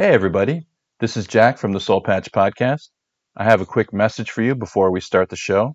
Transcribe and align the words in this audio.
Hey, 0.00 0.14
everybody. 0.14 0.64
This 1.00 1.16
is 1.16 1.26
Jack 1.26 1.58
from 1.58 1.72
the 1.72 1.80
Seoul 1.80 2.00
Patch 2.00 2.30
Podcast. 2.30 2.90
I 3.36 3.42
have 3.42 3.60
a 3.60 3.66
quick 3.66 3.92
message 3.92 4.30
for 4.30 4.42
you 4.42 4.54
before 4.54 4.92
we 4.92 5.00
start 5.00 5.28
the 5.28 5.34
show. 5.34 5.74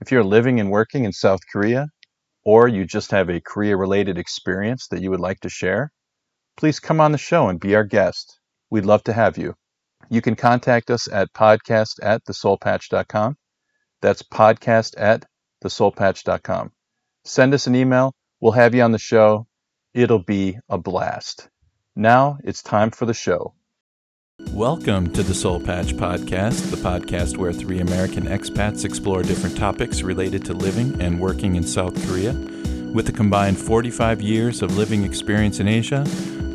If 0.00 0.12
you're 0.12 0.22
living 0.22 0.60
and 0.60 0.70
working 0.70 1.02
in 1.04 1.12
South 1.12 1.40
Korea, 1.52 1.88
or 2.44 2.68
you 2.68 2.86
just 2.86 3.10
have 3.10 3.28
a 3.28 3.40
Korea 3.40 3.76
related 3.76 4.16
experience 4.16 4.86
that 4.92 5.02
you 5.02 5.10
would 5.10 5.18
like 5.18 5.40
to 5.40 5.48
share, 5.48 5.90
please 6.56 6.78
come 6.78 7.00
on 7.00 7.10
the 7.10 7.18
show 7.18 7.48
and 7.48 7.58
be 7.58 7.74
our 7.74 7.82
guest. 7.82 8.38
We'd 8.70 8.86
love 8.86 9.02
to 9.04 9.12
have 9.12 9.38
you. 9.38 9.54
You 10.08 10.22
can 10.22 10.36
contact 10.36 10.88
us 10.88 11.08
at 11.10 11.32
podcast 11.32 11.94
at 12.00 12.24
theseoulpatch.com. 12.26 13.34
That's 14.00 14.22
podcast 14.22 14.94
at 14.98 15.24
theseoulpatch.com. 15.64 16.70
Send 17.24 17.52
us 17.52 17.66
an 17.66 17.74
email. 17.74 18.14
We'll 18.40 18.52
have 18.52 18.72
you 18.76 18.82
on 18.82 18.92
the 18.92 18.98
show. 18.98 19.48
It'll 19.92 20.22
be 20.22 20.58
a 20.68 20.78
blast. 20.78 21.48
Now 21.96 22.38
it's 22.44 22.62
time 22.62 22.92
for 22.92 23.06
the 23.06 23.14
show. 23.14 23.54
Welcome 24.50 25.12
to 25.12 25.22
the 25.22 25.32
Seoul 25.32 25.60
Patch 25.60 25.94
Podcast, 25.94 26.72
the 26.72 26.76
podcast 26.76 27.36
where 27.36 27.52
three 27.52 27.78
American 27.78 28.24
expats 28.24 28.84
explore 28.84 29.22
different 29.22 29.56
topics 29.56 30.02
related 30.02 30.44
to 30.46 30.54
living 30.54 31.00
and 31.00 31.20
working 31.20 31.54
in 31.54 31.62
South 31.62 31.94
Korea. 32.08 32.32
With 32.92 33.08
a 33.08 33.12
combined 33.12 33.58
45 33.58 34.20
years 34.20 34.60
of 34.60 34.76
living 34.76 35.04
experience 35.04 35.60
in 35.60 35.68
Asia, 35.68 36.02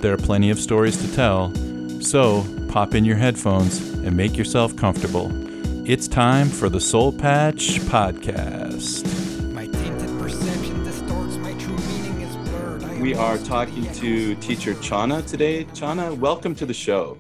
there 0.02 0.12
are 0.12 0.18
plenty 0.18 0.50
of 0.50 0.60
stories 0.60 0.98
to 0.98 1.16
tell. 1.16 1.54
So, 2.02 2.46
pop 2.68 2.96
in 2.96 3.06
your 3.06 3.16
headphones 3.16 3.80
and 3.80 4.14
make 4.14 4.36
yourself 4.36 4.76
comfortable. 4.76 5.32
It's 5.90 6.10
time 6.10 6.50
for 6.50 6.68
the 6.68 6.82
Seoul 6.82 7.14
Patch 7.14 7.80
Podcast. 7.82 9.06
My 9.54 9.68
tainted 9.68 10.20
perception 10.20 10.84
distorts 10.84 11.38
my 11.38 11.54
true 11.54 11.78
meaning 11.78 12.20
is 12.20 12.36
blurred. 12.36 13.00
We 13.00 13.14
are 13.16 13.38
talking 13.38 13.90
to 13.94 14.36
teacher 14.36 14.74
Chaunna 14.76 15.26
today. 15.26 15.64
Chaunna, 15.64 16.18
welcome 16.18 16.56
to 16.56 16.66
the 16.66 16.74
show. 16.74 17.18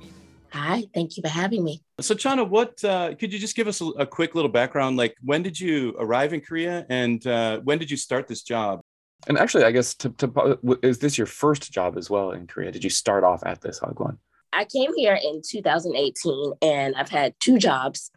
Hi, 0.59 0.83
thank 0.93 1.15
you 1.15 1.23
for 1.23 1.29
having 1.29 1.63
me. 1.63 1.81
So, 2.01 2.13
Chaunna, 2.13 2.47
what 2.47 2.83
uh, 2.83 3.15
could 3.15 3.31
you 3.31 3.39
just 3.39 3.55
give 3.55 3.67
us 3.67 3.79
a, 3.79 3.85
a 3.85 4.05
quick 4.05 4.35
little 4.35 4.51
background? 4.51 4.97
Like, 4.97 5.15
when 5.23 5.41
did 5.41 5.57
you 5.57 5.95
arrive 5.97 6.33
in 6.33 6.41
Korea, 6.41 6.85
and 6.89 7.25
uh, 7.25 7.59
when 7.61 7.77
did 7.77 7.89
you 7.89 7.95
start 7.95 8.27
this 8.27 8.43
job? 8.43 8.81
And 9.27 9.37
actually, 9.37 9.63
I 9.63 9.71
guess 9.71 9.93
to, 9.95 10.09
to 10.09 10.79
is 10.83 10.99
this 10.99 11.17
your 11.17 11.27
first 11.27 11.71
job 11.71 11.97
as 11.97 12.09
well 12.09 12.31
in 12.31 12.45
Korea? 12.45 12.71
Did 12.71 12.83
you 12.83 12.89
start 12.89 13.23
off 13.23 13.41
at 13.45 13.61
this 13.61 13.79
Hagwon? 13.79 14.17
I 14.51 14.65
came 14.65 14.93
here 14.95 15.17
in 15.21 15.41
2018 15.47 16.53
and 16.61 16.95
I've 16.95 17.09
had 17.09 17.35
two 17.39 17.57
jobs. 17.57 18.11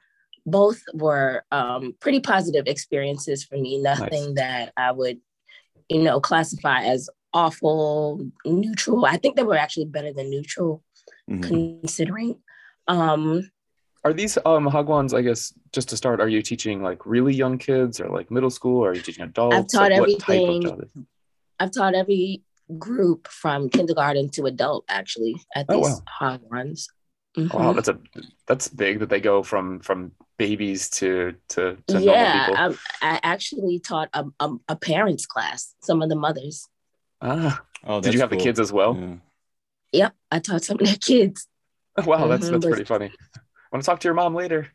Both 0.44 0.82
were 0.94 1.44
um, 1.52 1.94
pretty 2.00 2.20
positive 2.20 2.66
experiences 2.66 3.44
for 3.44 3.56
me, 3.56 3.80
nothing 3.80 4.34
that 4.34 4.72
I 4.76 4.90
would, 4.90 5.18
you 5.88 6.02
know, 6.02 6.20
classify 6.20 6.82
as 6.82 7.08
awful, 7.32 8.24
neutral. 8.44 9.04
I 9.04 9.16
think 9.16 9.36
they 9.36 9.42
were 9.44 9.56
actually 9.56 9.86
better 9.86 10.12
than 10.12 10.30
neutral 10.30 10.82
Mhm. 11.40 11.80
considering. 11.82 12.40
Um, 12.88 13.50
Are 14.04 14.12
these 14.12 14.36
um 14.44 14.66
Hagwons? 14.68 15.14
I 15.14 15.22
guess 15.22 15.52
just 15.72 15.88
to 15.90 15.96
start, 15.96 16.20
are 16.20 16.28
you 16.28 16.42
teaching 16.42 16.82
like 16.82 17.06
really 17.06 17.34
young 17.34 17.58
kids 17.58 18.00
or 18.00 18.08
like 18.08 18.30
middle 18.30 18.50
school? 18.50 18.84
Or 18.84 18.90
are 18.90 18.94
you 18.94 19.00
teaching 19.00 19.24
adults? 19.24 19.56
I've 19.56 19.68
taught 19.68 19.90
like, 19.90 20.00
everything. 20.00 20.48
of 20.48 20.64
job 20.64 20.82
is? 20.84 20.92
I've 21.60 21.70
taught 21.70 21.94
every 21.94 22.42
group 22.78 23.28
from 23.28 23.68
kindergarten 23.68 24.28
to 24.30 24.46
adult 24.46 24.84
actually 24.88 25.36
at 25.54 25.66
Oh, 25.68 25.76
these 25.76 25.88
wow. 25.88 26.02
hog 26.08 26.40
runs. 26.50 26.88
Wow, 27.36 27.72
that's 27.72 27.88
a 27.88 27.98
that's 28.46 28.68
big 28.68 28.98
that 28.98 29.08
they 29.08 29.20
go 29.20 29.42
from 29.42 29.80
from 29.80 30.12
babies 30.36 30.90
to 30.90 31.34
to, 31.48 31.78
to 31.86 32.00
yeah, 32.00 32.46
people. 32.46 32.78
I, 33.00 33.14
I 33.14 33.20
actually 33.22 33.78
taught 33.78 34.10
a, 34.12 34.26
a, 34.38 34.54
a 34.68 34.76
parents 34.76 35.24
class, 35.24 35.74
some 35.82 36.02
of 36.02 36.08
the 36.10 36.16
mothers. 36.16 36.68
ah, 37.22 37.62
Oh, 37.84 38.00
did 38.00 38.14
you 38.14 38.20
have 38.20 38.30
the 38.30 38.36
kids 38.36 38.60
as 38.60 38.70
well? 38.72 38.96
Yeah. 39.00 39.16
Yep, 39.92 40.14
I 40.30 40.38
taught 40.38 40.64
some 40.64 40.78
of 40.80 40.86
their 40.86 40.96
kids. 40.96 41.46
Wow, 42.04 42.26
that's 42.26 42.48
that's 42.48 42.64
but- 42.64 42.70
pretty 42.70 42.84
funny. 42.84 43.12
Want 43.70 43.82
to 43.84 43.86
talk 43.86 44.00
to 44.00 44.08
your 44.08 44.14
mom 44.14 44.34
later? 44.34 44.68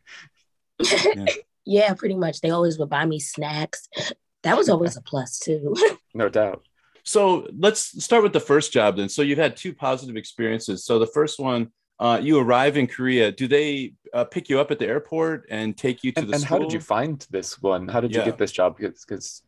yeah, 1.64 1.94
pretty 1.94 2.16
much. 2.16 2.40
They 2.40 2.50
always 2.50 2.78
would 2.78 2.88
buy 2.88 3.04
me 3.06 3.20
snacks. 3.20 3.88
That 4.42 4.56
was 4.56 4.68
always 4.68 4.96
a 4.96 5.02
plus 5.02 5.38
too. 5.38 5.74
No 6.14 6.28
doubt. 6.28 6.62
So 7.04 7.46
let's 7.56 8.02
start 8.02 8.24
with 8.24 8.32
the 8.32 8.40
first 8.40 8.72
job 8.72 8.96
then. 8.96 9.08
So 9.08 9.22
you've 9.22 9.38
had 9.38 9.56
two 9.56 9.72
positive 9.72 10.16
experiences. 10.16 10.84
So 10.84 10.98
the 10.98 11.06
first 11.06 11.38
one, 11.38 11.70
uh, 12.00 12.18
you 12.20 12.38
arrive 12.40 12.76
in 12.76 12.86
Korea. 12.88 13.30
Do 13.30 13.46
they 13.46 13.92
uh, 14.12 14.24
pick 14.24 14.48
you 14.48 14.58
up 14.58 14.70
at 14.72 14.80
the 14.80 14.86
airport 14.86 15.46
and 15.48 15.76
take 15.76 16.02
you 16.02 16.10
to 16.12 16.20
And, 16.20 16.28
the 16.28 16.32
and 16.34 16.42
school? 16.42 16.58
how 16.58 16.64
did 16.64 16.72
you 16.72 16.80
find 16.80 17.24
this 17.30 17.62
one? 17.62 17.86
How 17.86 18.00
did 18.00 18.14
you 18.14 18.24
get 18.24 18.36
this 18.38 18.50
job? 18.50 18.78
Because 18.78 19.42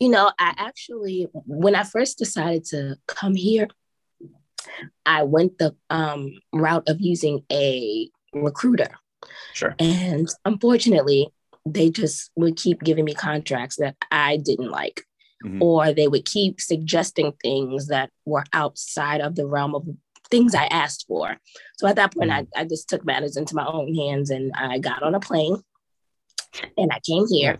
you 0.00 0.08
know, 0.08 0.30
I 0.38 0.54
actually, 0.56 1.28
when 1.46 1.74
I 1.74 1.82
first 1.82 2.18
decided 2.18 2.64
to 2.66 2.96
come 3.06 3.34
here, 3.34 3.68
I 5.06 5.22
went 5.22 5.58
the 5.58 5.74
um, 5.90 6.32
route 6.52 6.88
of 6.88 7.00
using 7.00 7.44
a 7.50 8.10
recruiter. 8.32 8.88
sure. 9.52 9.74
And 9.78 10.28
unfortunately, 10.44 11.28
they 11.66 11.90
just 11.90 12.30
would 12.36 12.56
keep 12.56 12.82
giving 12.82 13.04
me 13.04 13.14
contracts 13.14 13.76
that 13.76 13.96
I 14.10 14.36
didn't 14.36 14.70
like. 14.70 15.04
Mhm. 15.44 15.60
or 15.60 15.92
they 15.92 16.08
would 16.08 16.24
keep 16.24 16.58
suggesting 16.58 17.32
things 17.42 17.88
that 17.88 18.08
were 18.24 18.44
outside 18.54 19.20
of 19.20 19.34
the 19.34 19.46
realm 19.46 19.74
of 19.74 19.86
things 20.30 20.54
I 20.54 20.64
asked 20.66 21.04
for. 21.06 21.36
So 21.76 21.86
at 21.86 21.96
that 21.96 22.14
point, 22.14 22.30
I, 22.30 22.46
I 22.56 22.64
just 22.64 22.88
took 22.88 23.04
matters 23.04 23.36
into 23.36 23.54
my 23.54 23.66
own 23.66 23.94
hands 23.94 24.30
and 24.30 24.52
I 24.54 24.78
got 24.78 25.02
on 25.02 25.14
a 25.14 25.20
plane 25.20 25.62
and 26.78 26.90
I 26.90 27.00
came 27.00 27.26
here 27.28 27.58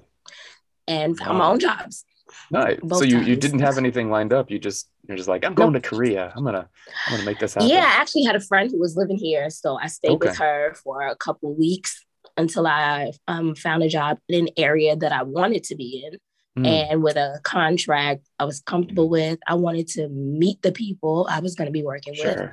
and 0.89 1.19
found 1.19 1.39
my 1.39 1.47
own 1.49 1.61
jobs. 1.61 2.05
Nice. 2.51 2.79
both 2.83 2.99
So 2.99 3.05
you, 3.05 3.21
you 3.21 3.37
didn't 3.37 3.61
have 3.61 3.79
anything 3.79 4.11
lined 4.11 4.33
up. 4.33 4.51
You 4.51 4.59
just 4.59 4.89
you're 5.07 5.17
just 5.17 5.29
like 5.29 5.45
I'm 5.45 5.55
going 5.55 5.73
to 5.73 5.81
Korea. 5.81 6.33
I'm 6.35 6.45
gonna 6.45 6.69
I'm 7.07 7.13
gonna 7.13 7.25
make 7.25 7.39
this 7.39 7.55
happen. 7.55 7.69
Yeah, 7.69 7.85
I 7.85 8.01
actually 8.01 8.25
had 8.25 8.37
a 8.37 8.41
friend 8.41 8.71
who 8.71 8.79
was 8.79 8.97
living 8.97 9.17
here. 9.17 9.51
So 9.51 9.79
I 9.79 9.87
stayed 9.87 10.19
with 10.21 10.37
her 10.39 10.75
for 10.83 11.03
a 11.03 11.17
couple 11.17 11.53
of 11.53 11.59
weeks 11.59 12.05
until 12.37 12.67
I 12.67 13.13
um, 13.29 13.55
found 13.55 13.83
a 13.83 13.89
job 13.89 14.19
in 14.29 14.49
an 14.49 14.49
area 14.57 14.97
that 14.97 15.13
I 15.13 15.23
wanted 15.23 15.65
to 15.65 15.77
be 15.77 16.05
in. 16.07 16.19
Hmm. 16.57 16.67
and 16.67 17.03
with 17.03 17.17
a 17.17 17.41
contract 17.43 18.29
I 18.39 18.45
was 18.45 18.61
comfortable 18.61 19.09
with. 19.09 19.41
I 19.49 19.55
wanted 19.55 19.89
to 19.89 20.09
meet 20.09 20.63
the 20.63 20.71
people 20.71 21.27
I 21.29 21.41
was 21.41 21.57
going 21.57 21.67
to 21.67 21.73
be 21.73 21.83
working 21.83 22.15
with. 22.17 22.49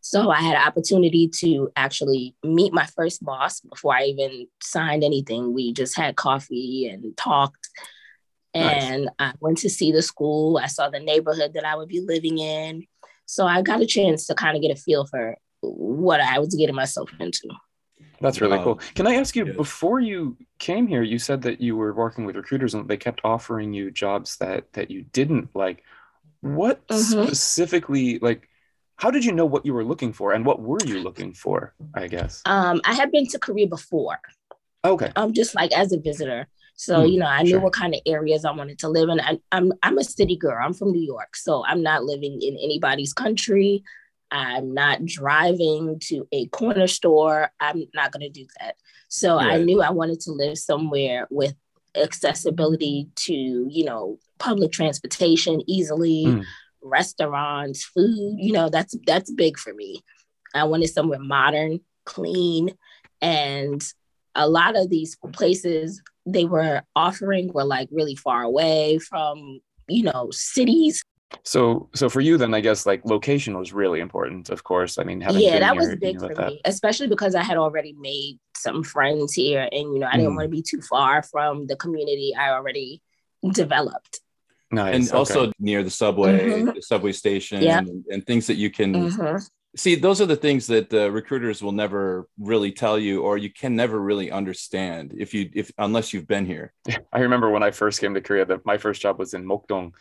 So 0.00 0.30
I 0.30 0.40
had 0.40 0.56
an 0.56 0.66
opportunity 0.66 1.28
to 1.40 1.70
actually 1.76 2.34
meet 2.42 2.72
my 2.72 2.86
first 2.86 3.24
boss 3.24 3.60
before 3.60 3.94
I 3.94 4.04
even 4.04 4.46
signed 4.62 5.04
anything. 5.04 5.54
We 5.54 5.72
just 5.72 5.96
had 5.96 6.16
coffee 6.16 6.88
and 6.90 7.16
talked. 7.16 7.68
Nice. 8.54 8.82
And 8.82 9.10
I 9.18 9.32
went 9.40 9.58
to 9.58 9.70
see 9.70 9.92
the 9.92 10.02
school. 10.02 10.58
I 10.58 10.66
saw 10.66 10.88
the 10.88 11.00
neighborhood 11.00 11.52
that 11.54 11.64
I 11.64 11.76
would 11.76 11.88
be 11.88 12.00
living 12.00 12.38
in. 12.38 12.86
So 13.26 13.46
I 13.46 13.62
got 13.62 13.80
a 13.82 13.86
chance 13.86 14.26
to 14.26 14.34
kind 14.34 14.56
of 14.56 14.62
get 14.62 14.70
a 14.70 14.80
feel 14.80 15.06
for 15.06 15.36
what 15.60 16.20
I 16.20 16.38
was 16.38 16.54
getting 16.54 16.74
myself 16.74 17.10
into. 17.20 17.48
That's 18.20 18.40
really 18.40 18.56
Wow. 18.58 18.64
cool. 18.64 18.80
Can 18.94 19.06
I 19.06 19.14
ask 19.14 19.36
you 19.36 19.44
Yes. 19.44 19.56
before 19.56 20.00
you 20.00 20.36
came 20.58 20.86
here, 20.86 21.02
you 21.02 21.18
said 21.18 21.42
that 21.42 21.60
you 21.60 21.76
were 21.76 21.92
working 21.92 22.24
with 22.24 22.36
recruiters 22.36 22.74
and 22.74 22.88
they 22.88 22.96
kept 22.96 23.20
offering 23.22 23.72
you 23.72 23.90
jobs 23.90 24.36
that 24.38 24.72
that 24.72 24.90
you 24.90 25.02
didn't 25.12 25.54
like. 25.54 25.84
What 26.40 26.86
Mhm. 26.88 27.26
specifically 27.26 28.18
like 28.20 28.48
how 28.96 29.12
did 29.12 29.24
you 29.24 29.30
know 29.32 29.46
what 29.46 29.64
you 29.64 29.72
were 29.74 29.84
looking 29.84 30.12
for 30.12 30.32
and 30.32 30.44
what 30.44 30.60
were 30.60 30.84
you 30.84 31.00
looking 31.00 31.32
for, 31.32 31.74
I 31.94 32.08
guess? 32.08 32.42
Um, 32.46 32.80
I 32.84 32.94
had 32.94 33.12
been 33.12 33.28
to 33.28 33.38
Korea 33.38 33.68
before. 33.68 34.18
Okay. 34.84 35.12
um, 35.16 35.32
just 35.32 35.54
like 35.54 35.70
as 35.72 35.92
a 35.92 35.98
visitor. 35.98 36.48
So, 36.80 37.02
Hmm, 37.02 37.06
you 37.12 37.18
know, 37.18 37.26
I 37.26 37.42
knew 37.42 37.50
sure. 37.50 37.60
what 37.60 37.72
kind 37.72 37.92
of 37.92 38.00
areas 38.06 38.44
I 38.44 38.52
wanted 38.52 38.78
to 38.80 38.88
live 38.88 39.08
in. 39.08 39.20
I, 39.20 39.40
I'm 39.50 39.72
I'm 39.82 39.98
a 39.98 40.04
city 40.04 40.36
girl. 40.36 40.56
I'm 40.64 40.72
from 40.74 40.92
New 40.92 41.02
York, 41.02 41.34
so 41.34 41.64
I'm 41.66 41.82
not 41.82 42.04
living 42.04 42.40
in 42.40 42.54
anybody's 42.56 43.12
country. 43.12 43.82
I'm 44.30 44.74
not 44.74 45.04
driving 45.04 45.98
to 46.04 46.28
a 46.30 46.46
corner 46.48 46.86
store. 46.86 47.50
I'm 47.58 47.84
not 47.94 48.12
going 48.12 48.20
to 48.22 48.28
do 48.28 48.46
that. 48.60 48.76
So 49.08 49.38
I 49.38 49.56
knew 49.58 49.82
I 49.82 49.90
wanted 49.90 50.20
to 50.20 50.32
live 50.32 50.56
somewhere 50.58 51.26
with 51.30 51.54
accessibility 51.96 53.08
to, 53.16 53.34
you 53.34 53.84
know, 53.84 54.18
public 54.38 54.70
transportation 54.70 55.62
easily, 55.66 56.26
Mm. 56.26 56.44
restaurants, 56.82 57.84
food. 57.84 58.36
You 58.38 58.52
know, 58.52 58.68
that's 58.68 58.94
that's 59.06 59.32
big 59.32 59.58
for 59.58 59.74
me. 59.74 60.04
I 60.54 60.64
wanted 60.64 60.88
somewhere 60.90 61.18
modern, 61.18 61.80
clean, 62.04 62.70
and 63.20 63.82
a 64.34 64.48
lot 64.48 64.76
of 64.76 64.90
these 64.90 65.16
places 65.32 66.00
they 66.34 66.44
were 66.54 66.82
offering 66.94 67.44
were 67.56 67.64
like 67.76 67.88
really 67.98 68.16
far 68.26 68.40
away 68.42 68.98
from 69.10 69.60
you 69.96 70.04
know 70.08 70.22
cities 70.54 71.02
So 71.54 71.60
so 72.00 72.04
for 72.14 72.20
you 72.26 72.34
then 72.42 72.52
I 72.58 72.60
guess 72.66 72.80
like 72.90 73.00
location 73.16 73.52
was 73.62 73.70
really 73.82 74.00
important, 74.08 74.44
of 74.56 74.60
course. 74.70 74.92
I 75.00 75.02
mean 75.08 75.20
having 75.26 75.42
yeah 75.42 75.52
been 75.56 75.60
that 75.66 75.72
here, 75.74 75.80
was 75.82 75.88
you 75.94 75.96
big 76.08 76.16
for 76.28 76.34
that. 76.38 76.48
me 76.52 76.60
especially 76.74 77.08
because 77.14 77.34
i 77.42 77.44
had 77.50 77.58
already 77.64 77.92
made 78.10 78.34
some 78.66 78.78
friends 78.94 79.28
here 79.42 79.64
and 79.76 79.84
you 79.92 79.98
know 80.00 80.08
i 80.12 80.16
didn't 80.18 80.32
Mhm. 80.32 80.36
want 80.38 80.46
to 80.50 80.56
be 80.60 80.64
too 80.72 80.82
far 80.92 81.14
from 81.32 81.54
the 81.70 81.76
community 81.84 82.28
i 82.44 82.46
already 82.56 82.90
developed 83.62 84.14
Nice. 84.70 84.94
and 84.96 85.04
okay. 85.08 85.16
also 85.20 85.40
near 85.68 85.80
the 85.88 85.94
subway, 86.02 86.36
Mhm. 86.50 86.74
the 86.78 86.82
subway 86.92 87.12
station, 87.24 87.58
Yeah. 87.62 87.78
and, 87.78 88.04
and 88.12 88.20
things 88.30 88.44
that 88.48 88.58
you 88.62 88.70
can 88.78 88.90
Mhm. 88.94 89.36
See 89.76 89.94
those 89.94 90.20
are 90.20 90.26
the 90.26 90.36
things 90.36 90.66
that 90.66 90.92
uh, 90.94 91.10
recruiters 91.10 91.62
will 91.62 91.72
never 91.72 92.26
really 92.38 92.72
tell 92.72 92.98
you 92.98 93.22
or 93.22 93.36
you 93.36 93.50
can 93.50 93.76
never 93.76 94.00
really 94.00 94.30
understand 94.30 95.14
if 95.18 95.34
you 95.34 95.50
if 95.54 95.70
unless 95.78 96.12
you've 96.12 96.26
been 96.26 96.46
here 96.46 96.72
I 97.12 97.20
remember 97.20 97.50
when 97.50 97.62
I 97.62 97.70
first 97.70 98.00
came 98.00 98.14
to 98.14 98.20
Korea 98.20 98.44
that 98.46 98.64
my 98.64 98.78
first 98.78 99.02
job 99.02 99.18
was 99.18 99.34
in 99.34 99.44
Mokdong 99.44 99.92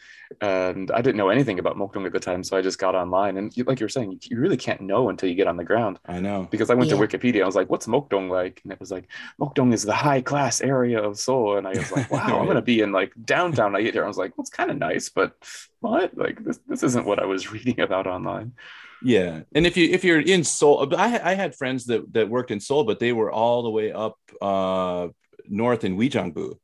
and 0.41 0.91
I 0.91 1.01
didn't 1.01 1.17
know 1.17 1.29
anything 1.29 1.59
about 1.59 1.77
Mokdong 1.77 2.05
at 2.05 2.11
the 2.11 2.19
time. 2.19 2.43
So 2.43 2.57
I 2.57 2.61
just 2.61 2.79
got 2.79 2.95
online 2.95 3.37
and 3.37 3.51
like 3.65 3.79
you 3.79 3.85
were 3.85 3.89
saying, 3.89 4.19
you 4.23 4.39
really 4.39 4.57
can't 4.57 4.81
know 4.81 5.09
until 5.09 5.29
you 5.29 5.35
get 5.35 5.47
on 5.47 5.57
the 5.57 5.63
ground 5.63 5.99
i 6.05 6.19
know 6.19 6.47
because 6.49 6.69
I 6.69 6.73
went 6.73 6.89
Yeah. 6.89 6.97
to 6.97 7.07
Wikipedia. 7.07 7.43
I 7.43 7.45
was 7.45 7.55
like, 7.55 7.69
what's 7.69 7.87
Mokdong 7.87 8.29
like? 8.29 8.61
And 8.63 8.71
it 8.71 8.79
was 8.79 8.91
like, 8.91 9.07
Mokdong 9.39 9.73
is 9.73 9.83
the 9.83 9.93
high 9.93 10.21
class 10.21 10.61
area 10.61 11.01
of 11.01 11.19
Seoul. 11.19 11.57
And 11.57 11.67
I 11.67 11.71
was 11.71 11.91
like, 11.91 12.11
wow, 12.15 12.39
I'm 12.39 12.45
going 12.45 12.55
to 12.55 12.61
be 12.61 12.81
in 12.81 12.91
like 12.91 13.13
downtown. 13.25 13.75
I 13.75 13.81
get 13.81 13.93
here. 13.93 14.05
I 14.05 14.07
was 14.07 14.17
like, 14.17 14.37
well, 14.37 14.43
it's 14.43 14.49
kind 14.49 14.71
of 14.71 14.77
nice, 14.77 15.09
but 15.09 15.33
what? 15.79 16.17
Like 16.17 16.43
this, 16.43 16.59
this 16.67 16.83
isn't 16.83 17.05
what 17.05 17.19
I 17.19 17.25
was 17.25 17.51
reading 17.55 17.79
about 17.79 18.07
online. 18.07 18.53
Yeah 19.03 19.41
and 19.53 19.65
if 19.67 19.77
you 19.77 19.89
if 19.89 20.03
you're 20.03 20.19
in 20.19 20.43
seoul 20.43 20.93
i, 20.97 21.19
I 21.31 21.33
had 21.35 21.55
friends 21.55 21.85
that 21.85 22.11
that 22.13 22.29
worked 22.29 22.51
in 22.51 22.59
seoul 22.59 22.83
but 22.83 22.99
they 22.99 23.13
were 23.13 23.31
all 23.31 23.63
the 23.63 23.69
way 23.69 23.91
up 23.91 24.15
uh 24.41 25.07
north 25.49 25.83
in 25.83 25.97
Uijeongbu, 25.97 26.55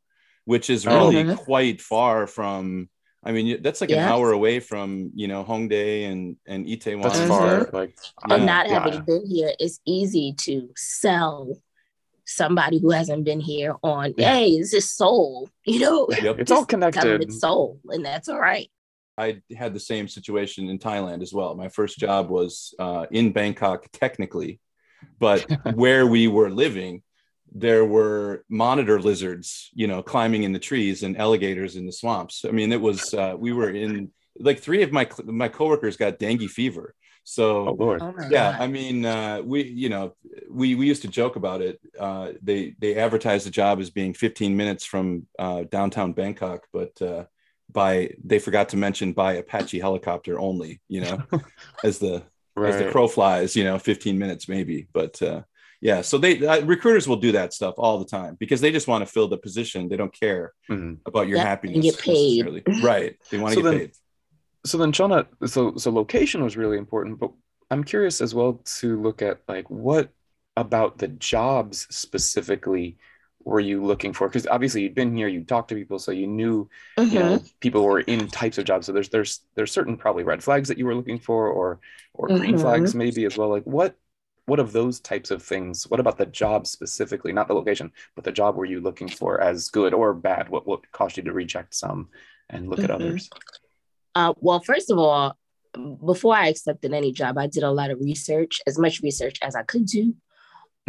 which 0.45 0.69
is 0.69 0.85
Oh. 0.85 0.91
really 1.09 1.23
Mhm. 1.23 1.37
quite 1.37 1.79
far 1.81 2.27
from 2.27 2.89
i 3.23 3.31
mean 3.31 3.61
that's 3.61 3.79
like 3.81 3.91
an 3.91 3.99
hour 3.99 4.31
away 4.33 4.59
from 4.59 5.11
you 5.15 5.27
know 5.27 5.43
hongdae 5.43 6.11
and 6.11 6.35
and 6.45 6.65
itaewon 6.65 7.03
That's 7.03 7.19
far. 7.27 7.69
Like, 7.71 7.95
Yeah. 8.27 8.35
and 8.35 8.45
not 8.45 8.67
yeah. 8.67 8.73
having 8.83 9.01
been 9.05 9.25
here, 9.25 9.51
it's 9.59 9.79
easy 9.85 10.33
to 10.45 10.69
sell 10.75 11.55
somebody 12.25 12.79
who 12.79 12.89
hasn't 12.91 13.23
been 13.25 13.39
here 13.39 13.75
on, 13.83 14.13
Yeah. 14.17 14.33
hey, 14.35 14.57
this 14.59 14.73
is 14.73 14.89
Seoul, 14.89 15.49
you 15.65 15.79
know, 15.79 16.07
Yep. 16.09 16.39
it's 16.39 16.51
all 16.51 16.61
Just 16.65 16.69
tell 16.69 16.79
them 16.79 16.91
connected. 16.91 17.21
it's 17.23 17.39
Seoul, 17.41 17.79
and 17.93 18.03
that's 18.05 18.27
all 18.29 18.39
right. 18.39 18.69
I 19.17 19.41
had 19.55 19.73
the 19.73 19.79
same 19.79 20.07
situation 20.07 20.69
in 20.69 20.79
Thailand 20.79 21.21
as 21.21 21.33
well. 21.33 21.55
My 21.55 21.69
first 21.69 21.97
job 21.97 22.29
was 22.29 22.73
uh, 22.79 23.05
in 23.11 23.31
Bangkok, 23.31 23.87
technically, 23.91 24.59
but 25.19 25.45
where 25.75 26.07
we 26.07 26.27
were 26.27 26.49
living, 26.49 27.03
there 27.53 27.85
were 27.85 28.43
monitor 28.49 28.99
lizards, 28.99 29.69
you 29.73 29.87
know, 29.87 30.01
climbing 30.01 30.43
in 30.43 30.53
the 30.53 30.59
trees 30.59 31.03
and 31.03 31.17
alligators 31.17 31.75
in 31.75 31.85
the 31.85 31.91
swamps. 31.91 32.45
I 32.47 32.51
mean, 32.51 32.71
it 32.71 32.81
was 32.81 33.13
uh, 33.13 33.35
we 33.37 33.53
were 33.53 33.69
in 33.69 34.11
like 34.39 34.59
three 34.59 34.81
of 34.81 34.91
my 34.91 35.07
my 35.25 35.47
coworkers 35.47 35.97
got 35.97 36.19
dengue 36.19 36.49
fever. 36.49 36.95
So 37.23 37.69
Oh 37.69 37.75
Lord. 37.79 38.01
Oh 38.01 38.13
yeah 38.29 38.57
i 38.59 38.67
mean 38.67 39.05
uh, 39.05 39.41
we 39.43 39.63
you 39.63 39.89
know 39.89 40.13
we 40.49 40.75
we 40.75 40.85
used 40.85 41.03
to 41.03 41.07
joke 41.07 41.35
about 41.35 41.61
it 41.61 41.79
uh, 41.99 42.31
they 42.41 42.75
they 42.79 42.95
advertised 42.95 43.45
the 43.45 43.51
job 43.51 43.79
as 43.79 43.89
being 43.89 44.13
15 44.13 44.55
minutes 44.57 44.83
from 44.83 45.25
uh, 45.39 45.63
downtown 45.63 46.11
bangkok 46.13 46.67
but 46.73 47.01
uh, 47.01 47.23
by 47.73 48.11
they 48.23 48.39
forgot 48.39 48.69
to 48.69 48.77
mention 48.77 49.11
by 49.13 49.33
apache 49.33 49.79
helicopter 49.79 50.39
only 50.39 50.79
you 50.87 51.01
know 51.01 51.17
as 51.83 51.99
the 51.99 52.23
as 52.63 52.77
the 52.77 52.89
crow 52.91 53.07
flies 53.07 53.55
you 53.55 53.63
know 53.63 53.79
15 53.79 54.17
minutes 54.17 54.47
maybe 54.47 54.87
but 54.93 55.19
uh, 55.21 55.41
yeah 55.81 56.01
so 56.01 56.17
they 56.19 56.45
uh, 56.45 56.61
recruiters 56.61 57.07
will 57.07 57.17
do 57.17 57.31
that 57.33 57.51
stuff 57.53 57.73
all 57.77 57.97
the 57.99 58.05
time 58.05 58.37
because 58.39 58.61
they 58.61 58.71
just 58.71 58.87
want 58.87 59.05
to 59.05 59.11
fill 59.11 59.27
the 59.27 59.37
position 59.37 59.89
they 59.89 59.97
don't 59.97 60.13
care 60.17 60.53
Mhm. 60.69 60.99
about 61.05 61.27
your 61.27 61.37
Yeah, 61.37 61.41
and 61.43 61.49
happiness 61.49 61.83
get 61.83 61.99
paid. 61.99 62.63
right 62.83 63.17
they 63.31 63.39
want 63.39 63.53
to 63.55 63.59
So 63.59 63.63
get 63.63 63.69
then- 63.71 63.79
paid 63.79 63.91
so 64.65 64.77
then 64.77 64.93
Chaunna, 64.93 65.27
so 65.45 65.75
so 65.75 65.91
location 65.91 66.41
was 66.41 66.55
really 66.55 66.77
important, 66.77 67.19
but 67.19 67.31
I'm 67.69 67.83
curious 67.83 68.21
as 68.21 68.33
well 68.33 68.61
to 68.79 68.87
look 69.01 69.21
at 69.21 69.39
like 69.49 69.69
what 69.69 70.07
about 70.55 70.99
the 70.99 71.09
jobs 71.09 71.85
specifically 71.89 72.97
were 73.45 73.59
you 73.59 73.83
looking 73.83 74.13
for? 74.13 74.27
Because 74.27 74.47
obviously 74.47 74.83
you'd 74.83 74.95
been 74.95 75.15
here, 75.15 75.27
you'd 75.27 75.47
talked 75.47 75.69
to 75.69 75.75
people, 75.75 75.99
so 75.99 76.11
you 76.11 76.27
knew 76.27 76.69
you 76.97 77.19
Mhm. 77.19 77.19
know 77.19 77.43
people 77.59 77.83
were 77.83 77.99
in 78.01 78.27
types 78.27 78.57
of 78.57 78.65
jobs. 78.65 78.85
So 78.85 78.91
there's 78.91 79.09
there's 79.09 79.41
there's 79.55 79.71
certain 79.71 79.97
probably 79.97 80.23
red 80.23 80.43
flags 80.43 80.67
that 80.69 80.77
you 80.77 80.85
were 80.85 80.95
looking 80.95 81.19
for, 81.19 81.47
or 81.49 81.79
or 82.13 82.27
green 82.29 82.55
Mhm. 82.55 82.61
flags 82.61 82.95
maybe 82.95 83.25
as 83.25 83.37
well. 83.37 83.49
Like 83.49 83.63
what 83.65 83.95
what 84.45 84.59
of 84.59 84.73
those 84.73 84.99
types 84.99 85.31
of 85.31 85.41
things? 85.41 85.87
What 85.89 85.99
about 86.01 86.17
the 86.17 86.25
job 86.25 86.67
specifically, 86.67 87.31
not 87.31 87.47
the 87.47 87.53
location, 87.53 87.91
but 88.15 88.23
the 88.25 88.31
job 88.31 88.55
were 88.55 88.65
you 88.65 88.81
looking 88.81 89.07
for 89.07 89.39
as 89.39 89.69
good 89.69 89.93
or 89.93 90.13
bad? 90.13 90.49
What 90.49 90.67
what 90.67 90.91
caused 90.91 91.17
you 91.17 91.23
to 91.23 91.33
reject 91.33 91.73
some 91.75 92.09
and 92.49 92.69
look 92.69 92.83
at 92.83 92.89
Mhm. 92.89 92.95
others? 92.95 93.29
Uh, 94.15 94.33
well, 94.37 94.59
first 94.59 94.91
of 94.91 94.97
all, 94.97 95.37
before 96.05 96.35
I 96.35 96.49
accepted 96.49 96.93
any 96.93 97.11
job, 97.11 97.37
I 97.37 97.47
did 97.47 97.63
a 97.63 97.71
lot 97.71 97.89
of 97.89 97.99
research, 97.99 98.61
as 98.67 98.77
much 98.77 99.01
research 99.01 99.39
as 99.41 99.55
I 99.55 99.63
could 99.63 99.87
do, 99.87 100.15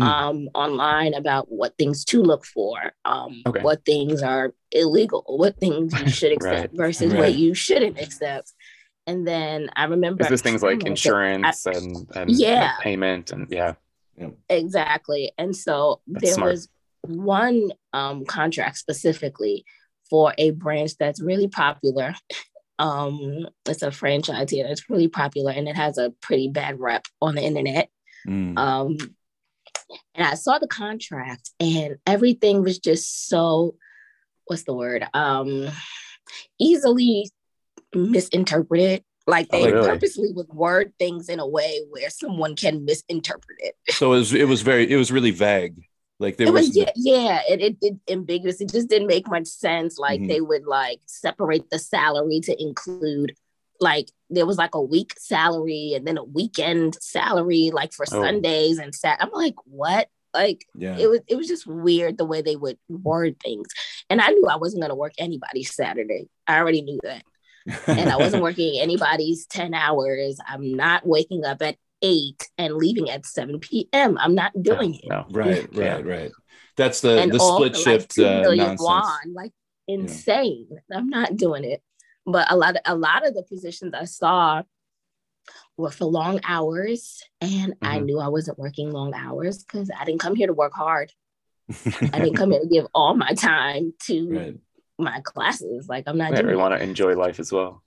Mm. 0.00 0.04
um, 0.04 0.48
online 0.56 1.14
about 1.14 1.52
what 1.52 1.78
things 1.78 2.04
to 2.06 2.20
look 2.20 2.44
for, 2.44 2.92
um, 3.04 3.42
Okay. 3.46 3.62
what 3.62 3.84
things 3.84 4.22
are 4.24 4.52
illegal, 4.72 5.22
what 5.28 5.56
things 5.60 5.92
you 6.00 6.08
should 6.08 6.32
accept 6.36 6.70
Right. 6.72 6.76
versus 6.76 7.12
Right. 7.12 7.18
what 7.20 7.34
you 7.36 7.54
shouldn't 7.54 8.00
accept. 8.00 8.52
And 9.06 9.24
then 9.24 9.70
I 9.76 9.84
remember 9.84 10.24
Is 10.24 10.30
this 10.30 10.42
things 10.42 10.64
like 10.64 10.82
I- 10.84 10.88
insurance 10.88 11.64
and, 11.66 12.08
and 12.16 12.28
Yeah. 12.30 12.72
payment 12.80 13.30
and 13.30 13.46
yeah. 13.50 13.74
Exactly. 14.48 15.32
And 15.38 15.54
so 15.56 16.00
That's 16.08 16.24
there 16.24 16.34
smart. 16.34 16.50
was 16.52 16.68
one 17.06 17.70
um, 17.92 18.24
contract 18.24 18.78
specifically 18.78 19.64
for 20.10 20.34
a 20.38 20.50
branch 20.50 20.96
that's 20.98 21.20
really 21.20 21.48
popular. 21.48 22.14
Um, 22.80 23.46
it's 23.66 23.82
a 23.82 23.92
franchise 23.92 24.50
here 24.50 24.66
that's 24.66 24.90
really 24.90 25.06
popular 25.06 25.52
and 25.52 25.68
it 25.68 25.76
has 25.76 25.96
a 25.96 26.10
pretty 26.20 26.48
bad 26.48 26.80
rep 26.80 27.04
on 27.22 27.36
the 27.36 27.40
internet. 27.40 27.88
Mm. 28.26 28.58
Um, 28.58 28.96
and 30.14 30.26
I 30.26 30.34
saw 30.34 30.58
the 30.58 30.66
contract 30.68 31.50
and 31.60 31.96
everything 32.06 32.62
was 32.62 32.78
just 32.78 33.28
so, 33.28 33.76
what's 34.46 34.64
the 34.64 34.74
word? 34.74 35.06
Um, 35.14 35.68
easily 36.58 37.30
misinterpreted. 37.94 39.02
Like 39.26 39.48
they 39.48 39.62
Oh, 39.62 39.72
really? 39.72 39.88
purposely 39.88 40.32
would 40.32 40.48
word 40.48 40.92
things 40.98 41.28
in 41.28 41.40
a 41.40 41.46
way 41.46 41.80
where 41.90 42.10
someone 42.10 42.56
can 42.56 42.84
misinterpret 42.84 43.56
it. 43.60 43.74
so 43.90 44.12
it 44.12 44.18
was 44.18 44.34
it 44.34 44.46
was 44.48 44.60
very 44.60 44.90
it 44.90 44.96
was 44.96 45.10
really 45.10 45.30
vague 45.30 45.82
like 46.20 46.36
there 46.36 46.46
it 46.48 46.52
was, 46.52 46.68
was 46.68 46.76
yeah, 46.76 46.90
yeah 46.94 47.40
it, 47.48 47.60
it 47.62 47.80
did 47.80 47.98
ambiguous 48.10 48.60
it 48.60 48.70
just 48.70 48.88
didn't 48.88 49.08
make 49.08 49.26
much 49.28 49.46
sense 49.46 49.98
like 49.98 50.20
Mhm. 50.20 50.28
they 50.28 50.40
would 50.42 50.66
like 50.66 51.00
separate 51.06 51.70
the 51.70 51.78
salary 51.78 52.38
to 52.40 52.62
include 52.62 53.34
like 53.80 54.10
there 54.30 54.46
was 54.46 54.56
like 54.58 54.74
a 54.74 54.82
week 54.82 55.12
salary 55.18 55.92
and 55.94 56.06
then 56.06 56.16
a 56.18 56.24
weekend 56.24 56.96
salary 57.00 57.70
like 57.72 57.92
for 57.92 58.04
Oh. 58.12 58.20
sundays 58.22 58.78
and 58.78 58.94
sat 58.94 59.18
i'm 59.20 59.30
like 59.32 59.54
what? 59.64 60.08
Like 60.32 60.64
yeah. 60.74 60.96
it 60.98 61.08
was 61.08 61.20
it 61.28 61.36
was 61.36 61.46
just 61.46 61.64
weird 61.66 62.18
the 62.18 62.24
way 62.24 62.42
they 62.42 62.56
would 62.56 62.76
word 62.88 63.36
things. 63.40 63.68
And 64.10 64.20
i 64.20 64.28
knew 64.28 64.46
i 64.48 64.56
wasn't 64.56 64.82
going 64.82 64.90
to 64.90 64.96
work 64.96 65.12
anybody's 65.18 65.72
saturday. 65.74 66.28
I 66.46 66.58
already 66.58 66.82
knew 66.82 66.98
that. 67.04 67.22
And 67.86 68.10
i 68.10 68.16
wasn't 68.16 68.42
working 68.48 68.80
anybody's 68.80 69.46
10 69.46 69.74
hours. 69.74 70.38
I'm 70.46 70.74
not 70.74 71.06
waking 71.06 71.44
up 71.44 71.62
at 71.62 71.76
8 72.02 72.48
and 72.58 72.74
leaving 72.74 73.08
at 73.10 73.24
7 73.24 73.60
p.m 73.60 74.18
i'm 74.20 74.34
not 74.34 74.52
doing 74.60 74.94
it. 74.96 75.08
No. 75.08 75.24
right 75.30 75.68
Yeah. 75.72 75.94
right. 75.94 76.06
Right 76.06 76.32
that's 76.76 77.00
the 77.00 77.20
and 77.20 77.32
the 77.32 77.38
split 77.38 77.76
shift 77.76 78.18
like, 78.18 78.26
uh, 78.26 78.54
nonsense. 78.54 78.80
won, 78.82 79.34
like 79.34 79.52
insane. 79.86 80.68
I'm 80.92 81.08
not 81.08 81.36
doing 81.36 81.62
it. 81.64 81.80
But 82.26 82.50
a 82.50 82.56
lot 82.56 82.76
of 82.76 82.82
a 82.84 82.96
lot 82.96 83.26
of 83.26 83.34
the 83.34 83.42
positions 83.42 83.94
I 83.94 84.04
saw 84.04 84.62
were 85.76 85.90
for 85.90 86.06
long 86.06 86.40
hours, 86.44 87.22
and 87.40 87.74
I 87.82 87.98
Mhm. 87.98 88.04
knew 88.06 88.18
I 88.18 88.28
wasn't 88.28 88.58
working 88.58 88.90
long 88.90 89.12
hours 89.14 89.62
because 89.62 89.90
I 89.96 90.04
didn't 90.04 90.20
come 90.20 90.34
here 90.34 90.46
to 90.46 90.54
work 90.54 90.72
hard. 90.74 91.12
I 92.12 92.20
didn't 92.20 92.36
come 92.36 92.50
here 92.52 92.60
to 92.60 92.68
give 92.68 92.86
all 92.94 93.14
my 93.14 93.34
time 93.34 93.92
to 94.06 94.30
right 94.30 94.60
my 94.98 95.20
classes. 95.20 95.88
Like 95.88 96.04
I'm 96.06 96.18
not 96.18 96.32
we 96.32 96.36
doing 96.38 96.58
want 96.58 96.74
to 96.74 96.82
enjoy 96.82 97.14
life 97.14 97.40
as 97.40 97.52
well. 97.52 97.82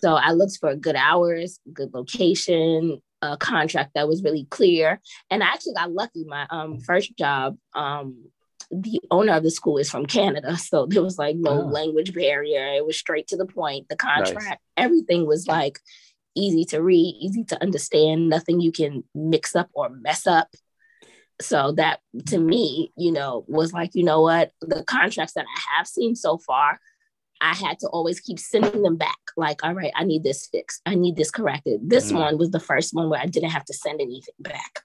So 0.00 0.14
I 0.14 0.32
looked 0.32 0.58
for 0.58 0.74
good 0.74 0.96
hours, 0.96 1.58
good 1.72 1.92
location, 1.92 3.00
a 3.22 3.36
contract 3.36 3.92
that 3.94 4.08
was 4.08 4.22
really 4.22 4.44
clear. 4.44 5.00
And 5.30 5.42
I 5.42 5.46
actually 5.48 5.74
got 5.74 5.92
lucky. 5.92 6.24
My 6.24 6.46
um, 6.50 6.78
first 6.80 7.16
job, 7.16 7.56
um, 7.74 8.30
the 8.70 9.00
owner 9.10 9.34
of 9.34 9.42
the 9.42 9.50
school 9.50 9.78
is 9.78 9.90
from 9.90 10.06
Canada. 10.06 10.56
So 10.56 10.86
there 10.86 11.02
was 11.02 11.18
like 11.18 11.36
no 11.36 11.50
Oh. 11.62 11.64
language 11.66 12.14
barrier. 12.14 12.74
It 12.74 12.86
was 12.86 12.96
straight 12.96 13.26
to 13.28 13.36
the 13.36 13.46
point. 13.46 13.88
The 13.88 13.96
contract, 13.96 14.62
everything 14.76 15.26
was 15.26 15.46
like 15.48 15.80
easy 16.36 16.64
to 16.66 16.80
read, 16.80 17.16
easy 17.20 17.42
to 17.44 17.60
understand, 17.60 18.28
nothing 18.28 18.60
you 18.60 18.70
can 18.70 19.02
mix 19.14 19.56
up 19.56 19.68
or 19.74 19.88
mess 19.88 20.26
up. 20.26 20.48
So 21.40 21.72
that 21.72 22.00
to 22.26 22.38
me, 22.38 22.92
you 22.96 23.10
know, 23.12 23.44
was 23.48 23.72
like, 23.72 23.90
you 23.94 24.04
know 24.04 24.20
what, 24.20 24.52
the 24.60 24.84
contracts 24.84 25.34
that 25.34 25.46
I 25.46 25.76
have 25.76 25.86
seen 25.88 26.14
so 26.14 26.38
far, 26.38 26.78
I 27.40 27.54
had 27.54 27.78
to 27.80 27.88
always 27.88 28.20
keep 28.20 28.38
sending 28.38 28.82
them 28.82 28.96
back. 28.96 29.16
Like, 29.36 29.64
all 29.64 29.72
right, 29.72 29.92
I 29.96 30.04
need 30.04 30.22
this 30.22 30.46
fixed. 30.46 30.82
I 30.84 30.94
need 30.94 31.16
this 31.16 31.30
corrected. 31.30 31.80
This 31.88 32.12
Mm. 32.12 32.18
one 32.20 32.38
was 32.38 32.50
the 32.50 32.60
first 32.60 32.92
one 32.94 33.08
where 33.08 33.18
I 33.20 33.26
didn't 33.26 33.50
have 33.50 33.64
to 33.64 33.74
send 33.74 34.00
anything 34.00 34.34
back. 34.38 34.84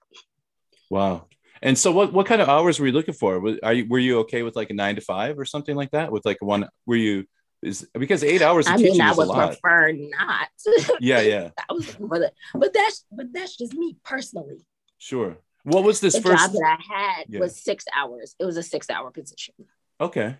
wow 0.89 1.25
and 1.65 1.77
so 1.77 1.91
what 1.91 2.13
what 2.13 2.25
kind 2.25 2.41
of 2.41 2.47
hours 2.47 2.79
were 2.79 2.87
you 2.87 2.93
looking 2.93 3.13
for 3.13 3.39
Was- 3.39 3.59
are 3.63 3.73
you 3.73 3.85
were 3.89 3.99
you 3.99 4.19
okay 4.19 4.41
with 4.43 4.55
like 4.55 4.69
a 4.69 4.73
nine 4.73 4.95
to 4.95 5.01
five 5.01 5.37
or 5.37 5.45
something 5.45 5.75
like 5.75 5.91
that 5.91 6.11
with 6.11 6.25
like 6.25 6.41
one 6.41 6.67
were 6.85 6.95
you 6.95 7.25
is 7.61 7.87
because 7.93 8.23
eight 8.23 8.41
hours 8.41 8.67
of 8.67 8.73
I 8.73 8.77
teaching 8.77 8.93
mean, 8.93 9.01
I 9.01 9.11
is 9.11 9.17
a 9.17 9.19
would 9.21 9.27
lot 9.27 9.47
prefer 9.59 9.91
not. 9.91 10.49
yeah 11.01 11.21
yeah 11.21 11.49
I 11.69 11.73
was 11.73 11.85
for 11.89 12.19
the, 12.19 12.31
but 12.53 12.73
that's 12.73 13.05
but 13.11 13.27
that's 13.33 13.55
just 13.57 13.73
me 13.73 13.97
personally. 14.03 14.59
sure 14.97 15.37
what 15.63 15.83
was 15.83 15.99
this 15.99 16.13
the 16.13 16.21
first 16.21 16.43
job 16.43 16.51
that 16.53 16.77
I 16.79 16.93
had 16.95 17.25
Yeah. 17.27 17.39
was 17.39 17.59
six 17.59 17.85
hours. 17.99 18.35
It 18.39 18.45
was 18.45 18.55
a 18.57 18.63
six 18.63 18.89
hour 18.89 19.09
position. 19.11 19.55
okay 19.99 20.37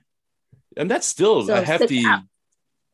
and 0.77 0.89
that's 0.91 1.07
still 1.07 1.43
So 1.47 1.55
a 1.55 1.61
hefty 1.61 2.03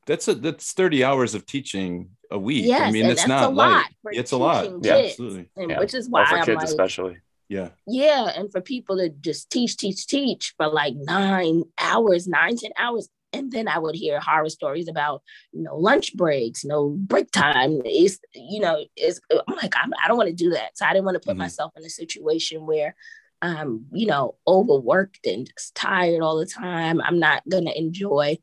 that's 0.07 0.27
a 0.27 0.33
that's 0.35 0.71
30 0.73 1.03
hours 1.03 1.35
of 1.35 1.45
teaching 1.45 2.09
a 2.31 2.39
week. 2.39 2.65
Yes, 2.65 2.81
I 2.81 2.91
mean, 2.91 3.05
it's 3.05 3.21
that's 3.21 3.27
not 3.27 3.43
a 3.51 3.53
lot 3.53 3.69
light. 3.71 3.85
for 4.01 4.11
It's 4.13 4.31
a 4.31 4.37
lot. 4.37 4.63
teaching 4.63 4.79
Yeah, 4.83 4.95
absolutely. 4.97 5.45
and 5.57 5.69
Yeah. 5.71 5.79
which 5.79 5.93
is 5.93 6.09
Well, 6.09 6.23
why 6.23 6.29
for 6.29 6.37
I'm 6.37 6.45
kids 6.45 6.55
like, 6.57 6.65
especially. 6.65 7.17
Yeah. 7.51 7.69
yeah, 7.85 8.31
and 8.33 8.49
for 8.49 8.61
people 8.61 8.95
to 8.97 9.09
just 9.09 9.49
teach, 9.49 9.75
teach, 9.75 10.07
teach 10.07 10.53
for 10.55 10.67
like 10.69 10.93
nine 10.95 11.63
hours, 11.77 12.25
nine, 12.25 12.55
ten 12.55 12.71
hours. 12.77 13.09
And 13.33 13.51
then 13.51 13.67
I 13.67 13.77
would 13.77 13.95
hear 13.95 14.21
horror 14.21 14.47
stories 14.49 14.87
about 14.87 15.21
no 15.51 15.75
lunch 15.75 16.15
breaks, 16.15 16.63
no 16.63 16.89
break 16.89 17.29
time. 17.31 17.81
It's, 17.83 18.19
you 18.33 18.61
know, 18.61 18.85
it's, 18.95 19.19
I'm 19.29 19.55
like, 19.55 19.73
I'm, 19.75 19.91
I 20.01 20.07
don't 20.07 20.15
want 20.17 20.29
to 20.29 20.43
do 20.45 20.51
that. 20.51 20.77
So 20.77 20.85
I 20.85 20.93
didn't 20.93 21.05
want 21.05 21.15
to 21.21 21.27
put 21.27 21.35
Mhm. 21.35 21.39
myself 21.39 21.73
in 21.75 21.83
a 21.83 21.89
situation 21.89 22.65
where 22.65 22.95
I'm, 23.41 23.85
you 23.91 24.07
know, 24.07 24.35
overworked 24.47 25.25
and 25.25 25.45
just 25.47 25.75
tired 25.75 26.21
all 26.21 26.37
the 26.37 26.45
time. 26.45 27.01
I'm 27.01 27.19
not 27.19 27.43
going 27.49 27.65
to 27.65 27.77
enjoy 27.77 28.37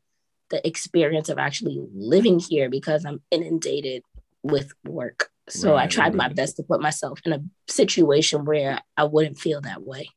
the 0.51 0.65
experience 0.67 1.29
of 1.29 1.39
actually 1.39 1.83
living 1.93 2.39
here 2.39 2.69
because 2.69 3.05
I'm 3.05 3.21
inundated 3.31 4.03
with 4.43 4.71
work. 4.85 5.31
So 5.51 5.75
I 5.75 5.85
Right, 5.85 5.89
tried 5.89 6.15
my 6.15 6.29
best 6.29 6.57
to 6.57 6.63
put 6.63 6.81
myself 6.81 7.19
in 7.25 7.33
a 7.33 7.41
situation 7.67 8.45
where 8.45 8.79
I 8.97 9.03
wouldn't 9.05 9.39
feel 9.39 9.61
that 9.61 9.81
way. 9.83 10.09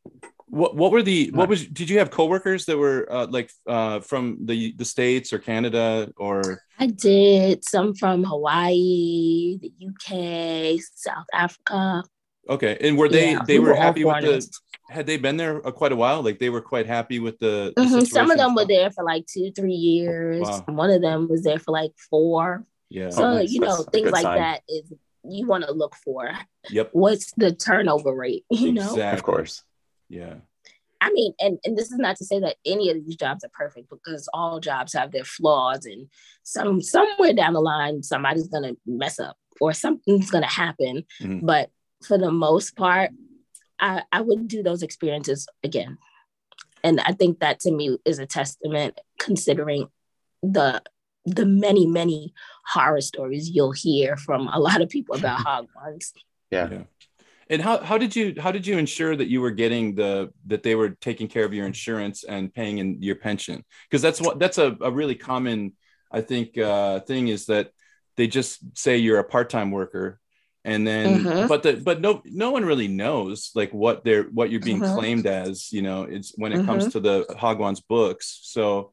What 0.47 0.77
what 0.77 0.93
were 0.93 1.03
the 1.03 1.31
what 1.33 1.49
was 1.49 1.67
did 1.67 1.89
you 1.89 1.99
have 1.99 2.11
coworkers 2.11 2.67
that 2.67 2.77
were 2.77 3.11
uh, 3.11 3.27
like 3.27 3.51
uh, 3.67 4.01
from 4.01 4.39
the 4.45 4.75
the 4.77 4.85
states 4.85 5.33
or 5.33 5.39
Canada 5.39 6.13
or 6.17 6.63
I 6.79 6.87
did 6.87 7.65
some 7.65 7.95
from 7.95 8.25
Hawaii, 8.25 9.59
the 9.61 9.73
UK, 9.79 10.79
South 10.95 11.27
Africa. 11.33 12.03
okay 12.49 12.77
and 12.81 12.99
were 12.99 13.09
they 13.09 13.35
Yeah, 13.35 13.41
they 13.41 13.59
we 13.59 13.61
were 13.61 13.75
were 13.75 13.75
happy 13.75 14.05
with 14.05 14.21
the 14.21 14.47
had 14.91 15.07
they 15.07 15.17
been 15.17 15.37
there 15.37 15.65
uh, 15.67 15.71
quite 15.71 15.93
a 15.93 15.97
while 15.97 16.23
like 16.23 16.39
they 16.39 16.51
were 16.51 16.61
quite 16.61 16.87
happy 16.87 17.19
with 17.19 17.39
the, 17.39 17.75
the 17.81 17.89
Mhm, 17.89 18.07
Some 18.07 18.31
of 18.31 18.37
them 18.39 18.55
were 18.55 18.67
there 18.67 18.91
for 18.91 19.05
like 19.05 19.27
two, 19.27 19.51
three 19.53 19.73
years. 19.73 20.41
Wow. 20.41 20.67
One 20.67 20.91
of 20.91 21.01
them 21.01 21.29
was 21.29 21.43
there 21.43 21.59
for 21.59 21.71
like 21.73 21.93
four. 22.11 22.65
yeah 22.91 23.11
So, 23.11 23.25
Oh, 23.25 23.41
you 23.41 23.61
know, 23.61 23.83
things 23.93 24.11
like 24.13 24.23
sign. 24.23 24.35
that 24.35 24.63
is 24.69 24.93
you 25.25 25.47
want 25.47 25.65
to 25.65 25.73
look 25.73 25.95
for. 25.97 26.31
yep 26.71 26.91
What's 26.93 27.33
the 27.37 27.53
turnover 27.53 28.13
rate? 28.15 28.45
You 28.51 28.73
know? 28.73 28.97
Of 28.97 29.23
course. 29.23 29.63
yeah 30.09 30.35
I 31.05 31.11
mean, 31.11 31.33
and, 31.41 31.59
and 31.65 31.77
this 31.77 31.91
is 31.91 31.99
not 31.99 32.15
to 32.19 32.25
say 32.25 32.39
that 32.39 32.57
any 32.65 32.89
of 32.89 33.05
these 33.05 33.17
jobs 33.17 33.43
are 33.43 33.51
perfect 33.53 33.91
because 33.91 34.29
all 34.33 34.61
jobs 34.61 34.93
have 34.93 35.11
their 35.11 35.25
flaws 35.25 35.85
and 35.85 36.07
some 36.45 36.81
somewhere 36.81 37.33
down 37.33 37.55
the 37.55 37.61
line 37.61 38.05
somebody's 38.05 38.47
gonna 38.47 38.75
mess 38.87 39.19
up 39.19 39.37
or 39.61 39.73
something's 39.73 40.31
gonna 40.31 40.47
happen. 40.47 41.05
Mhm. 41.21 41.45
But 41.45 41.71
for 42.05 42.19
the 42.19 42.31
most 42.31 42.77
part, 42.77 43.11
I, 43.81 44.05
I 44.13 44.21
would 44.21 44.47
do 44.47 44.63
those 44.63 44.85
experiences 44.85 45.49
again. 45.65 45.99
And 46.85 47.01
I 47.01 47.13
think 47.13 47.41
that 47.41 47.59
to 47.61 47.73
me 47.73 47.99
is 48.05 48.21
a 48.21 48.27
testament 48.27 49.01
considering 49.19 49.89
the 50.43 50.83
the 51.25 51.47
many, 51.47 51.87
many 51.87 52.33
horror 52.67 53.01
stories 53.01 53.51
you'll 53.51 53.73
hear 53.73 54.17
from 54.17 54.49
a 54.49 54.59
lot 54.59 54.81
of 54.81 54.89
people 54.89 55.15
about 55.17 55.39
hogwarts. 55.47 56.13
Yeah. 56.51 56.69
Yeah. 56.71 56.83
And 57.51 57.61
how, 57.61 57.79
how 57.79 57.99
did 57.99 58.17
you 58.17 58.35
how 58.41 58.51
did 58.51 58.67
you 58.67 58.79
ensure 58.79 59.15
that 59.15 59.29
you 59.29 59.41
were 59.41 59.51
getting 59.51 59.95
the 59.95 60.33
that 60.47 60.63
they 60.63 60.75
were 60.75 60.91
taking 60.91 61.29
care 61.29 61.45
of 61.45 61.53
your 61.53 61.67
insurance 61.67 62.25
and 62.25 62.53
paying 62.53 62.79
in 62.79 63.03
your 63.03 63.17
pension? 63.17 63.65
Because 63.89 64.01
that's 64.01 64.21
what 64.21 64.39
that's 64.39 64.59
a, 64.59 64.77
a 64.81 64.91
really 64.91 65.15
common 65.17 65.73
I 66.11 66.21
think 66.23 66.57
uh, 66.57 67.01
thing 67.01 67.29
is 67.29 67.47
that 67.47 67.71
they 68.17 68.27
just 68.27 68.61
say 68.77 68.97
you're 68.99 69.19
a 69.19 69.25
part 69.25 69.51
time 69.51 69.71
worker, 69.71 70.19
and 70.65 70.87
then 70.87 71.25
Mhm. 71.25 71.49
but 71.49 71.63
the 71.63 71.75
but 71.75 72.01
no 72.01 72.23
no 72.25 72.51
one 72.53 72.65
really 72.65 72.89
knows 72.89 73.51
like 73.55 73.73
what 73.73 74.03
they're 74.05 74.25
what 74.25 74.51
you're 74.51 74.61
being 74.61 74.81
Mhm. 74.81 74.95
claimed 74.95 75.27
as. 75.27 75.73
You 75.73 75.83
know, 75.83 76.05
it's 76.05 76.33
when 76.37 76.53
it 76.53 76.65
comes 76.65 76.93
to 76.93 77.01
the 77.01 77.27
Hagwon's 77.39 77.81
books. 77.81 78.41
So, 78.45 78.93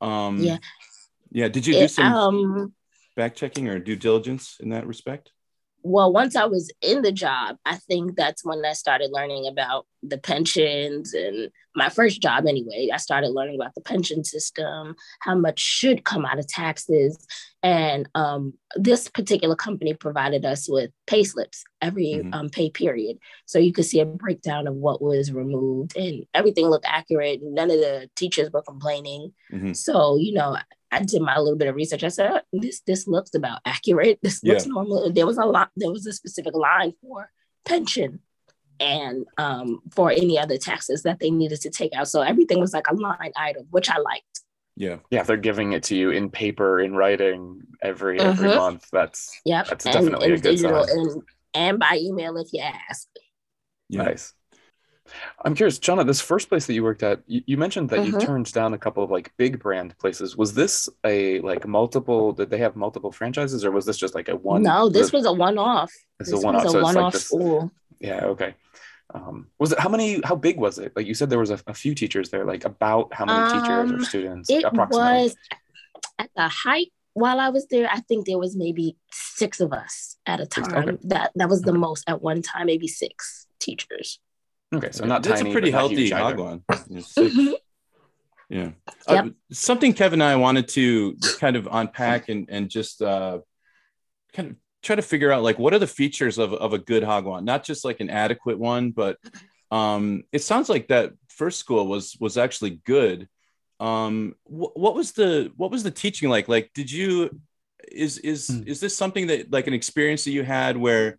um, 0.00 0.38
Yeah. 0.40 0.58
Yeah. 1.30 1.48
Did 1.48 1.66
you 1.66 1.74
do 1.74 1.84
It, 1.84 1.90
some 1.90 2.06
um, 2.14 2.74
back 3.16 3.34
checking 3.34 3.68
or 3.68 3.78
due 3.78 3.96
diligence 3.96 4.56
in 4.60 4.70
that 4.70 4.86
respect? 4.86 5.32
well, 5.82 6.12
once 6.12 6.36
I 6.36 6.44
was 6.44 6.70
in 6.82 7.00
the 7.00 7.10
job, 7.12 7.56
I 7.64 7.76
think 7.76 8.14
that's 8.14 8.44
when 8.44 8.62
I 8.64 8.74
started 8.74 9.10
learning 9.12 9.46
about 9.46 9.86
the 10.02 10.18
pensions 10.18 11.14
and 11.14 11.50
my 11.74 11.88
first 11.88 12.20
job 12.20 12.46
anyway. 12.46 12.88
I 12.92 12.98
started 12.98 13.28
learning 13.30 13.54
about 13.54 13.74
the 13.74 13.80
pension 13.80 14.22
system, 14.22 14.94
how 15.20 15.34
much 15.36 15.58
should 15.58 16.04
come 16.04 16.26
out 16.26 16.38
of 16.38 16.46
taxes. 16.46 17.16
And 17.62 18.08
um, 18.14 18.54
this 18.76 19.08
particular 19.08 19.56
company 19.56 19.94
provided 19.94 20.44
us 20.44 20.68
with 20.68 20.90
pay 21.06 21.24
slips 21.24 21.64
every 21.80 22.20
Mhm. 22.24 22.34
um, 22.34 22.48
pay 22.50 22.68
period. 22.70 23.16
So 23.46 23.58
you 23.58 23.72
could 23.72 23.86
see 23.86 24.00
a 24.00 24.06
breakdown 24.06 24.66
of 24.66 24.74
what 24.74 25.00
was 25.00 25.32
removed 25.32 25.96
and 25.96 26.26
everything 26.34 26.66
looked 26.66 26.86
accurate. 26.86 27.40
None 27.42 27.70
of 27.70 27.78
the 27.78 28.10
teachers 28.16 28.50
were 28.52 28.62
complaining. 28.62 29.32
Mhm. 29.50 29.74
So, 29.74 30.16
you 30.16 30.34
know, 30.34 30.58
I 30.92 31.02
did 31.02 31.22
my 31.22 31.38
little 31.38 31.56
bit 31.58 31.68
of 31.68 31.74
research. 31.76 32.02
I 32.04 32.08
said, 32.08 32.30
"Oh, 32.32 32.40
this 32.52 32.80
this 32.80 33.06
looks 33.06 33.34
about 33.34 33.60
accurate. 33.64 34.18
This 34.22 34.42
looks 34.42 34.66
Yeah. 34.66 34.72
normal. 34.72 35.12
There 35.12 35.26
was 35.26 35.38
a 35.38 35.44
lot, 35.44 35.70
there 35.76 35.90
was 35.90 36.06
a 36.06 36.12
specific 36.12 36.54
line 36.54 36.94
for 37.00 37.30
pension 37.64 38.20
and 38.80 39.26
um, 39.38 39.80
for 39.90 40.10
any 40.10 40.38
other 40.38 40.56
taxes 40.58 41.02
that 41.02 41.20
they 41.20 41.30
needed 41.30 41.60
to 41.62 41.70
take 41.70 41.92
out. 41.94 42.08
So 42.08 42.22
everything 42.22 42.58
was 42.60 42.72
like 42.72 42.86
a 42.88 42.94
line 42.94 43.32
item, 43.36 43.66
which 43.70 43.90
I 43.90 43.98
liked. 43.98 44.40
Yeah. 44.76 44.98
Yeah, 45.10 45.22
they're 45.24 45.36
giving 45.36 45.72
it 45.72 45.82
to 45.84 45.96
you 45.96 46.10
in 46.10 46.30
paper, 46.30 46.80
in 46.80 46.94
writing 46.94 47.60
every 47.82 48.18
every 48.18 48.48
Mhm. 48.48 48.56
month, 48.56 48.88
that's 48.90 49.38
Yep. 49.44 49.66
That's 49.68 49.84
and, 49.86 49.92
definitely 49.92 50.26
and 50.28 50.34
a 50.34 50.40
good 50.40 50.50
digital 50.56 50.84
sign. 50.84 50.98
and 50.98 51.22
and 51.52 51.78
by 51.78 51.98
email 52.00 52.36
if 52.38 52.52
you 52.52 52.60
ask. 52.62 53.08
Yeah. 53.88 54.04
nice. 54.04 54.32
I'm 55.44 55.54
curious, 55.54 55.78
Chaunna, 55.78 56.06
this 56.06 56.20
first 56.20 56.48
place 56.48 56.66
that 56.66 56.74
you 56.74 56.82
worked 56.82 57.02
at, 57.02 57.20
you, 57.26 57.42
you 57.46 57.56
mentioned 57.56 57.88
that 57.90 58.06
you 58.06 58.12
Mhm. 58.12 58.24
turned 58.26 58.52
down 58.52 58.74
a 58.74 58.78
couple 58.78 59.02
of 59.02 59.10
like 59.10 59.32
big 59.36 59.58
brand 59.58 59.96
places. 59.98 60.36
Was 60.36 60.54
this 60.54 60.88
a 61.04 61.40
like 61.40 61.66
multiple, 61.66 62.32
did 62.32 62.50
they 62.50 62.58
have 62.58 62.76
multiple 62.76 63.10
franchises 63.12 63.64
or 63.64 63.70
was 63.70 63.84
this 63.86 63.96
just 63.96 64.14
like 64.14 64.28
a 64.28 64.36
one? 64.36 64.62
no, 64.62 64.88
this 64.88 65.10
the- 65.10 65.16
was 65.18 65.26
a 65.26 65.32
one 65.32 65.58
off. 65.58 65.92
It's 66.20 66.30
This 66.30 66.42
a 66.42 66.44
one-off, 66.46 66.64
was 66.64 66.74
a 66.74 66.78
it's 66.78 66.84
one-off 66.84 67.12
this- 67.14 67.24
school. 67.26 67.70
Yeah, 68.00 68.24
okay. 68.26 68.54
Um, 69.12 69.48
was 69.58 69.72
it 69.72 69.78
how 69.80 69.88
many, 69.88 70.20
how 70.22 70.36
big 70.36 70.56
was 70.58 70.78
it? 70.78 70.92
Like 70.94 71.06
you 71.06 71.14
said, 71.14 71.30
there 71.30 71.38
was 71.38 71.50
a, 71.50 71.58
a 71.66 71.74
few 71.74 71.94
teachers 71.94 72.30
there, 72.30 72.44
like 72.44 72.64
about 72.64 73.12
how 73.12 73.24
many 73.24 73.50
teachers 73.52 73.90
or 73.90 73.94
Um, 73.96 74.04
students 74.04 74.48
It 74.50 74.64
was 74.72 75.34
at 76.18 76.30
the 76.36 76.48
height 76.48 76.92
while 77.14 77.40
I 77.40 77.48
was 77.48 77.66
there, 77.66 77.88
I 77.90 78.00
think 78.00 78.26
there 78.26 78.38
was 78.38 78.54
maybe 78.54 78.96
six 79.10 79.58
of 79.60 79.72
us 79.72 80.16
at 80.26 80.38
a 80.40 80.46
time. 80.46 80.72
okay. 80.88 80.98
That 81.04 81.32
that 81.34 81.48
was 81.48 81.62
the 81.62 81.70
Okay. 81.70 81.78
most 81.78 82.04
at 82.06 82.22
one 82.22 82.40
time, 82.40 82.66
maybe 82.66 82.86
six 82.86 83.46
teachers. 83.58 84.20
Okay, 84.72 84.90
so 84.92 85.04
not 85.04 85.22
That's 85.22 85.40
tiny, 85.40 85.50
a 85.50 85.52
pretty 85.52 85.70
healthy 85.70 85.96
huge 85.96 86.12
either. 86.12 86.36
Hagwon. 86.36 86.62
Yeah, 86.88 87.00
six. 87.02 87.36
Yeah. 88.48 88.70
Yep. 89.08 89.24
Uh, 89.26 89.28
something 89.52 89.92
Kevin 89.92 90.20
and 90.20 90.28
I 90.30 90.36
wanted 90.36 90.68
to 90.68 91.16
kind 91.38 91.56
of 91.56 91.68
unpack 91.70 92.28
and, 92.28 92.48
and 92.50 92.68
just 92.68 93.00
uh, 93.02 93.40
kind 94.32 94.50
of 94.50 94.56
try 94.82 94.96
to 94.96 95.02
figure 95.02 95.30
out 95.32 95.42
like 95.42 95.58
what 95.58 95.72
are 95.74 95.78
the 95.78 95.86
features 95.86 96.38
of, 96.38 96.52
of 96.52 96.72
a 96.72 96.78
good 96.78 97.02
Hagwon, 97.02 97.44
not 97.44 97.64
just 97.64 97.84
like 97.84 98.00
an 98.00 98.10
adequate 98.10 98.58
one, 98.58 98.90
but 98.90 99.18
um, 99.70 100.24
it 100.32 100.42
sounds 100.42 100.68
like 100.68 100.88
that 100.88 101.12
first 101.28 101.60
school 101.60 101.86
was 101.86 102.16
was 102.20 102.36
actually 102.36 102.80
good. 102.84 103.28
Um, 103.78 104.34
wh- 104.44 104.76
what 104.76 104.94
was 104.94 105.12
the 105.12 105.52
what 105.56 105.70
was 105.70 105.82
the 105.82 105.90
teaching 105.92 106.28
like? 106.28 106.48
Like, 106.48 106.70
did 106.74 106.90
you 106.90 107.40
is 107.90 108.18
is 108.18 108.48
Hmm. 108.48 108.62
is 108.66 108.80
this 108.80 108.96
something 108.96 109.28
that 109.28 109.52
like 109.52 109.66
an 109.68 109.74
experience 109.74 110.24
that 110.24 110.32
you 110.32 110.42
had 110.42 110.76
where 110.76 111.18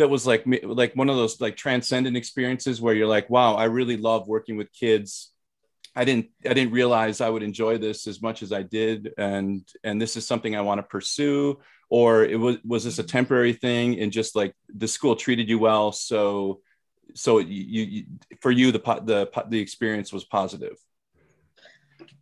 that 0.00 0.08
was 0.08 0.26
like 0.26 0.46
me- 0.46 0.60
like 0.62 0.96
one 0.96 1.10
of 1.10 1.16
those 1.16 1.40
like 1.40 1.56
transcendent 1.56 2.16
experiences 2.16 2.80
where 2.80 2.94
you're 2.94 3.06
like 3.06 3.28
wow 3.30 3.54
i 3.54 3.64
really 3.64 3.96
love 3.96 4.26
working 4.26 4.56
with 4.56 4.72
kids 4.72 5.32
i 5.94 6.04
didn't 6.04 6.26
i 6.48 6.54
didn't 6.54 6.72
realize 6.72 7.20
i 7.20 7.28
would 7.28 7.42
enjoy 7.42 7.76
this 7.78 8.06
as 8.06 8.20
much 8.22 8.42
as 8.42 8.52
i 8.52 8.62
did 8.62 9.12
and 9.18 9.66
and 9.84 10.00
this 10.00 10.16
is 10.16 10.26
something 10.26 10.56
i 10.56 10.60
want 10.60 10.78
to 10.78 10.82
pursue 10.82 11.58
or 11.90 12.24
it 12.24 12.38
was 12.38 12.56
was 12.64 12.84
this 12.84 12.98
a 12.98 13.02
temporary 13.02 13.52
thing 13.52 14.00
and 14.00 14.10
just 14.10 14.34
like 14.34 14.54
the 14.74 14.88
school 14.88 15.14
treated 15.14 15.48
you 15.48 15.58
well 15.58 15.92
so 15.92 16.60
so 17.14 17.38
you, 17.38 17.82
you 17.82 18.04
for 18.40 18.50
you 18.50 18.72
the 18.72 18.78
the 19.04 19.44
the 19.48 19.60
experience 19.60 20.12
was 20.12 20.24
positive 20.24 20.76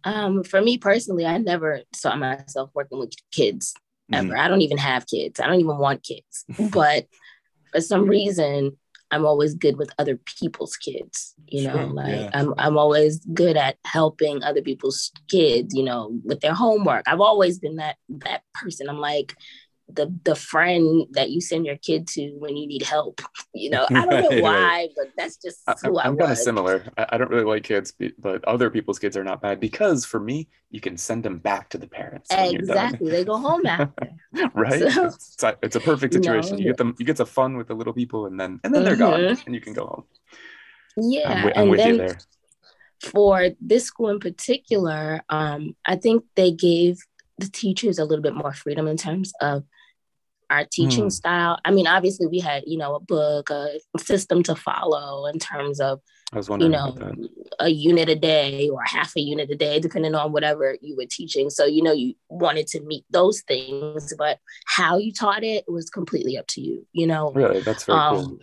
Um, 0.05 0.45
for 0.45 0.61
me 0.61 0.79
personally, 0.79 1.27
I 1.27 1.39
never 1.39 1.83
saw 1.93 2.17
myself 2.17 2.71
working 2.75 2.99
with 2.99 3.13
kids 3.31 3.75
ever. 4.13 4.35
Mhm. 4.35 4.39
I 4.39 4.49
don't 4.49 4.63
even 4.63 4.79
have 4.79 5.07
kids. 5.07 5.41
I 5.41 5.47
don't 5.47 5.61
even 5.61 5.79
want 5.79 6.03
kids. 6.03 6.45
but 6.73 7.07
for 7.73 7.81
some 7.81 8.07
reason, 8.09 8.77
I'm 9.11 9.25
always 9.25 9.55
good 9.55 9.79
with 9.79 9.91
other 9.99 10.17
people's 10.39 10.77
kids. 10.77 11.35
You 11.47 11.65
know, 11.69 11.73
Sure, 11.73 11.87
like 11.87 12.09
yeah. 12.09 12.31
I'm 12.35 12.55
I'm 12.59 12.77
always 12.77 13.25
good 13.33 13.57
at 13.57 13.77
helping 13.85 14.43
other 14.43 14.63
people's 14.63 15.11
kids. 15.31 15.75
You 15.75 15.85
know, 15.85 16.19
with 16.25 16.41
their 16.41 16.55
homework. 16.55 17.05
I've 17.07 17.21
always 17.21 17.59
been 17.59 17.77
that 17.77 17.97
that 18.09 18.43
person. 18.55 18.89
I'm 18.89 18.99
like 19.01 19.35
the 19.91 20.13
the 20.25 20.35
friend 20.35 21.07
that 21.13 21.31
you 21.31 21.41
send 21.41 21.65
your 21.65 21.77
kid 21.77 22.07
to 22.09 22.31
when 22.39 22.57
you 22.57 22.67
need 22.67 22.83
help. 22.83 23.21
You 23.55 23.71
know, 23.71 23.87
I 23.91 24.05
don't 24.05 24.09
Right, 24.11 24.23
know 24.23 24.29
right. 24.31 24.43
why, 24.43 24.89
but 24.95 25.07
that's 25.17 25.37
just 25.39 25.61
I, 25.67 25.75
who 25.83 25.99
I, 25.99 26.07
am 26.07 26.17
kind 26.17 26.31
of 26.31 26.39
similar. 26.39 26.85
I, 26.97 27.07
I 27.11 27.19
don't 27.19 27.29
really 27.31 27.45
like 27.45 27.65
kids, 27.65 27.93
but 28.19 28.45
other 28.45 28.71
people's 28.71 28.99
kids 29.01 29.17
are 29.17 29.25
not 29.25 29.43
bad 29.43 29.59
because 29.59 30.05
for 30.05 30.21
me, 30.21 30.49
you 30.71 30.81
can 30.81 30.97
send 30.97 31.25
them 31.25 31.39
back 31.39 31.69
to 31.71 31.79
the 31.79 31.89
parents. 31.89 32.29
when 32.31 32.53
you're 32.53 32.61
done. 32.63 32.71
Exactly. 32.71 33.11
They 33.11 33.25
go 33.25 33.37
home 33.39 33.67
after. 33.67 34.11
right? 34.55 34.93
So- 34.93 35.07
it's, 35.07 35.33
it's 35.35 35.43
a, 35.43 35.57
it's 35.63 35.77
a 35.77 35.81
perfect 35.81 36.15
No. 36.15 36.19
situation. 36.21 36.59
You 36.59 36.67
get 36.67 36.77
them, 36.77 36.95
you 37.01 37.07
get 37.07 37.17
the 37.17 37.27
fun 37.27 37.57
with 37.57 37.67
the 37.67 37.75
little 37.75 37.95
people, 37.95 38.27
and 38.27 38.39
then 38.39 38.61
and 38.63 38.73
then 38.73 38.85
they're 38.85 38.95
gone, 38.97 39.19
Mhm. 39.21 39.47
and 39.47 39.55
you 39.57 39.61
can 39.61 39.73
go 39.73 39.87
home. 39.87 40.05
Yeah. 40.97 41.29
I'm, 41.31 41.37
wi- 41.39 41.53
I'm 41.57 41.63
and 41.63 41.71
with 41.71 41.79
then 41.81 41.89
you 41.95 41.99
there. 41.99 42.19
for 43.03 43.49
this 43.61 43.85
school 43.87 44.11
in 44.11 44.21
particular, 44.21 45.23
um, 45.31 45.75
I 45.87 45.97
think 45.97 46.25
they 46.37 46.53
gave 46.53 46.99
the 47.39 47.49
teachers 47.49 47.99
a 47.99 48.05
little 48.05 48.23
bit 48.23 48.35
more 48.35 48.53
freedom 48.53 48.87
in 48.87 48.97
terms 48.97 49.33
of 49.41 49.65
our 50.51 50.65
teaching 50.71 51.05
Hmm. 51.05 51.09
style. 51.11 51.59
I 51.65 51.71
mean, 51.71 51.87
obviously 51.87 52.27
we 52.27 52.39
had, 52.41 52.65
you 52.67 52.79
know, 52.79 52.95
a 52.95 53.01
book, 53.01 53.51
a 53.51 53.79
system 53.99 54.43
to 54.45 54.55
follow 54.55 55.27
in 55.27 55.39
terms 55.39 55.81
of, 55.81 56.01
you 56.65 56.69
know, 56.71 56.95
a 57.61 57.69
unit 57.69 58.09
a 58.09 58.15
day 58.15 58.69
or 58.69 58.83
half 58.85 59.15
a 59.17 59.21
unit 59.21 59.51
a 59.51 59.55
day, 59.57 59.79
depending 59.81 60.15
on 60.15 60.33
whatever 60.33 60.77
you 60.81 60.97
were 60.97 61.07
teaching. 61.09 61.51
So, 61.51 61.65
you 61.67 61.83
know, 61.83 61.93
you 61.93 62.15
wanted 62.29 62.67
to 62.69 62.81
meet 62.81 63.05
those 63.11 63.43
things, 63.43 64.15
but 64.17 64.39
how 64.67 64.99
you 64.99 65.13
taught 65.13 65.45
it 65.45 65.65
was 65.69 65.91
completely 65.91 66.37
up 66.39 66.47
to 66.49 66.61
you, 66.61 66.87
you 66.93 67.07
know. 67.07 67.31
Really, 67.33 67.61
that's 67.61 67.85
very 67.85 67.99
cool. 68.09 68.19
Um, 68.19 68.39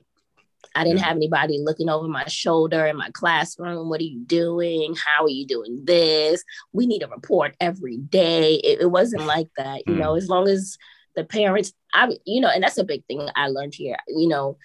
I 0.78 0.84
didn't 0.84 1.00
Yeah. 1.00 1.06
have 1.06 1.16
anybody 1.16 1.60
looking 1.64 1.90
over 1.90 2.08
my 2.08 2.28
shoulder 2.28 2.86
in 2.86 2.98
my 2.98 3.10
classroom. 3.12 3.88
What 3.88 4.02
are 4.02 4.04
you 4.04 4.20
doing? 4.26 4.94
How 4.96 5.24
are 5.24 5.30
you 5.30 5.46
doing 5.48 5.86
this? 5.86 6.44
We 6.74 6.86
need 6.86 7.02
a 7.02 7.08
report 7.08 7.56
every 7.62 7.98
day. 7.98 8.56
It, 8.56 8.82
it 8.82 8.92
wasn't 8.92 9.24
like 9.26 9.48
that, 9.58 9.88
you 9.88 9.96
know, 9.96 10.16
as 10.16 10.28
long 10.28 10.48
as 10.50 10.78
the 11.16 11.24
parents, 11.24 11.74
I, 11.94 12.16
you 12.26 12.42
know, 12.42 12.50
and 12.50 12.64
that's 12.64 12.78
a 12.78 12.84
big 12.84 13.06
thing 13.06 13.28
I 13.36 13.48
learned 13.48 13.76
here, 13.76 13.98
you 14.08 14.28
know, 14.28 14.58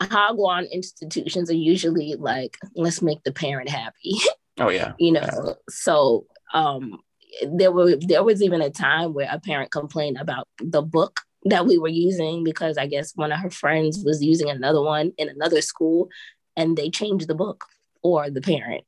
Hagwon 0.00 0.70
institutions 0.70 1.50
are 1.50 1.54
usually 1.54 2.14
like, 2.14 2.56
let's 2.74 3.02
make 3.02 3.22
the 3.24 3.32
parent 3.32 3.68
happy, 3.68 4.18
Oh 4.58 4.68
yeah. 4.70 4.92
you 4.98 5.12
know. 5.12 5.56
So 5.68 6.26
um 6.52 6.98
there 7.46 7.72
were 7.72 7.96
there 7.96 8.22
was 8.22 8.42
even 8.42 8.62
a 8.62 8.70
time 8.70 9.12
where 9.12 9.28
a 9.30 9.40
parent 9.40 9.72
complained 9.72 10.18
about 10.18 10.46
the 10.58 10.82
book 10.82 11.20
that 11.46 11.66
we 11.66 11.78
were 11.78 11.88
using 11.88 12.44
because 12.44 12.78
I 12.78 12.86
guess 12.86 13.12
one 13.14 13.32
of 13.32 13.40
her 13.40 13.50
friends 13.50 14.02
was 14.04 14.22
using 14.22 14.48
another 14.48 14.80
one 14.80 15.12
in 15.18 15.28
another 15.28 15.60
school 15.60 16.08
and 16.56 16.76
they 16.76 16.90
changed 16.90 17.28
the 17.28 17.34
book 17.34 17.64
or 18.02 18.30
the 18.30 18.40
parent. 18.40 18.84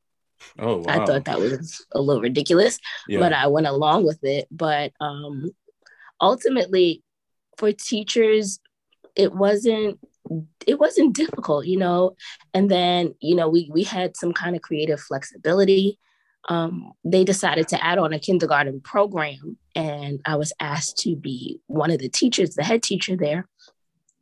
Oh, 0.58 0.78
wow. 0.78 0.84
I 0.88 1.04
thought 1.04 1.24
that 1.24 1.40
was 1.40 1.84
a 1.92 2.00
little 2.00 2.22
ridiculous, 2.22 2.78
yeah. 3.08 3.18
but 3.18 3.32
I 3.32 3.48
went 3.48 3.66
along 3.66 4.04
with 4.06 4.22
it. 4.22 4.46
But 4.50 4.92
um 5.00 5.50
ultimately 6.20 7.02
for 7.56 7.72
teachers, 7.72 8.60
it 9.14 9.34
wasn't 9.34 9.98
it 10.66 10.78
wasn't 10.78 11.14
difficult, 11.14 11.66
you 11.66 11.78
know. 11.78 12.16
And 12.52 12.70
then, 12.70 13.14
you 13.20 13.34
know, 13.34 13.48
we 13.48 13.70
we 13.72 13.84
had 13.84 14.16
some 14.16 14.32
kind 14.32 14.56
of 14.56 14.62
creative 14.62 15.00
flexibility. 15.00 15.98
Um, 16.48 16.92
they 17.04 17.24
decided 17.24 17.68
to 17.68 17.84
add 17.84 17.98
on 17.98 18.12
a 18.12 18.20
kindergarten 18.20 18.80
program, 18.80 19.58
and 19.74 20.20
I 20.24 20.36
was 20.36 20.52
asked 20.60 20.98
to 20.98 21.16
be 21.16 21.60
one 21.66 21.90
of 21.90 21.98
the 21.98 22.08
teachers, 22.08 22.54
the 22.54 22.64
head 22.64 22.82
teacher 22.82 23.16
there. 23.16 23.48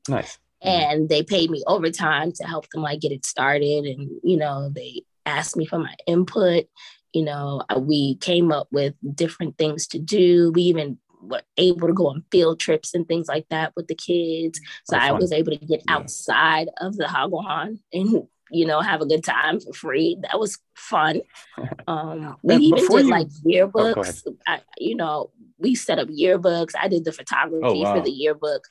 Nice. 0.08 0.38
And 0.62 1.10
they 1.10 1.22
paid 1.22 1.50
me 1.50 1.62
overtime 1.66 2.32
to 2.32 2.44
help 2.44 2.66
them 2.70 2.82
like 2.82 3.00
get 3.00 3.12
it 3.12 3.26
started, 3.26 3.84
and 3.84 4.10
you 4.22 4.36
know, 4.36 4.70
they 4.70 5.02
asked 5.26 5.56
me 5.56 5.66
for 5.66 5.78
my 5.78 5.94
input. 6.06 6.66
You 7.12 7.24
know, 7.24 7.62
we 7.78 8.16
came 8.16 8.50
up 8.50 8.68
with 8.72 8.94
different 9.14 9.56
things 9.56 9.86
to 9.88 9.98
do. 9.98 10.50
We 10.52 10.62
even 10.62 10.98
were 11.28 11.42
able 11.56 11.88
to 11.88 11.94
go 11.94 12.08
on 12.08 12.24
field 12.30 12.60
trips 12.60 12.94
and 12.94 13.06
things 13.08 13.28
like 13.28 13.46
that 13.50 13.72
with 13.76 13.88
the 13.88 13.94
kids. 13.94 14.60
So 14.84 14.96
Oh, 14.96 15.00
I 15.00 15.08
fun. 15.10 15.20
was 15.20 15.32
able 15.32 15.52
to 15.52 15.58
get 15.58 15.82
Yeah. 15.86 15.94
outside 15.96 16.68
of 16.80 16.96
the 16.96 17.04
Hagwon 17.04 17.80
and 17.92 18.28
you 18.50 18.66
know 18.66 18.80
have 18.80 19.00
a 19.00 19.06
good 19.06 19.24
time 19.24 19.58
for 19.60 19.72
free. 19.72 20.16
That 20.22 20.38
was 20.38 20.58
fun. 20.74 21.22
Um, 21.86 22.36
we 22.42 22.56
even 22.56 22.78
did 22.78 22.90
you- 22.90 23.10
like 23.10 23.26
Oh, 23.28 23.48
yearbooks. 23.48 24.22
I, 24.46 24.60
you 24.78 24.94
know, 24.94 25.30
we 25.58 25.74
set 25.74 25.98
up 25.98 26.08
yearbooks. 26.08 26.72
I 26.80 26.88
did 26.88 27.04
the 27.04 27.12
photography 27.12 27.62
Oh, 27.64 27.74
wow. 27.82 27.94
for 27.96 28.00
the 28.02 28.10
yearbook. 28.10 28.64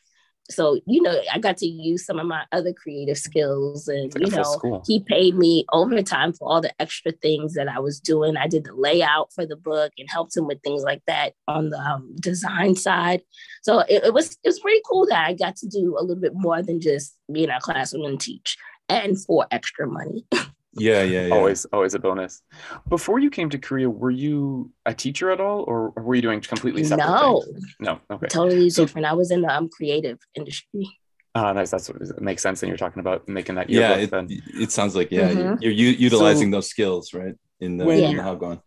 So 0.49 0.79
you 0.85 1.01
know, 1.01 1.19
I 1.31 1.39
got 1.39 1.57
to 1.57 1.65
use 1.65 2.05
some 2.05 2.19
of 2.19 2.27
my 2.27 2.43
other 2.51 2.73
creative 2.73 3.17
skills, 3.17 3.87
and 3.87 4.05
It's 4.07 4.15
like 4.15 4.23
a 4.23 4.29
you 4.29 4.35
know, 4.35 4.43
school. 4.43 4.83
he 4.85 4.99
paid 4.99 5.35
me 5.35 5.65
overtime 5.71 6.33
for 6.33 6.49
all 6.49 6.61
the 6.61 6.73
extra 6.81 7.11
things 7.13 7.53
that 7.53 7.67
I 7.69 7.79
was 7.79 7.99
doing. 7.99 8.35
I 8.35 8.47
did 8.47 8.65
the 8.65 8.75
layout 8.75 9.31
for 9.33 9.45
the 9.45 9.55
book 9.55 9.93
and 9.97 10.09
helped 10.09 10.35
him 10.35 10.45
with 10.45 10.61
things 10.61 10.83
like 10.83 11.01
that 11.07 11.33
on 11.47 11.69
the 11.69 11.79
um, 11.79 12.13
design 12.19 12.75
side. 12.75 13.21
So 13.63 13.79
it, 13.79 14.03
it 14.03 14.13
was 14.13 14.33
it 14.43 14.49
was 14.49 14.59
pretty 14.59 14.81
cool 14.89 15.05
that 15.07 15.25
I 15.27 15.33
got 15.33 15.55
to 15.57 15.67
do 15.67 15.95
a 15.97 16.03
little 16.03 16.21
bit 16.21 16.33
more 16.35 16.61
than 16.61 16.81
just 16.81 17.17
be 17.31 17.45
in 17.45 17.49
a 17.49 17.61
classroom 17.61 18.05
and 18.05 18.19
teach, 18.19 18.57
and 18.89 19.17
for 19.23 19.47
extra 19.51 19.87
money. 19.87 20.25
yeah, 20.75 21.03
yeah, 21.03 21.27
yeah. 21.27 21.33
Always, 21.33 21.65
always 21.65 21.93
a 21.93 21.99
bonus. 21.99 22.41
Before 22.89 23.19
you 23.19 23.29
came 23.29 23.49
to 23.49 23.57
Korea, 23.57 23.89
were 23.89 24.11
you 24.11 24.71
a 24.85 24.93
teacher 24.93 25.31
at 25.31 25.39
all, 25.39 25.61
or, 25.61 25.93
or 25.95 26.03
were 26.03 26.15
you 26.15 26.21
doing 26.21 26.41
completely 26.41 26.83
separate 26.83 27.05
no, 27.07 27.41
things? 27.41 27.75
No. 27.79 27.99
Okay. 28.11 28.27
totally 28.27 28.69
So- 28.69 28.83
different. 28.83 29.05
I 29.07 29.13
was 29.13 29.31
in 29.31 29.41
the 29.41 29.49
um, 29.55 29.69
creative 29.69 30.19
industry. 30.35 30.89
Ah, 31.35 31.51
nice. 31.53 31.71
That's 31.71 31.89
what 31.89 31.99
it 32.01 32.21
makes 32.21 32.43
sense. 32.43 32.61
And 32.61 32.67
you're 32.69 32.77
talking 32.77 32.99
about 32.99 33.27
making 33.27 33.55
that 33.55 33.69
Yeah, 33.69 33.95
it, 33.95 34.11
then. 34.11 34.27
it 34.29 34.71
sounds 34.71 34.95
like, 34.95 35.09
yeah, 35.11 35.31
Mhm. 35.31 35.61
you're 35.61 35.71
u- 35.71 35.87
utilizing 35.97 36.51
those 36.51 36.67
skills, 36.69 37.13
right? 37.13 37.33
In 37.59 37.77
the, 37.77 37.85
When- 37.85 38.03
in 38.03 38.17
the 38.17 38.23
Hagwon. 38.23 38.61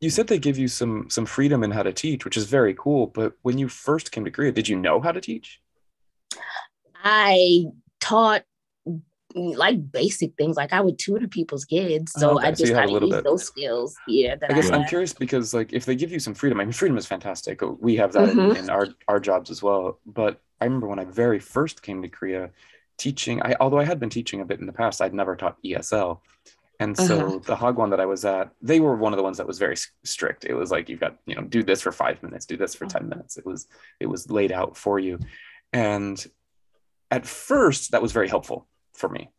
You 0.00 0.10
said 0.10 0.28
they 0.28 0.38
give 0.38 0.56
you 0.58 0.68
some 0.68 1.10
some 1.10 1.26
freedom 1.26 1.64
in 1.64 1.72
how 1.72 1.82
to 1.82 1.92
teach, 1.92 2.24
which 2.24 2.36
is 2.36 2.44
very 2.44 2.72
cool. 2.72 3.08
But 3.08 3.32
when 3.42 3.58
you 3.58 3.68
first 3.68 4.12
came 4.12 4.24
to 4.24 4.30
Korea, 4.30 4.52
did 4.52 4.68
you 4.68 4.76
know 4.78 5.00
how 5.00 5.10
to 5.10 5.20
teach? 5.20 5.60
I 7.02 7.64
taught 8.00 8.44
like 9.34 9.92
basic 9.92 10.34
things, 10.36 10.56
like 10.56 10.72
I 10.72 10.80
would 10.80 10.98
tutor 10.98 11.28
people's 11.28 11.64
kids. 11.64 12.12
So 12.12 12.30
Oh, 12.30 12.38
okay. 12.38 12.48
I 12.48 12.52
So 12.54 12.64
just 12.64 12.72
had 12.72 12.86
kind 12.88 12.96
of 12.96 13.02
use 13.02 13.14
bit. 13.16 13.24
those 13.24 13.44
skills. 13.44 13.96
Yeah, 14.06 14.36
that 14.36 14.50
I 14.50 14.54
I, 14.54 14.56
guess 14.60 14.70
I'm 14.70 14.84
curious 14.86 15.12
because 15.12 15.52
like 15.52 15.72
if 15.72 15.84
they 15.84 15.94
give 15.96 16.10
you 16.10 16.18
some 16.18 16.34
freedom, 16.34 16.60
I 16.60 16.64
mean 16.64 16.72
freedom 16.72 16.96
is 16.96 17.06
fantastic. 17.06 17.60
We 17.80 17.96
have 17.96 18.12
that 18.12 18.30
in, 18.30 18.36
Mhm. 18.36 18.56
in 18.56 18.70
our 18.70 18.88
our 19.06 19.20
jobs 19.20 19.50
as 19.50 19.62
well. 19.62 19.98
But 20.06 20.40
I 20.60 20.64
remember 20.64 20.86
when 20.88 20.98
I 20.98 21.04
very 21.04 21.38
first 21.40 21.82
came 21.82 22.00
to 22.02 22.08
Korea, 22.08 22.50
teaching. 22.96 23.42
I 23.42 23.54
although 23.60 23.78
I 23.78 23.84
had 23.84 24.00
been 24.00 24.10
teaching 24.10 24.40
a 24.40 24.44
bit 24.44 24.60
in 24.60 24.66
the 24.66 24.72
past, 24.72 25.00
I'd 25.02 25.14
never 25.14 25.36
taught 25.36 25.58
ESL. 25.62 26.20
And 26.80 26.96
so 26.96 27.40
the 27.40 27.56
Hagwon 27.56 27.90
that 27.90 27.98
I 27.98 28.06
was 28.06 28.24
at, 28.24 28.50
they 28.62 28.78
were 28.78 28.94
one 28.96 29.12
of 29.12 29.16
the 29.16 29.22
ones 29.24 29.36
that 29.38 29.46
was 29.48 29.58
very 29.58 29.74
strict. 30.04 30.44
It 30.44 30.54
was 30.54 30.70
like 30.70 30.88
you've 30.88 31.00
got 31.00 31.16
you 31.26 31.34
know 31.34 31.42
do 31.42 31.62
this 31.62 31.80
for 31.82 31.92
five 31.92 32.22
minutes, 32.22 32.46
do 32.46 32.56
this 32.56 32.74
for 32.74 32.86
ten 32.86 33.08
minutes. 33.08 33.36
It 33.36 33.44
was 33.44 33.66
it 34.00 34.06
was 34.06 34.30
laid 34.30 34.52
out 34.52 34.76
for 34.76 34.98
you, 34.98 35.18
and 35.72 36.24
at 37.10 37.26
first 37.26 37.90
that 37.90 38.00
was 38.00 38.12
very 38.12 38.28
helpful 38.28 38.66
for 38.98 39.08
me 39.08 39.30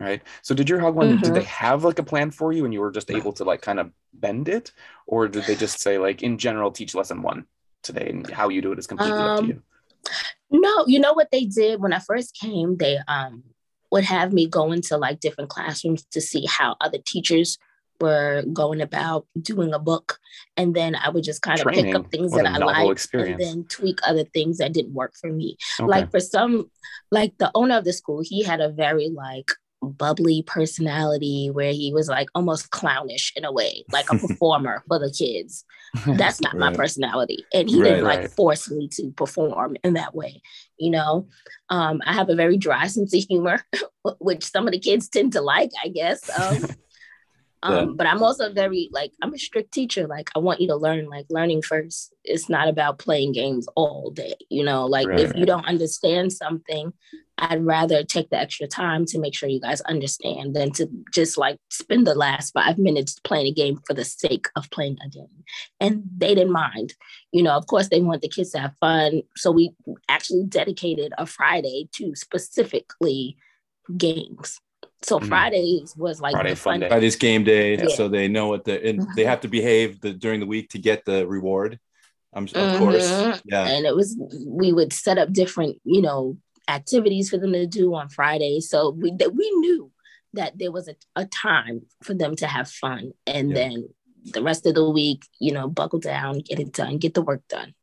right 0.00 0.22
so 0.42 0.54
did 0.54 0.68
your 0.68 0.78
Hagwon 0.80 1.08
did 1.20 1.30
Mhm. 1.30 1.34
they 1.34 1.44
have 1.44 1.84
like 1.84 1.98
a 1.98 2.02
plan 2.02 2.30
for 2.30 2.52
you 2.52 2.64
and 2.64 2.74
you 2.74 2.80
were 2.80 2.90
just 2.90 3.10
able 3.10 3.32
to 3.34 3.44
like 3.44 3.62
kind 3.62 3.80
of 3.80 3.90
bend 4.12 4.48
it 4.48 4.72
or 5.06 5.28
did 5.28 5.44
they 5.44 5.54
just 5.54 5.80
say 5.80 5.98
like 5.98 6.22
in 6.22 6.36
general 6.38 6.70
teach 6.70 6.94
lesson 6.94 7.22
one 7.22 7.46
today 7.82 8.08
and 8.10 8.28
how 8.30 8.48
you 8.48 8.60
do 8.60 8.72
it 8.72 8.78
is 8.78 8.86
completely 8.86 9.26
up 9.26 9.36
to 9.36 9.42
Um, 9.42 9.48
you 9.48 9.62
No, 10.50 10.84
you 10.86 10.98
know 10.98 11.12
what 11.14 11.30
they 11.32 11.44
did 11.44 11.80
when 11.80 11.92
I 11.92 11.98
first 11.98 12.36
came? 12.38 12.76
They 12.76 12.98
um 13.08 13.42
would 13.92 14.04
have 14.04 14.32
me 14.32 14.46
go 14.46 14.72
into 14.72 14.96
like 14.96 15.20
different 15.20 15.48
classrooms 15.50 16.04
to 16.10 16.20
see 16.20 16.44
how 16.46 16.76
other 16.80 16.98
teachers 17.06 17.56
were 18.00 18.42
going 18.52 18.80
about 18.80 19.26
doing 19.40 19.72
a 19.74 19.78
book. 19.78 20.18
And 20.56 20.74
then 20.74 20.94
I 20.94 21.08
would 21.10 21.24
just 21.24 21.42
kind 21.42 21.58
of 21.60 21.66
pick 21.66 21.94
up 21.94 22.10
things 22.10 22.32
What 22.32 22.44
that 22.44 22.54
i 22.54 22.58
liked 22.58 22.90
experience. 22.92 23.42
and 23.42 23.58
then 23.60 23.64
tweak 23.68 23.98
other 24.06 24.24
things 24.24 24.58
that 24.58 24.72
didn't 24.72 24.94
work 24.94 25.14
for 25.20 25.30
me. 25.32 25.56
okay. 25.80 25.88
Like 25.88 26.10
for 26.10 26.20
some, 26.20 26.70
like 27.10 27.36
the 27.38 27.50
owner 27.54 27.76
of 27.78 27.84
the 27.84 27.92
school, 27.92 28.22
he 28.24 28.42
had 28.42 28.60
a 28.60 28.68
very 28.70 29.08
like 29.08 29.50
bubbly 29.82 30.42
personality 30.46 31.50
where 31.52 31.72
he 31.72 31.92
was 31.92 32.08
like 32.08 32.28
almost 32.34 32.70
clownish 32.70 33.32
in 33.36 33.44
a 33.44 33.52
way, 33.52 33.84
like 33.92 34.10
a 34.10 34.18
performer 34.26 34.82
for 34.88 34.98
the 34.98 35.10
kids 35.16 35.64
that's 36.04 36.40
not 36.42 36.56
my 36.58 36.74
personality 36.74 37.44
and 37.54 37.70
he 37.70 37.80
Right, 37.80 37.90
didn't 37.90 38.04
like 38.04 38.18
right. 38.18 38.30
force 38.32 38.70
me 38.70 38.86
to 38.88 39.12
perform 39.12 39.76
in 39.82 39.94
that 39.94 40.14
way 40.14 40.42
you 40.78 40.90
know 40.90 41.26
um 41.70 42.02
i 42.04 42.12
have 42.12 42.28
a 42.28 42.34
very 42.34 42.58
dry 42.58 42.86
sense 42.86 43.14
of 43.14 43.22
humor 43.22 43.62
which 44.18 44.44
some 44.44 44.66
of 44.66 44.72
the 44.72 44.78
kids 44.80 45.08
tend 45.08 45.32
to 45.32 45.40
like 45.40 45.70
i 45.82 45.88
guess 45.88 46.28
um, 46.38 46.66
Yeah. 47.64 47.76
um 47.78 47.96
but 47.96 48.06
i'm 48.06 48.22
also 48.22 48.52
very 48.52 48.88
like 48.92 49.12
i'm 49.22 49.34
a 49.34 49.38
strict 49.38 49.72
teacher 49.72 50.06
like 50.06 50.30
i 50.36 50.38
want 50.38 50.60
you 50.60 50.68
to 50.68 50.76
learn 50.76 51.08
like 51.08 51.26
learning 51.30 51.62
first 51.62 52.14
it's 52.24 52.48
not 52.48 52.68
about 52.68 52.98
playing 52.98 53.32
games 53.32 53.66
all 53.76 54.10
day 54.10 54.34
you 54.50 54.64
know 54.64 54.86
like 54.86 55.08
Right, 55.08 55.20
if 55.20 55.34
you 55.36 55.46
don't 55.46 55.66
understand 55.66 56.32
something 56.32 56.92
i'd 57.38 57.64
rather 57.64 58.02
take 58.04 58.30
the 58.30 58.38
extra 58.38 58.66
time 58.66 59.04
to 59.06 59.18
make 59.18 59.34
sure 59.34 59.48
you 59.48 59.60
guys 59.60 59.80
understand 59.82 60.54
than 60.54 60.70
to 60.72 60.88
just 61.12 61.36
like 61.38 61.56
spend 61.70 62.06
the 62.06 62.14
last 62.14 62.52
five 62.52 62.78
minutes 62.78 63.18
playing 63.24 63.46
a 63.46 63.52
game 63.52 63.78
for 63.86 63.94
the 63.94 64.04
sake 64.04 64.48
of 64.56 64.70
playing 64.70 64.96
a 65.04 65.08
game 65.08 65.36
and 65.80 66.02
they 66.16 66.34
didn't 66.34 66.52
mind. 66.52 66.94
You 67.32 67.42
know, 67.42 67.52
of 67.52 67.66
course, 67.66 67.88
they 67.88 68.00
want 68.00 68.22
the 68.22 68.28
kids 68.28 68.50
to 68.52 68.58
have 68.60 68.74
fun. 68.80 69.22
So 69.36 69.50
we 69.50 69.72
actually 70.08 70.44
dedicated 70.44 71.12
a 71.18 71.26
Friday 71.26 71.88
to 71.96 72.14
specifically 72.14 73.36
games. 73.96 74.60
So 75.02 75.20
Mhm. 75.20 75.28
Fridays 75.28 75.94
was 75.96 76.20
like 76.20 76.32
Friday 76.32 76.50
the 76.50 76.56
fun 76.56 76.72
fun 76.74 76.80
day. 76.80 76.88
Friday's 76.88 77.16
game 77.16 77.44
day, 77.44 77.76
Yeah. 77.76 77.88
so 77.88 78.08
they 78.08 78.28
know 78.28 78.48
what 78.48 78.64
the 78.64 78.84
and 78.86 79.00
they 79.14 79.22
Mhm. 79.24 79.26
have 79.26 79.40
to 79.42 79.48
behave 79.48 80.00
the, 80.00 80.12
during 80.12 80.40
the 80.40 80.46
week 80.46 80.70
to 80.70 80.78
get 80.78 81.04
the 81.04 81.26
reward. 81.26 81.78
Um, 82.32 82.44
of 82.54 82.78
course, 82.78 83.10
Mhm. 83.10 83.40
yeah, 83.44 83.66
and 83.68 83.86
it 83.86 83.94
was 83.94 84.16
we 84.44 84.72
would 84.72 84.92
set 84.92 85.18
up 85.18 85.32
different 85.32 85.80
you 85.84 86.02
know 86.02 86.36
activities 86.68 87.30
for 87.30 87.38
them 87.38 87.52
to 87.52 87.66
do 87.66 87.94
on 87.94 88.08
Fridays. 88.08 88.68
So 88.68 88.90
we 88.90 89.12
that 89.12 89.34
we 89.34 89.50
knew 89.58 89.90
that 90.32 90.58
there 90.58 90.72
was 90.72 90.88
a, 90.88 90.96
a 91.14 91.24
time 91.26 91.86
for 92.02 92.14
them 92.14 92.34
to 92.36 92.46
have 92.46 92.68
fun, 92.70 93.12
and 93.26 93.50
Yeah. 93.50 93.54
then 93.54 93.88
the 94.24 94.42
rest 94.42 94.66
of 94.66 94.74
the 94.74 94.90
week, 94.90 95.24
you 95.38 95.52
know, 95.52 95.68
buckle 95.68 96.00
down, 96.00 96.40
get 96.40 96.58
it 96.58 96.72
done, 96.72 96.98
get 96.98 97.14
the 97.14 97.22
work 97.22 97.42
done. 97.48 97.74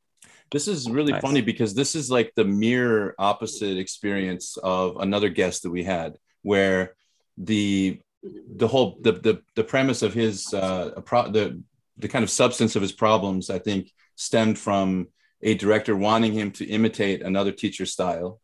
This 0.52 0.68
is 0.68 0.90
really 0.90 1.14
Nice. 1.14 1.22
funny 1.22 1.42
because 1.42 1.74
this 1.74 1.96
is 1.96 2.12
like 2.12 2.34
the 2.36 2.44
mirror 2.44 3.16
opposite 3.18 3.78
experience 3.78 4.58
of 4.58 4.98
another 4.98 5.30
guest 5.30 5.64
that 5.64 5.72
we 5.72 5.84
had, 5.84 6.18
where 6.42 6.96
the 7.38 8.00
the 8.56 8.68
whole 8.68 8.98
the 9.02 9.12
the, 9.14 9.42
the 9.56 9.64
premise 9.64 10.02
of 10.02 10.14
his 10.14 10.54
uh 10.54 10.92
pro, 11.06 11.30
the 11.30 11.62
the 11.98 12.08
kind 12.08 12.24
of 12.24 12.30
substance 12.30 12.76
of 12.76 12.82
his 12.82 12.92
problems, 12.92 13.50
I 13.50 13.60
think, 13.60 13.92
stemmed 14.16 14.58
from 14.58 15.08
a 15.42 15.56
director 15.56 15.96
wanting 15.96 16.34
him 16.34 16.52
to 16.52 16.66
imitate 16.66 17.22
another 17.22 17.52
teacher's 17.52 17.92
style, 17.92 18.40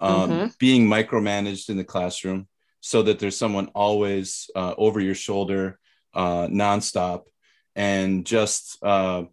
um, 0.00 0.30
Mhm. 0.30 0.58
being 0.58 0.86
micromanaged 0.86 1.70
in 1.70 1.76
the 1.76 1.84
classroom 1.84 2.46
so 2.80 3.02
that 3.02 3.18
there's 3.18 3.36
someone 3.36 3.68
always 3.74 4.50
uh, 4.54 4.74
over 4.76 5.00
your 5.00 5.14
shoulder, 5.14 5.78
uh, 6.12 6.46
nonstop, 6.48 7.22
and 7.74 8.26
just 8.26 8.78
uh, 8.82 9.24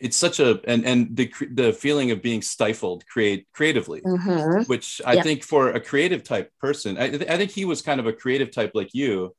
it's 0.00 0.16
such 0.16 0.40
a 0.40 0.60
and 0.66 0.84
and 0.84 1.16
the 1.16 1.30
the 1.52 1.72
feeling 1.72 2.10
of 2.10 2.22
being 2.22 2.42
stifled 2.42 3.06
create 3.06 3.46
creatively 3.52 4.00
Mhm. 4.00 4.66
which 4.68 5.00
I 5.04 5.20
think 5.22 5.42
for 5.44 5.70
a 5.70 5.80
creative 5.80 6.22
type 6.24 6.50
person, 6.60 6.96
I, 6.98 7.04
I 7.04 7.36
think 7.36 7.50
he 7.50 7.64
was 7.64 7.82
kind 7.82 8.00
of 8.00 8.06
a 8.06 8.12
creative 8.12 8.50
type 8.50 8.72
like 8.74 8.92
you, 8.94 9.34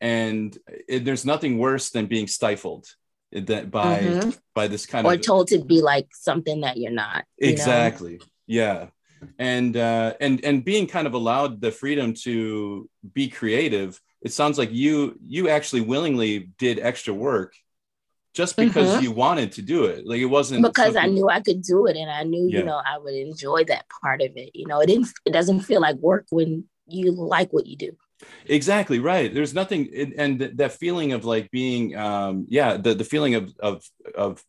and 0.00 0.56
it, 0.88 1.04
there's 1.04 1.24
nothing 1.24 1.58
worse 1.58 1.90
than 1.90 2.06
being 2.06 2.26
stifled 2.26 2.86
that 3.32 3.70
by 3.70 4.02
Mhm. 4.02 4.38
by 4.54 4.68
this 4.68 4.84
kind 4.86 5.06
or 5.06 5.14
of 5.14 5.20
or 5.20 5.22
told 5.22 5.48
to 5.48 5.64
be 5.64 5.80
like 5.80 6.08
something 6.12 6.60
that 6.60 6.76
you're 6.76 6.92
not. 6.92 7.24
you 7.38 7.46
know? 7.48 7.52
exactly 7.52 8.20
yeah 8.46 8.88
and 9.38 9.76
uh 9.76 10.12
and 10.20 10.44
and 10.44 10.64
being 10.64 10.86
kind 10.86 11.06
of 11.06 11.14
allowed 11.14 11.60
the 11.60 11.70
freedom 11.70 12.12
to 12.12 12.88
be 13.14 13.28
creative 13.28 14.00
it 14.20 14.32
sounds 14.32 14.58
like 14.58 14.70
you 14.72 15.16
you 15.36 15.48
actually 15.48 15.80
willingly 15.80 16.50
did 16.58 16.78
extra 16.78 17.14
work 17.14 17.54
just 18.34 18.56
because 18.56 18.88
Mhm. 18.96 19.02
you 19.02 19.12
wanted 19.12 19.52
to 19.52 19.62
do 19.62 19.84
it 19.84 20.06
like 20.06 20.20
it 20.20 20.24
wasn't 20.38 20.62
because 20.62 20.96
I 20.96 21.06
knew 21.06 21.28
I 21.28 21.40
could 21.40 21.62
do 21.62 21.86
it 21.86 21.96
and 21.96 22.10
I 22.10 22.22
knew, 22.24 22.48
Yeah. 22.48 22.58
you 22.60 22.64
know, 22.64 22.80
I 22.92 22.96
would 22.98 23.14
enjoy 23.14 23.64
that 23.64 23.84
part 24.02 24.22
of 24.22 24.32
it. 24.36 24.50
You 24.54 24.66
know, 24.66 24.80
it 24.80 24.86
didn't 24.86 25.08
it 25.26 25.32
doesn't 25.32 25.60
feel 25.60 25.80
like 25.80 25.96
work 25.96 26.26
when 26.30 26.64
you 26.86 27.12
like 27.12 27.52
what 27.52 27.66
you 27.66 27.76
do. 27.76 27.92
exactly 28.46 29.00
right 29.00 29.34
there's 29.34 29.52
nothing 29.52 29.82
and- 30.00 30.14
and 30.22 30.38
th- 30.38 30.52
that 30.60 30.72
feeling 30.82 31.10
of 31.12 31.24
like 31.24 31.50
being 31.50 31.96
um 31.96 32.46
yeah 32.48 32.76
the, 32.76 32.94
the 32.94 33.08
feeling 33.12 33.34
of 33.34 33.44
of 33.58 33.82
of 34.14 34.44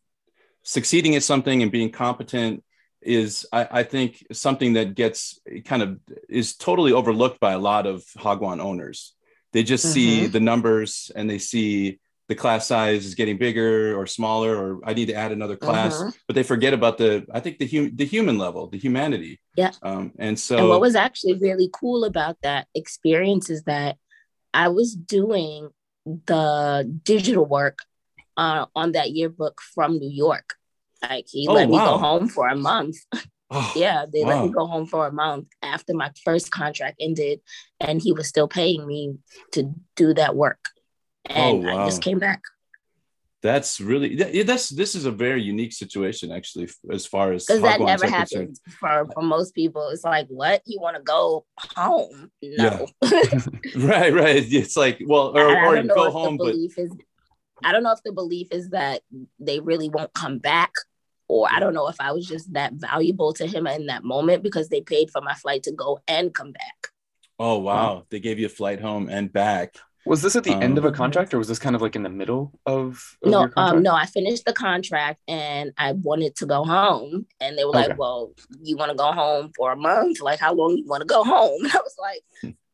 succeeding 0.62 1.14
at 1.16 1.22
something 1.24 1.60
and 1.62 1.72
being 1.72 1.90
competent 1.90 2.62
is 3.02 3.44
I, 3.52 3.62
I 3.80 3.82
think 3.82 4.24
something 4.32 4.74
that 4.74 4.94
gets 4.94 5.40
kind 5.64 5.82
of 5.82 5.98
is 6.28 6.54
totally 6.56 6.92
overlooked 6.92 7.40
by 7.40 7.52
a 7.52 7.58
lot 7.58 7.84
of 7.86 8.04
hagwon 8.16 8.60
owners 8.60 9.14
they 9.52 9.62
just 9.64 9.84
see 9.92 10.26
the 10.26 10.40
numbers 10.40 11.10
and 11.16 11.28
they 11.28 11.38
see 11.38 11.98
the 12.28 12.34
class 12.34 12.66
size 12.66 13.04
is 13.04 13.14
getting 13.14 13.36
bigger 13.36 13.94
or 13.98 14.06
smaller 14.06 14.56
or 14.56 14.80
i 14.84 14.94
need 14.94 15.06
to 15.06 15.14
add 15.14 15.30
another 15.32 15.56
class 15.56 16.00
Mhm. 16.02 16.14
but 16.26 16.34
they 16.36 16.42
forget 16.42 16.72
about 16.72 16.96
the 16.98 17.26
i 17.32 17.40
think 17.40 17.58
the 17.58 17.66
hum- 17.66 17.94
the 17.94 18.04
human 18.06 18.38
level 18.38 18.66
the 18.68 18.78
humanity 18.78 19.40
Yeah. 19.56 19.72
um 19.82 20.12
and 20.18 20.38
so 20.38 20.56
and 20.58 20.68
what 20.68 20.80
was 20.80 20.94
actually 20.94 21.34
really 21.34 21.68
cool 21.72 22.04
about 22.04 22.36
that 22.42 22.66
experience 22.74 23.50
is 23.50 23.62
that 23.64 23.96
I 24.56 24.68
was 24.68 24.94
doing 24.94 25.70
the 26.26 26.84
digital 27.02 27.44
work 27.44 27.78
uh, 28.36 28.66
on 28.76 28.92
that 28.92 29.10
yearbook 29.10 29.60
from 29.74 29.98
New 29.98 30.10
York. 30.10 30.54
Like 31.02 31.26
he 31.28 31.48
Oh, 31.48 31.52
let 31.54 31.68
me 31.68 31.76
go 31.76 31.98
home 31.98 32.28
for 32.28 32.46
a 32.48 32.54
month. 32.56 32.96
oh, 33.50 33.72
Yeah, 33.74 34.06
they 34.12 34.24
let 34.24 34.44
me 34.44 34.50
go 34.52 34.66
home 34.66 34.86
for 34.86 35.06
a 35.08 35.12
month 35.12 35.48
after 35.62 35.92
my 35.94 36.10
first 36.24 36.50
contract 36.52 36.96
ended, 37.00 37.40
and 37.80 38.00
he 38.00 38.12
was 38.12 38.28
still 38.28 38.46
paying 38.46 38.86
me 38.86 39.18
to 39.52 39.74
do 39.96 40.14
that 40.14 40.36
work. 40.36 40.62
Oh, 41.30 41.34
and 41.34 41.66
Oh, 41.66 41.72
wow. 41.72 41.84
just 41.86 42.02
came 42.02 42.18
back 42.18 42.42
That's 43.42 43.80
really 43.80 44.16
that- 44.16 44.46
that's 44.46 44.68
this 44.70 44.94
is 44.94 45.04
a 45.04 45.10
very 45.10 45.42
unique 45.42 45.72
situation 45.72 46.32
actually 46.32 46.68
as 46.90 47.04
far 47.06 47.32
as 47.32 47.44
because 47.44 47.62
that 47.62 47.80
never 47.80 48.06
happens 48.06 48.60
for, 48.80 49.06
for 49.12 49.22
most 49.22 49.54
people. 49.54 49.88
It's 49.88 50.04
like, 50.04 50.26
what 50.28 50.62
you 50.64 50.80
want 50.80 50.96
to 50.96 51.02
go 51.02 51.44
home? 51.58 52.30
No, 52.42 52.86
Right, 53.76 54.12
right. 54.14 54.52
It's 54.52 54.76
like 54.76 55.02
well, 55.04 55.36
or, 55.36 55.76
or 55.78 55.82
go 55.82 56.10
home, 56.10 56.38
but 56.38 56.54
is. 56.54 56.90
I 57.62 57.72
don't 57.72 57.82
know 57.82 57.92
if 57.92 58.02
the 58.02 58.12
belief 58.12 58.48
is 58.50 58.70
that 58.70 59.02
they 59.38 59.60
really 59.60 59.88
won't 59.88 60.12
come 60.14 60.38
back, 60.38 60.72
or 61.28 61.48
I 61.50 61.60
don't 61.60 61.74
know 61.74 61.88
if 61.88 61.96
I 62.00 62.12
was 62.12 62.26
just 62.26 62.52
that 62.54 62.72
valuable 62.74 63.32
to 63.34 63.46
him 63.46 63.66
in 63.66 63.86
that 63.86 64.04
moment 64.04 64.42
because 64.42 64.68
they 64.68 64.80
paid 64.80 65.10
for 65.10 65.20
my 65.20 65.34
flight 65.34 65.62
to 65.64 65.72
go 65.72 66.00
and 66.08 66.34
come 66.34 66.52
back. 66.52 66.88
oh 67.38 67.58
wow, 67.58 68.04
they 68.10 68.20
gave 68.20 68.38
you 68.38 68.46
a 68.46 68.56
flight 68.60 68.80
home 68.80 69.08
and 69.10 69.32
back. 69.32 69.76
Was 70.04 70.22
this 70.22 70.36
at 70.36 70.44
the 70.44 70.60
end 70.60 70.78
of 70.78 70.84
a 70.84 70.88
Um, 70.88 70.92
contract, 70.92 71.32
or 71.34 71.38
was 71.38 71.48
this 71.48 71.58
kind 71.58 71.74
of 71.74 71.82
like 71.82 71.96
in 71.96 72.02
the 72.02 72.08
middle 72.10 72.58
of, 72.66 73.18
of 73.22 73.30
no, 73.30 73.38
your 73.38 73.48
contract? 73.48 73.72
um, 73.78 73.82
no, 73.82 73.94
I 73.94 74.06
finished 74.06 74.44
the 74.44 74.52
contract 74.52 75.20
and 75.28 75.72
I 75.78 75.92
wanted 75.92 76.36
to 76.36 76.46
go 76.46 76.64
home, 76.64 77.26
and 77.40 77.56
they 77.56 77.64
were 77.64 77.72
Okay. 77.74 77.88
like, 77.88 77.96
"Well, 77.98 78.32
you 78.62 78.76
want 78.76 78.90
to 78.90 78.96
go 78.96 79.12
home 79.12 79.52
for 79.56 79.72
a 79.72 79.76
month? 79.76 80.20
Like, 80.20 80.40
how 80.40 80.52
long 80.54 80.76
you 80.76 80.84
want 80.86 81.00
to 81.00 81.06
go 81.06 81.24
home?" 81.24 81.64
And 81.64 81.72
I 81.74 81.78
was 81.78 81.96
like, 81.98 82.22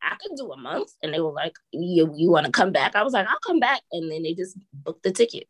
"I 0.02 0.16
could 0.20 0.36
do 0.36 0.50
a 0.52 0.56
month," 0.56 0.92
and 1.02 1.14
they 1.14 1.20
were 1.20 1.32
like, 1.32 1.54
"You 1.72 2.12
you 2.16 2.30
want 2.30 2.46
to 2.46 2.52
come 2.52 2.72
back?" 2.72 2.96
I 2.96 3.02
was 3.04 3.12
like, 3.12 3.28
"I'll 3.28 3.38
come 3.46 3.60
back," 3.60 3.82
and 3.92 4.10
then 4.10 4.22
they 4.24 4.34
just 4.34 4.56
booked 4.72 5.04
the 5.04 5.12
ticket. 5.12 5.48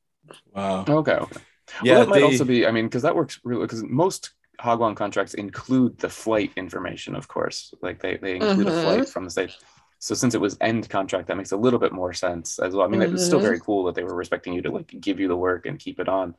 Wow. 0.54 0.84
Okay, 0.88 1.12
okay. 1.12 1.40
Yeah, 1.80 1.94
well, 1.94 2.00
that 2.00 2.08
might 2.08 2.22
also 2.22 2.44
be. 2.44 2.66
I 2.66 2.70
mean, 2.72 2.86
because 2.86 3.02
that 3.02 3.16
works 3.16 3.40
really. 3.44 3.62
Because 3.64 3.82
most 3.84 4.32
Hagwon 4.60 4.96
contracts 4.96 5.34
include 5.34 5.98
the 5.98 6.08
flight 6.08 6.52
information, 6.56 7.14
of 7.14 7.28
course. 7.28 7.72
Like 7.82 8.00
they 8.00 8.16
they 8.16 8.36
include 8.36 8.68
a 8.68 8.72
Mhm. 8.72 8.82
flight 8.82 9.08
from 9.08 9.24
the 9.24 9.30
state. 9.30 9.52
So 10.02 10.14
since 10.14 10.34
it 10.34 10.40
was 10.40 10.56
end 10.62 10.88
contract, 10.88 11.28
that 11.28 11.36
makes 11.36 11.52
a 11.52 11.56
little 11.58 11.78
bit 11.78 11.92
more 11.92 12.12
sense 12.14 12.58
as 12.58 12.74
well. 12.74 12.86
I 12.86 12.88
mean, 12.88 13.02
it's 13.02 13.24
still 13.24 13.38
Mhm. 13.38 13.42
very 13.42 13.60
cool 13.60 13.84
that 13.84 13.94
they 13.94 14.02
were 14.02 14.14
respecting 14.14 14.54
you 14.54 14.62
to 14.62 14.70
like 14.70 14.94
give 15.00 15.20
you 15.20 15.28
the 15.28 15.36
work 15.36 15.66
and 15.66 15.78
keep 15.78 16.00
it 16.00 16.08
on. 16.08 16.34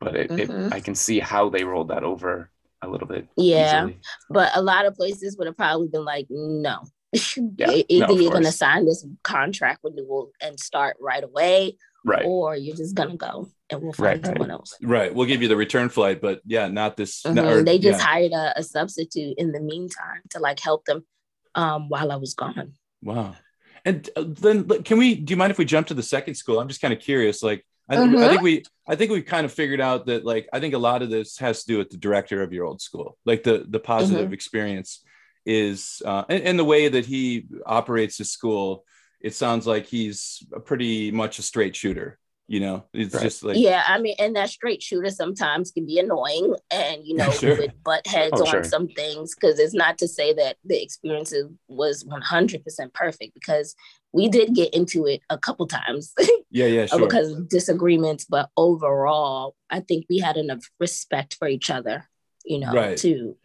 But 0.00 0.16
it, 0.16 0.30
it 0.32 0.50
Mhm. 0.50 0.72
I 0.74 0.80
can 0.80 0.94
see 0.96 1.20
how 1.20 1.48
they 1.48 1.62
rolled 1.64 1.88
that 1.88 2.02
over 2.02 2.50
a 2.82 2.88
little 2.88 3.06
bit. 3.06 3.28
Yeah. 3.36 3.84
easily. 3.86 4.00
But 4.28 4.50
a 4.56 4.60
lot 4.60 4.86
of 4.86 4.94
places 4.96 5.36
would 5.38 5.46
have 5.46 5.56
probably 5.56 5.88
been 5.88 6.04
like, 6.04 6.26
"No." 6.28 6.82
Yeah, 7.56 7.70
E- 7.88 8.00
no, 8.00 8.10
you're 8.10 8.32
going 8.32 8.42
to 8.42 8.52
sign 8.52 8.84
this 8.84 9.06
contract 9.22 9.80
renewal 9.84 10.32
and 10.42 10.58
start 10.58 10.96
right 11.00 11.22
away, 11.24 11.78
Right. 12.04 12.24
or 12.26 12.56
you're 12.56 12.76
just 12.76 12.94
going 12.96 13.10
to 13.10 13.16
go 13.16 13.48
and 13.70 13.82
we'll 13.82 13.92
find 13.92 14.18
right. 14.18 14.26
someone 14.26 14.50
else. 14.50 14.74
right. 14.82 15.14
We'll 15.14 15.26
give 15.28 15.42
you 15.42 15.48
the 15.48 15.56
return 15.56 15.88
flight, 15.88 16.20
but 16.20 16.40
yeah, 16.44 16.66
not 16.66 16.96
this. 16.96 17.22
Mhm. 17.22 17.34
not- 17.34 17.44
or- 17.52 17.62
they 17.62 17.78
just 17.78 18.00
yeah. 18.00 18.04
hired 18.06 18.32
a, 18.32 18.58
a 18.58 18.62
substitute 18.64 19.38
in 19.38 19.52
the 19.52 19.60
meantime 19.60 20.22
to 20.30 20.40
like 20.40 20.58
help 20.60 20.84
them 20.86 21.06
um, 21.54 21.88
while 21.88 22.10
I 22.12 22.16
was 22.16 22.34
gone. 22.34 22.72
Wow. 23.06 23.36
And 23.84 24.10
uh, 24.16 24.24
then 24.26 24.68
can 24.82 24.98
we? 24.98 25.14
Do 25.14 25.32
you 25.32 25.36
mind 25.36 25.52
if 25.52 25.58
we 25.58 25.64
jump 25.64 25.86
to 25.88 25.94
the 25.94 26.02
second 26.02 26.34
school? 26.34 26.58
I'm 26.58 26.68
just 26.68 26.80
kind 26.80 26.92
of 26.92 26.98
curious. 27.00 27.42
Like, 27.42 27.64
I, 27.88 27.96
think 27.96 28.16
I 28.16 28.28
think 28.28 28.42
we, 28.42 28.64
I 28.86 28.96
think 28.96 29.12
we've 29.12 29.24
kind 29.24 29.44
of 29.44 29.52
figured 29.52 29.80
out 29.80 30.06
that 30.06 30.24
like 30.24 30.48
I 30.52 30.58
think 30.58 30.74
a 30.74 30.78
lot 30.78 31.02
of 31.02 31.10
this 31.10 31.38
has 31.38 31.60
to 31.62 31.66
do 31.72 31.78
with 31.78 31.90
the 31.90 31.96
director 31.96 32.42
of 32.42 32.52
your 32.52 32.66
old 32.66 32.82
school, 32.82 33.16
like 33.24 33.44
the 33.44 33.64
the 33.68 33.78
positive 33.78 34.32
experience 34.32 35.04
is, 35.44 36.02
uh, 36.04 36.24
and, 36.28 36.42
and 36.42 36.58
the 36.58 36.64
way 36.64 36.88
that 36.88 37.06
he 37.06 37.46
operates 37.64 38.18
his 38.18 38.32
school. 38.32 38.84
It 39.20 39.34
sounds 39.34 39.66
like 39.66 39.86
he's 39.86 40.44
a 40.52 40.60
pretty 40.60 41.10
much 41.12 41.38
a 41.38 41.42
straight 41.42 41.74
shooter. 41.74 42.18
You 42.48 42.60
know, 42.60 42.84
it's 42.92 43.12
Right. 43.12 43.22
just 43.24 43.42
like 43.42 43.56
yeah, 43.58 43.82
I 43.88 43.98
mean, 43.98 44.14
and 44.20 44.36
that 44.36 44.50
straight 44.50 44.80
shooter 44.80 45.10
sometimes 45.10 45.72
can 45.72 45.84
be 45.84 45.98
annoying, 45.98 46.54
and 46.70 47.04
you 47.04 47.16
know, 47.16 47.28
Sure. 47.40 47.54
we 47.54 47.60
would 47.62 47.82
butt 47.82 48.06
heads 48.06 48.40
Oh, 48.40 48.44
on 48.46 48.50
sure. 48.52 48.64
some 48.64 48.86
things 48.88 49.34
because 49.34 49.58
it's 49.58 49.74
not 49.74 49.98
to 49.98 50.06
say 50.08 50.32
that 50.34 50.56
the 50.64 50.80
experience 50.80 51.34
was 51.66 52.04
one 52.04 52.22
hundred 52.22 52.62
percent 52.62 52.94
perfect 52.94 53.34
because 53.34 53.74
we 54.12 54.28
did 54.28 54.54
get 54.54 54.72
into 54.72 55.06
it 55.06 55.22
a 55.28 55.36
couple 55.36 55.66
times 55.66 56.14
yeah, 56.50 56.66
yeah, 56.66 56.82
uh, 56.84 56.86
sure. 56.86 57.00
because 57.08 57.32
of 57.32 57.48
disagreements, 57.48 58.24
but 58.24 58.48
overall, 58.56 59.56
I 59.68 59.80
think 59.80 60.06
we 60.08 60.18
had 60.18 60.36
enough 60.36 60.64
respect 60.78 61.34
for 61.38 61.48
each 61.48 61.68
other, 61.68 62.08
you 62.44 62.60
know, 62.60 62.72
Right. 62.72 62.96
to 62.98 63.36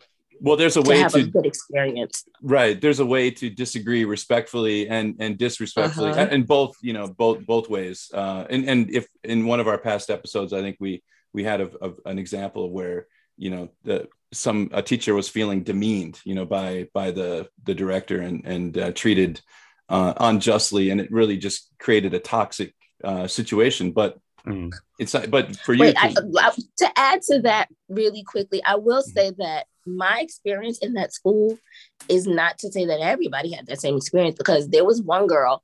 well, 0.44 0.58
there's 0.58 0.78
a 0.78 0.82
way 0.82 0.96
to 0.96 1.00
way 1.00 1.04
have 1.04 1.16
a 1.16 1.24
good 1.24 1.46
experience. 1.46 2.24
right 2.42 2.82
there's 2.82 3.00
a 3.00 3.06
way 3.06 3.30
to 3.32 3.50
disagree 3.50 4.04
respectfully 4.06 4.90
and 4.90 5.16
and 5.20 5.38
disrespectfully 5.38 6.12
Uh-huh. 6.12 6.28
and 6.32 6.48
both 6.48 6.74
you 6.82 6.94
know 6.94 7.08
both 7.08 7.46
both 7.46 7.70
ways 7.70 8.10
uh 8.14 8.46
and 8.50 8.62
and 8.72 8.80
if 9.00 9.06
in 9.24 9.46
one 9.46 9.60
of 9.60 9.68
our 9.68 9.78
past 9.78 10.10
episodes 10.10 10.52
i 10.54 10.62
think 10.62 10.78
we 10.80 11.04
we 11.34 11.44
had 11.44 11.62
of, 11.62 11.76
of 11.86 12.00
an 12.06 12.18
example 12.20 12.66
of 12.66 12.72
where 12.72 13.08
you 13.38 13.50
know 13.54 13.70
the 13.84 14.08
some 14.34 14.70
a 14.74 14.82
teacher 14.82 15.14
was 15.14 15.30
feeling 15.30 15.62
demeaned 15.64 16.20
you 16.26 16.36
know 16.36 16.46
by 16.46 16.88
by 16.94 17.12
the 17.12 17.48
the 17.68 17.76
director 17.76 18.18
and 18.22 18.38
and 18.54 18.78
uh, 18.78 18.92
treated 18.94 19.42
uh 19.90 20.14
unjustly 20.18 20.90
and 20.90 21.00
it 21.02 21.12
really 21.12 21.38
just 21.38 21.70
created 21.80 22.14
a 22.14 22.20
toxic 22.20 22.74
uh 23.04 23.28
situation 23.28 23.92
but 23.92 24.18
Mm. 24.44 24.72
it's 24.98 25.14
not 25.14 25.30
but 25.30 25.56
for 25.66 25.74
you 25.76 25.82
Wait, 25.86 25.96
to, 25.96 26.02
I, 26.02 26.16
I- 26.48 26.64
to 26.82 26.88
add 26.98 27.22
to 27.30 27.42
that 27.42 27.68
really 27.90 28.24
quickly, 28.24 28.60
I 28.66 28.76
will 28.78 29.04
Mm-hmm. 29.04 29.12
say 29.18 29.28
that 29.38 29.68
my 29.86 30.20
experience 30.22 30.80
in 30.80 30.94
that 30.94 31.13
school 31.13 31.58
is 32.08 32.28
not 32.28 32.58
to 32.60 32.72
say 32.72 32.86
that 32.86 33.00
everybody 33.02 33.52
had 33.52 33.67
that 33.67 33.82
same 33.82 33.98
experience 33.98 34.36
because 34.38 34.70
there 34.70 34.86
was 34.86 35.02
one 35.02 35.28
girl, 35.28 35.63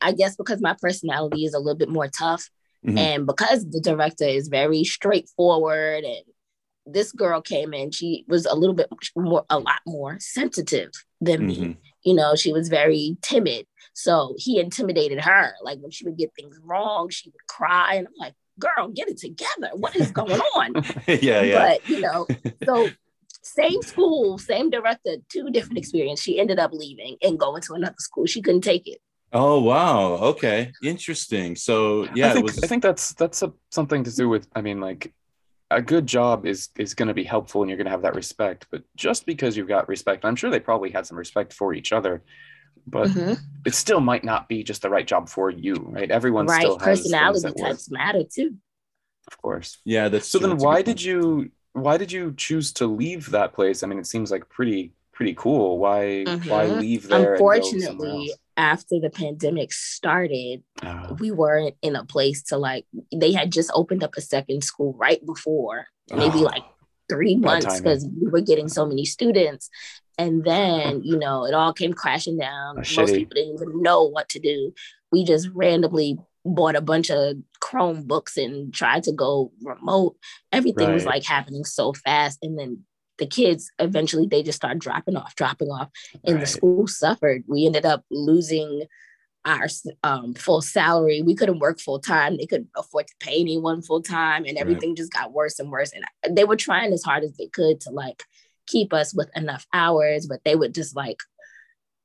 I 0.00 0.12
guess 0.12 0.36
because 0.36 0.60
my 0.60 0.76
personality 0.80 1.44
is 1.44 1.54
a 1.54 1.58
little 1.58 1.78
bit 1.78 1.88
more 1.88 2.08
tough 2.08 2.48
Mhm. 2.84 2.98
and 2.98 3.26
because 3.26 3.66
the 3.70 3.80
director 3.80 4.26
is 4.26 4.48
very 4.48 4.84
straightforward 4.84 6.04
and 6.04 6.22
this 6.86 7.12
girl 7.12 7.40
came 7.40 7.72
in, 7.72 7.90
she 7.90 8.26
was 8.28 8.44
a 8.44 8.54
little 8.54 8.74
bit 8.74 8.88
more, 9.16 9.44
a 9.48 9.58
lot 9.58 9.80
more 9.86 10.18
sensitive 10.20 10.90
than 11.20 11.46
me. 11.46 11.56
Mhm. 11.56 11.76
You 12.02 12.14
know, 12.14 12.34
she 12.34 12.52
was 12.52 12.68
very 12.68 13.16
timid. 13.22 13.66
So 13.94 14.34
he 14.36 14.58
intimidated 14.60 15.22
her. 15.24 15.54
Like 15.62 15.78
when 15.80 15.90
she 15.90 16.04
would 16.04 16.18
get 16.18 16.34
things 16.34 16.58
wrong, 16.62 17.08
she 17.08 17.30
would 17.30 17.46
cry. 17.46 17.94
And 17.94 18.06
I'm 18.06 18.12
like, 18.18 18.34
girl, 18.58 18.88
get 18.88 19.08
it 19.08 19.16
together. 19.16 19.70
What 19.72 19.96
is 19.96 20.10
going 20.10 20.38
on? 20.38 20.74
yeah 21.08 21.40
yeah 21.40 21.66
But, 21.78 21.88
you 21.88 22.00
know, 22.00 22.26
so 22.66 22.90
same 23.44 23.82
school, 23.82 24.38
same 24.38 24.70
director, 24.70 25.16
two 25.28 25.50
different 25.50 25.78
experience. 25.78 26.20
She 26.20 26.40
ended 26.40 26.58
up 26.58 26.72
leaving 26.72 27.16
and 27.22 27.38
going 27.38 27.62
to 27.62 27.74
another 27.74 27.94
school. 27.98 28.26
She 28.26 28.42
couldn't 28.42 28.62
take 28.62 28.86
it. 28.88 28.98
oh 29.32 29.60
wow 29.60 30.12
okay 30.14 30.72
interesting 30.82 31.56
so 31.56 32.08
yeah 32.14 32.28
I 32.28 32.30
think 32.30 32.42
it 32.42 32.44
was 32.44 32.64
I 32.64 32.66
think 32.66 32.82
that's 32.82 33.14
that's 33.14 33.42
a, 33.42 33.52
something 33.70 34.04
to 34.04 34.14
do 34.14 34.28
with. 34.28 34.46
I 34.54 34.60
mean, 34.60 34.80
like 34.80 35.12
a 35.70 35.82
good 35.82 36.06
job 36.06 36.46
is 36.46 36.68
is 36.78 36.94
going 36.94 37.08
to 37.08 37.14
be 37.14 37.24
helpful 37.24 37.62
and 37.62 37.70
you're 37.70 37.76
going 37.76 37.86
to 37.86 37.90
have 37.90 38.02
that 38.02 38.14
respect 38.14 38.66
but 38.70 38.82
just 38.96 39.26
because 39.26 39.56
you've 39.56 39.68
got 39.68 39.88
respect 39.88 40.24
i'm 40.24 40.36
sure 40.36 40.50
they 40.50 40.60
probably 40.60 40.90
had 40.90 41.06
some 41.06 41.18
respect 41.18 41.52
for 41.52 41.74
each 41.74 41.92
other 41.92 42.22
but 42.86 43.08
Mhm. 43.08 43.38
it 43.64 43.74
still 43.74 44.00
might 44.00 44.24
not 44.24 44.48
be 44.48 44.62
just 44.62 44.82
the 44.82 44.90
right 44.90 45.06
job 45.06 45.28
for 45.28 45.50
you 45.50 45.74
right 45.90 46.10
everyone 46.10 46.46
right 46.46 46.60
still 46.60 46.78
has 46.78 47.00
things 47.00 47.10
personality 47.10 47.40
that 47.42 47.56
work, 47.56 47.68
types 47.70 47.90
matter 47.90 48.22
too 48.24 48.56
of 49.28 49.40
course 49.42 49.78
Yeah, 49.84 50.08
that's 50.10 50.28
so 50.28 50.38
true. 50.38 50.48
then 50.48 50.50
That's 50.50 50.64
why 50.64 50.82
did 50.82 51.02
you 51.02 51.50
why 51.74 51.96
did 51.98 52.10
you 52.10 52.32
choose 52.36 52.72
to 52.74 52.86
leave 52.86 53.30
that 53.30 53.52
place? 53.52 53.82
I 53.82 53.86
mean 53.86 53.98
it 53.98 54.06
seems 54.06 54.30
like 54.30 54.48
pretty 54.48 54.92
pretty 55.12 55.34
cool. 55.34 55.78
Why 55.78 56.24
why 56.24 56.66
Mhm. 56.66 56.80
leave 56.80 57.08
there 57.08 57.34
unfortunately 57.34 58.32
after 58.56 58.98
the 59.00 59.10
pandemic 59.10 59.72
started 59.72 60.62
Ah, 60.82 61.14
we 61.20 61.30
weren't 61.30 61.76
in 61.82 61.94
a 61.96 62.04
place 62.04 62.42
to 62.44 62.56
like 62.56 62.86
they 63.12 63.32
had 63.32 63.52
just 63.52 63.70
opened 63.74 64.02
up 64.02 64.14
a 64.16 64.20
second 64.20 64.62
school 64.64 64.92
right 64.94 65.24
before 65.26 65.86
maybe 66.10 66.38
Oh. 66.38 66.42
like 66.54 66.64
three 67.08 67.36
months 67.36 67.80
because 67.80 68.06
we 68.20 68.28
were 68.28 68.40
getting 68.40 68.68
so 68.68 68.86
many 68.86 69.04
students. 69.04 69.68
And 70.16 70.44
then 70.44 71.02
you 71.04 71.16
know 71.18 71.44
it 71.44 71.54
all 71.54 71.72
came 71.72 71.92
crashing 71.92 72.38
down. 72.38 72.76
Most 72.76 72.88
shitty. 72.88 73.16
people 73.16 73.34
didn't 73.34 73.54
even 73.54 73.82
know 73.82 74.04
what 74.04 74.28
to 74.30 74.38
do. 74.38 74.72
We 75.12 75.24
just 75.24 75.48
randomly 75.54 76.18
bought 76.44 76.76
a 76.76 76.80
bunch 76.80 77.10
of 77.10 77.36
chromebooks 77.62 78.36
and 78.36 78.72
tried 78.74 79.02
to 79.02 79.12
go 79.12 79.50
remote 79.62 80.16
everything 80.52 80.92
was 80.92 81.04
like 81.04 81.24
happening 81.24 81.64
so 81.64 81.92
fast. 81.92 82.38
And 82.42 82.58
then 82.58 82.84
the 83.18 83.26
kids 83.26 83.70
eventually 83.78 84.26
they 84.26 84.42
just 84.42 84.56
started 84.56 84.80
dropping 84.80 85.16
off 85.16 85.34
dropping 85.34 85.68
off. 85.68 85.90
And 86.24 86.40
the 86.40 86.46
school 86.46 86.86
suffered. 86.86 87.44
We 87.46 87.66
ended 87.66 87.84
up 87.84 88.04
losing 88.10 88.84
our 89.44 89.68
um, 90.02 90.34
full 90.34 90.62
salary. 90.62 91.22
We 91.22 91.34
couldn't 91.34 91.58
work 91.58 91.78
full 91.78 92.00
time. 92.00 92.36
They 92.36 92.46
couldn't 92.46 92.70
afford 92.76 93.08
to 93.08 93.14
pay 93.20 93.40
anyone 93.40 93.82
full 93.82 94.02
time, 94.02 94.46
and 94.46 94.56
everything 94.56 94.96
just 94.96 95.12
got 95.12 95.32
worse 95.32 95.58
and 95.58 95.70
worse. 95.70 95.92
And 95.92 96.36
they 96.36 96.44
were 96.44 96.56
trying 96.56 96.92
as 96.92 97.02
hard 97.02 97.24
as 97.24 97.36
they 97.36 97.48
could 97.48 97.80
to 97.82 97.90
like 97.90 98.22
keep 98.66 98.92
us 98.94 99.14
with 99.14 99.30
enough 99.36 99.66
hours, 99.72 100.26
but 100.26 100.40
they 100.44 100.56
would 100.56 100.74
just 100.74 100.96
like 100.96 101.18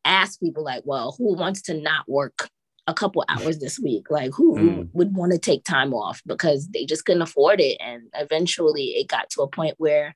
ask 0.03 0.39
people 0.39 0.63
like, 0.63 0.83
"Well, 0.85 1.15
who 1.17 1.35
wants 1.35 1.61
to 1.63 1.73
not 1.73 2.09
work 2.09 2.49
a 2.89 2.93
couple 2.93 3.23
hours 3.29 3.59
this 3.59 3.79
week? 3.79 4.09
Like, 4.09 4.31
who 4.33 4.57
Mm. 4.57 4.89
would 4.93 5.15
want 5.15 5.31
to 5.31 5.37
take 5.37 5.63
time 5.63 5.93
off 5.93 6.21
because 6.25 6.67
they 6.69 6.85
just 6.85 7.05
couldn't 7.05 7.21
afford 7.21 7.61
it?" 7.61 7.77
And 7.79 8.03
eventually, 8.15 8.85
it 8.99 9.07
got 9.07 9.29
to 9.31 9.41
a 9.43 9.47
point 9.47 9.75
where 9.77 10.15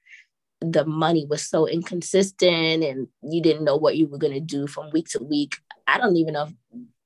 the 0.60 0.86
money 0.86 1.26
was 1.26 1.42
so 1.48 1.68
inconsistent 1.68 2.84
and 2.84 3.08
you 3.22 3.42
didn't 3.42 3.66
know 3.66 3.76
what 3.76 3.98
you 3.98 4.08
were 4.08 4.18
going 4.18 4.34
to 4.34 4.40
do 4.40 4.66
from 4.66 4.92
week 4.92 5.10
to 5.10 5.22
week. 5.22 5.58
I 5.88 5.98
don't 5.98 6.16
even 6.16 6.34
know 6.36 6.46
if 6.46 6.54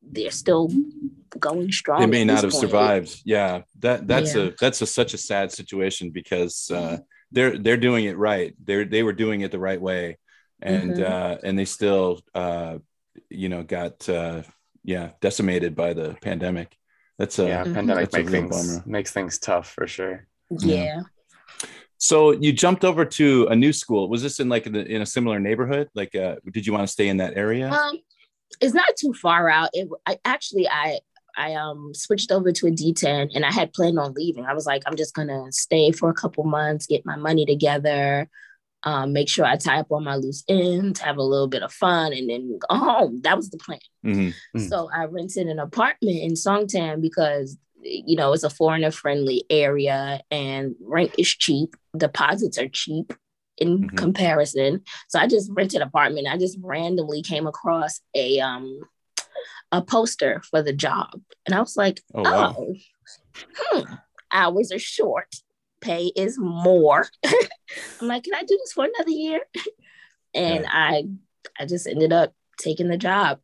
they're 0.03 0.32
still 0.32 0.69
going 1.39 1.71
strong. 1.71 1.99
they 2.01 2.06
may 2.06 2.23
not 2.23 2.43
have 2.43 2.51
point. 2.51 2.62
survived. 2.62 3.21
Yeah, 3.25 3.63
that 3.80 4.08
that's 4.08 4.36
Yeah. 4.36 4.47
a 4.47 4.53
that's 4.60 4.82
a, 4.82 4.86
such 4.86 5.13
a 5.13 5.17
sad 5.17 5.51
situation 5.51 6.12
because 6.12 6.69
uh, 6.71 6.99
they're 7.32 7.58
they're 7.58 7.77
doing 7.77 8.06
it 8.06 8.17
right. 8.17 8.53
They're 8.63 8.86
they 8.86 9.03
were 9.03 9.13
doing 9.13 9.41
it 9.41 9.51
the 9.51 9.60
right 9.60 9.82
way, 9.82 10.17
and 10.62 10.95
Mhm. 10.95 11.03
uh, 11.03 11.38
and 11.43 11.58
they 11.58 11.65
still 11.65 12.21
uh, 12.36 12.77
you 13.30 13.49
know 13.49 13.63
got 13.63 14.08
uh, 14.08 14.43
yeah 14.88 15.12
decimated 15.21 15.76
by 15.76 15.93
the 15.93 16.17
pandemic. 16.21 16.76
That's 17.19 17.38
a 17.38 17.47
yeah 17.47 17.63
Mhm. 17.65 17.73
pandemic 17.76 18.10
That's 18.10 18.15
a 18.15 18.23
real 18.23 18.32
things 18.32 18.50
bummer. 18.67 18.84
makes 18.88 19.12
things 19.12 19.38
tough 19.38 19.67
for 19.76 19.86
sure 19.86 20.26
Yeah. 20.50 21.02
So 22.00 22.32
you 22.32 22.54
jumped 22.54 22.84
over 22.86 23.04
to 23.19 23.47
a 23.50 23.56
new 23.56 23.73
school. 23.73 24.08
Was 24.10 24.21
this 24.21 24.39
in 24.39 24.50
like 24.50 24.65
in, 24.67 24.73
the, 24.73 24.86
in 24.86 25.02
a 25.02 25.06
similar 25.06 25.39
neighborhood? 25.39 25.89
Like, 25.95 26.13
uh, 26.15 26.36
did 26.54 26.65
you 26.65 26.71
want 26.71 26.84
to 26.88 26.91
stay 26.97 27.08
in 27.10 27.17
that 27.17 27.36
area? 27.36 27.71
Um, 27.71 27.97
it's 28.62 28.76
not 28.76 28.95
too 29.02 29.13
far 29.13 29.50
out. 29.50 29.69
It 29.73 29.89
I 30.06 30.17
actually 30.23 30.67
I 30.69 31.00
I 31.36 31.56
um 31.56 31.91
switched 31.93 32.32
over 32.32 32.52
to 32.52 32.67
a 32.67 32.71
D10 32.71 33.32
and 33.36 33.43
I 33.43 33.52
had 33.52 33.73
planned 33.73 33.97
on 34.00 34.13
leaving. 34.13 34.45
I 34.45 34.54
was 34.54 34.65
like, 34.67 34.84
I'm 34.86 34.95
just 34.95 35.13
gonna 35.15 35.52
stay 35.52 35.91
for 35.91 36.10
a 36.10 36.13
couple 36.13 36.43
months, 36.43 36.86
get 36.86 37.04
my 37.06 37.15
money 37.15 37.45
together, 37.47 38.30
um, 38.83 39.11
make 39.13 39.27
sure 39.29 39.45
I 39.45 39.55
tie 39.57 39.79
up 39.79 39.87
all 39.89 40.01
my 40.01 40.15
loose 40.15 40.43
ends, 40.47 40.99
have 40.99 41.17
a 41.17 41.23
little 41.23 41.47
bit 41.47 41.63
of 41.63 41.73
fun, 41.73 42.13
and 42.13 42.29
then 42.29 42.57
go 42.69 42.75
home. 42.75 43.21
That 43.23 43.35
was 43.37 43.49
the 43.49 43.57
plan. 43.57 43.79
Mhm. 44.05 44.33
Mm. 44.55 44.69
So 44.69 44.89
I 44.93 45.05
rented 45.05 45.47
an 45.47 45.59
apartment 45.59 46.17
in 46.19 46.31
Songtan 46.33 47.01
because 47.01 47.57
you 47.81 48.15
know 48.15 48.33
it's 48.33 48.43
a 48.43 48.49
foreigner 48.49 48.91
friendly 48.91 49.45
area 49.49 50.21
and 50.31 50.75
rent 50.81 51.13
is 51.17 51.27
cheap, 51.29 51.75
deposits 51.95 52.57
are 52.57 52.67
cheap 52.67 53.13
in 53.57 53.89
Mhm. 53.89 53.97
comparison. 53.97 54.83
So 55.07 55.19
I 55.19 55.27
just 55.27 55.49
rented 55.53 55.81
an 55.81 55.87
apartment. 55.87 56.27
I 56.27 56.37
just 56.37 56.57
randomly 56.61 57.21
came 57.23 57.47
across 57.47 58.01
a 58.13 58.39
um 58.39 58.79
a 59.71 59.81
poster 59.81 60.41
for 60.49 60.61
the 60.61 60.73
job. 60.73 61.09
And 61.45 61.53
I 61.55 61.59
was 61.59 61.75
like, 61.75 62.01
Oh, 62.13 62.23
oh, 62.25 62.31
wow. 62.31 62.73
hmm, 63.55 63.93
hours 64.31 64.71
are 64.71 64.79
short, 64.79 65.27
pay 65.81 66.11
is 66.15 66.37
more. 66.39 67.07
I'm 68.01 68.07
like, 68.07 68.23
can 68.23 68.33
I 68.35 68.41
do 68.43 68.57
this 68.57 68.73
for 68.73 68.85
another 68.85 69.11
year? 69.11 69.41
And 70.33 70.65
Yeah. 70.65 70.69
I 70.71 71.03
I 71.59 71.65
just 71.65 71.87
ended 71.87 72.11
up 72.13 72.33
taking 72.59 72.89
the 72.89 72.97
job. 72.97 73.39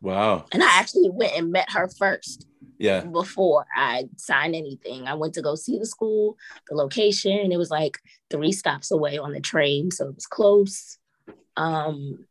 Wow. 0.00 0.46
And 0.52 0.62
I 0.62 0.68
actually 0.78 1.10
went 1.10 1.36
and 1.36 1.50
met 1.50 1.70
her 1.72 1.88
first 1.88 2.46
Yeah. 2.78 3.04
before 3.04 3.66
I 3.76 4.08
signed 4.16 4.54
anything. 4.54 5.06
I 5.08 5.14
went 5.14 5.34
to 5.34 5.42
go 5.42 5.54
see 5.56 5.78
the 5.78 5.84
school, 5.86 6.36
the 6.68 6.76
location. 6.76 7.50
It 7.52 7.56
was 7.58 7.70
like 7.70 7.98
three 8.30 8.52
stops 8.52 8.90
away 8.90 9.18
on 9.18 9.32
the 9.32 9.40
train, 9.40 9.90
so 9.90 10.08
it 10.08 10.14
was 10.14 10.26
close. 10.26 10.98
Um, 11.56 12.24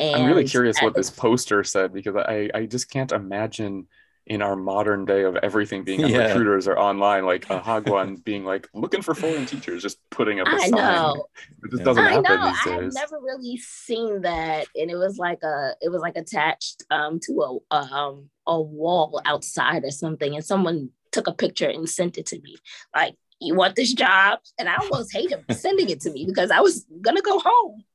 and 0.00 0.16
I'm 0.16 0.26
really 0.26 0.44
curious 0.44 0.82
what 0.82 0.94
this 0.94 1.08
poster 1.10 1.62
said 1.62 1.92
because 1.94 2.16
I, 2.16 2.50
I 2.52 2.66
just 2.66 2.90
can't 2.90 3.12
imagine 3.12 3.86
in 4.26 4.42
our 4.42 4.56
modern 4.56 5.04
day 5.04 5.22
of 5.24 5.36
everything 5.36 5.84
being 5.84 6.04
on 6.04 6.12
Yeah. 6.12 6.16
recruiters 6.16 6.66
or 6.68 6.78
online, 6.78 7.24
like 7.26 7.46
a 7.50 7.60
Hagwon 7.60 8.22
being 8.24 8.44
like 8.44 8.68
looking 8.74 9.02
for 9.02 9.14
foreign 9.14 9.46
teachers, 9.46 9.82
just 9.82 9.98
putting 10.10 10.40
up 10.40 10.52
a 10.52 10.58
I 10.58 10.68
sign. 10.68 10.74
know. 10.74 11.26
It 11.62 11.70
just 11.70 11.82
doesn't 11.84 12.04
I 12.04 12.12
happen 12.12 12.22
know. 12.22 12.42
these 12.42 12.60
I 12.66 12.68
had 12.74 12.84
days. 12.84 12.94
never 12.94 13.18
really 13.20 13.56
seen 13.58 14.22
that, 14.22 14.68
and 14.74 14.90
it 14.90 14.96
was 14.96 15.18
like 15.18 15.42
a, 15.42 15.74
it 15.80 15.90
was 15.90 16.00
like 16.02 16.16
attached 16.16 16.84
um 16.90 17.20
to 17.20 17.32
a, 17.70 17.74
a 17.76 17.78
um 17.78 18.30
a 18.46 18.60
wall 18.60 19.20
outside 19.24 19.84
or 19.84 19.90
something, 19.90 20.34
and 20.34 20.44
someone 20.44 20.90
took 21.12 21.26
a 21.28 21.32
picture 21.34 21.68
and 21.68 21.88
sent 21.88 22.18
it 22.18 22.26
to 22.26 22.40
me. 22.40 22.56
Like, 22.94 23.14
you 23.40 23.54
want 23.54 23.74
this 23.76 23.92
job? 23.92 24.38
And 24.58 24.68
I 24.68 24.76
almost 24.76 25.12
hated 25.12 25.44
sending 25.50 25.90
it 25.90 26.00
to 26.02 26.10
me 26.10 26.24
because 26.26 26.50
I 26.50 26.60
was 26.60 26.86
gonna 27.00 27.22
go 27.22 27.40
home. 27.44 27.84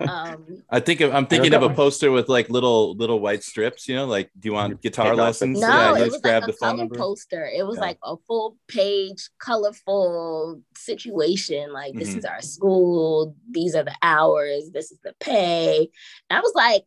Um, 0.00 0.62
I 0.70 0.80
think 0.80 1.00
of, 1.00 1.14
I'm 1.14 1.26
thinking 1.26 1.54
of 1.54 1.62
a 1.62 1.70
poster 1.70 2.10
with 2.10 2.28
like 2.28 2.48
little 2.50 2.94
little 2.96 3.20
white 3.20 3.42
strips. 3.44 3.88
You 3.88 3.94
know, 3.96 4.06
like, 4.06 4.30
do 4.38 4.48
you 4.48 4.52
want 4.52 4.80
guitar 4.82 5.14
lessons? 5.14 5.60
no, 5.60 5.68
yeah, 5.68 5.96
it 6.04 6.10
was 6.10 6.20
grab 6.20 6.42
like 6.42 6.54
a 6.54 6.56
color 6.56 6.76
number. 6.78 6.96
poster. 6.96 7.46
It 7.46 7.64
was 7.66 7.76
Yeah. 7.76 7.82
like 7.82 7.98
a 8.02 8.16
full 8.26 8.56
page, 8.68 9.30
colorful 9.38 10.62
situation. 10.76 11.72
Like 11.72 11.94
this 11.94 12.10
Mhm. 12.14 12.18
is 12.18 12.24
our 12.24 12.42
school. 12.42 13.36
These 13.50 13.74
are 13.74 13.84
the 13.84 13.94
hours. 14.02 14.70
This 14.72 14.90
is 14.90 14.98
the 15.04 15.14
pay. 15.20 15.88
And 16.28 16.38
I 16.38 16.40
was 16.40 16.52
like, 16.54 16.84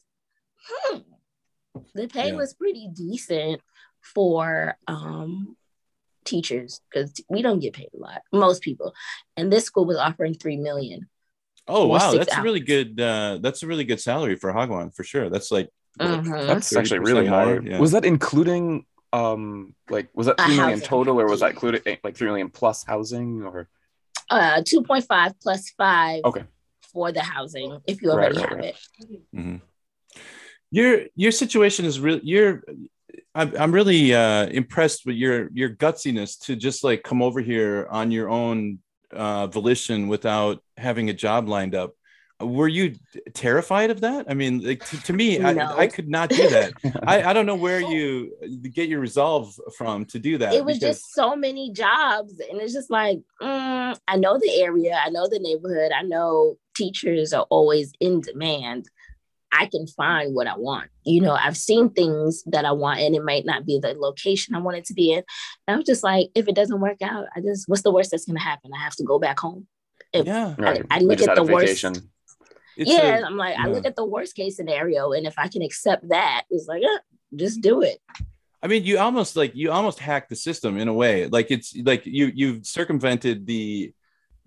hmm, 0.67 0.97
the 1.95 2.08
pay 2.08 2.30
Yeah. 2.30 2.36
was 2.36 2.54
pretty 2.54 2.89
decent 2.93 3.62
for 4.02 4.78
um 4.88 5.56
teachers 6.30 6.82
because 6.88 7.10
we 7.34 7.39
don't 7.46 7.60
get 7.65 7.74
paid 7.80 7.89
a 7.94 8.00
lot. 8.08 8.22
Most 8.32 8.62
people, 8.62 8.94
and 9.38 9.52
this 9.52 9.65
school 9.65 9.86
was 9.92 9.98
offering 9.98 10.34
three 10.36 10.58
million. 10.58 11.00
Oh 11.68 11.86
wow, 11.88 12.12
six 12.12 12.26
that's 12.26 12.38
a 12.39 12.42
really 12.48 12.60
good. 12.74 13.00
Uh, 13.00 13.39
that's 13.44 13.62
a 13.63 13.68
really 13.72 13.84
good 13.92 14.02
salary 14.10 14.36
for 14.42 14.50
Hagwon 14.58 14.88
for 14.96 15.04
sure. 15.04 15.30
That's 15.30 15.52
like 15.52 15.68
what, 15.98 16.08
Mhm. 16.24 16.48
That's 16.48 16.76
actually 16.76 17.00
really 17.10 17.28
high. 17.28 17.60
Yeah. 17.60 17.80
Was 17.80 17.92
that 17.92 18.06
including 18.06 18.86
um 19.12 19.76
like 19.89 20.08
was 20.13 20.28
that 20.28 20.39
Uh, 20.39 20.46
three 20.46 20.58
million 20.58 20.80
housing. 20.80 20.88
total 20.88 21.20
or 21.22 21.26
was 21.34 21.42
that 21.44 21.52
included 21.56 21.82
eh, 21.86 21.98
like 22.04 22.15
three 22.18 22.28
million 22.32 22.50
plus 22.60 22.84
housing 22.86 23.30
or 23.44 23.68
Uh, 24.30 24.62
two 24.65 24.82
point 24.89 25.06
five 25.13 25.32
plus 25.44 25.63
five. 25.82 26.22
Okay. 26.30 26.46
For 26.94 27.12
the 27.12 27.22
housing, 27.36 27.70
if 27.92 28.02
you 28.02 28.10
already 28.12 28.38
right, 28.38 28.50
have 28.50 28.58
right. 28.60 28.76
it. 28.76 29.36
Mhm. 29.36 29.62
Your 30.72 30.92
your 31.24 31.32
situation 31.44 31.86
is 31.86 32.00
really 32.00 32.22
you're. 32.24 32.63
I'm 33.36 33.56
I'm 33.58 33.72
really 33.72 34.13
uh, 34.13 34.48
impressed 34.48 35.06
with 35.06 35.15
your 35.15 35.50
your 35.54 35.70
gutsiness 35.70 36.39
to 36.46 36.56
just 36.56 36.84
like 36.84 37.04
come 37.04 37.22
over 37.22 37.42
here 37.42 37.88
on 37.89 38.12
your 38.12 38.30
own 38.30 38.80
uh, 39.13 39.48
volition 39.48 40.08
without 40.08 40.63
having 40.78 41.10
a 41.10 41.13
job 41.13 41.48
lined 41.48 41.76
up. 41.76 41.92
Were 42.42 42.70
you 42.70 42.96
terrified 43.34 43.89
of 43.89 44.00
that? 44.02 44.28
I 44.30 44.34
mean, 44.34 44.62
like 44.63 44.86
to, 44.86 45.04
to 45.04 45.13
me, 45.13 45.38
No. 45.39 45.50
I, 45.50 45.78
I 45.80 45.88
could 45.88 46.08
not 46.08 46.30
do 46.30 46.48
that. 46.50 46.72
I, 47.04 47.22
I 47.24 47.34
don't 47.34 47.46
know 47.46 47.56
where 47.58 47.82
you 47.96 48.32
get 48.74 48.88
your 48.88 49.02
resolve 49.02 49.54
from 49.78 50.06
to 50.06 50.20
do 50.20 50.38
that. 50.38 50.54
it 50.54 50.63
was 50.63 50.80
because- 50.80 51.00
just 51.02 51.13
so 51.13 51.36
many 51.36 51.72
jobs 51.74 52.39
and 52.50 52.62
it's 52.62 52.74
just 52.74 52.89
like 52.89 53.20
mm, 53.42 53.98
i 54.08 54.15
know 54.15 54.39
the 54.39 54.62
area 54.62 54.98
i 55.06 55.10
know 55.10 55.28
the 55.28 55.39
neighborhood 55.39 55.92
i 55.92 56.02
know 56.02 56.56
teachers 56.76 57.34
are 57.34 57.46
always 57.50 57.92
in 58.00 58.22
demand 58.22 58.86
i 59.52 59.66
can 59.66 59.88
find 59.88 60.34
what 60.34 60.48
i 60.48 60.56
want 60.56 60.90
you 61.04 61.22
know 61.22 61.34
i've 61.34 61.58
seen 61.58 61.90
things 61.90 62.44
that 62.46 62.66
i 62.66 62.72
want 62.72 63.00
and 63.00 63.16
it 63.16 63.24
might 63.24 63.46
not 63.46 63.66
be 63.66 63.80
the 63.80 63.94
location 63.94 64.56
i 64.56 64.60
want 64.60 64.78
it 64.78 64.86
to 64.86 64.94
be 64.94 65.12
in 65.12 65.24
and 65.68 65.76
i 65.76 65.78
was 65.78 65.86
just 65.86 66.04
like 66.04 66.30
if 66.36 66.48
it 66.48 66.56
doesn't 66.56 66.82
work 66.82 67.02
out 67.02 67.26
i 67.36 67.42
just 67.42 67.68
what's 67.68 67.82
the 67.82 67.92
worst 67.92 68.12
that's 68.12 68.26
going 68.26 68.38
to 68.38 68.44
happen 68.44 68.72
i 68.76 68.80
have 68.80 68.96
to 68.96 69.04
go 69.04 69.20
back 69.20 69.40
home 69.40 69.68
If- 70.14 70.26
yeah. 70.26 70.56
right. 70.58 70.86
I 70.90 71.00
look 71.00 71.22
at 71.22 71.36
the 71.36 71.44
worst. 71.44 71.84
It's 72.78 72.90
yeah. 72.90 73.20
A, 73.20 73.24
I'm 73.26 73.36
like 73.36 73.58
i 73.58 73.68
look 73.68 73.86
at 73.86 73.96
the 73.96 74.06
worst 74.06 74.36
case 74.36 74.56
scenario 74.56 75.12
and 75.12 75.28
if 75.28 75.38
i 75.38 75.48
can 75.48 75.62
accept 75.62 76.08
that 76.10 76.46
it's 76.50 76.68
like 76.68 76.82
eh, 76.82 77.00
just 77.36 77.62
do 77.62 77.82
it 77.82 78.00
I 78.62 78.68
mean, 78.68 78.84
you 78.84 79.00
almost 79.00 79.36
like 79.36 79.56
you 79.56 79.72
almost 79.72 80.00
hacked 80.00 80.30
the 80.30 80.36
system 80.36 80.78
in 80.78 80.88
a 80.88 80.94
way. 80.94 81.28
Like 81.28 81.50
it's 81.50 81.76
like 81.78 82.06
you 82.06 82.32
you've 82.34 82.66
circumvented 82.66 83.46
the, 83.46 83.94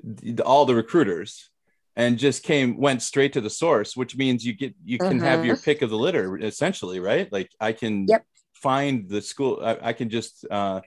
the 0.03 0.43
all 0.45 0.67
the 0.67 0.75
recruiters 0.75 1.51
and 1.97 2.19
just 2.19 2.43
came 2.43 2.77
went 2.79 3.03
straight 3.03 3.33
to 3.35 3.41
the 3.41 3.51
source, 3.51 3.97
which 3.97 4.17
means 4.17 4.45
you 4.45 4.55
get 4.55 4.75
you 4.85 4.99
can 5.01 5.21
have 5.21 5.45
your 5.45 5.57
pick 5.57 5.83
of 5.83 5.91
the 5.91 5.99
litter 5.99 6.39
essentially, 6.39 7.01
right? 7.01 7.31
Like 7.33 7.51
I 7.61 7.73
can 7.73 8.07
Yep. 8.09 8.25
find 8.55 9.09
the 9.09 9.23
school. 9.23 9.61
I, 9.63 9.79
I 9.83 9.93
can 9.93 10.09
just 10.11 10.47
uh, 10.51 10.83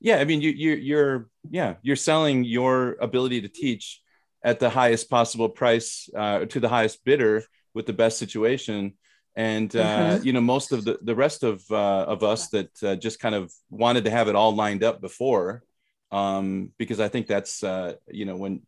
yeah. 0.00 0.16
I 0.18 0.24
mean, 0.24 0.40
you 0.40 0.50
you 0.50 0.72
you're 0.74 1.28
yeah 1.50 1.74
you're 1.82 1.96
selling 1.96 2.44
your 2.44 2.96
ability 3.00 3.42
to 3.42 3.48
teach 3.48 4.00
at 4.42 4.60
the 4.60 4.70
highest 4.70 5.10
possible 5.10 5.48
price 5.48 6.08
uh, 6.16 6.44
to 6.46 6.60
the 6.60 6.68
highest 6.68 7.04
bidder 7.04 7.44
with 7.74 7.86
the 7.86 7.92
best 7.92 8.18
situation 8.18 8.94
and 9.34 9.76
uh, 9.76 10.18
you 10.22 10.32
know 10.32 10.40
most 10.40 10.72
of 10.72 10.84
the 10.84 10.98
the 11.02 11.14
rest 11.14 11.42
of 11.42 11.62
uh, 11.70 12.04
of 12.08 12.22
us 12.22 12.48
that 12.48 12.70
uh, 12.82 12.96
just 12.96 13.20
kind 13.20 13.34
of 13.34 13.52
wanted 13.70 14.04
to 14.04 14.10
have 14.10 14.28
it 14.28 14.34
all 14.34 14.54
lined 14.54 14.82
up 14.82 15.00
before 15.00 15.62
um, 16.10 16.70
because 16.78 17.00
I 17.00 17.08
think 17.08 17.26
that's 17.26 17.62
uh, 17.62 17.94
you 18.08 18.24
know 18.24 18.36
when 18.36 18.62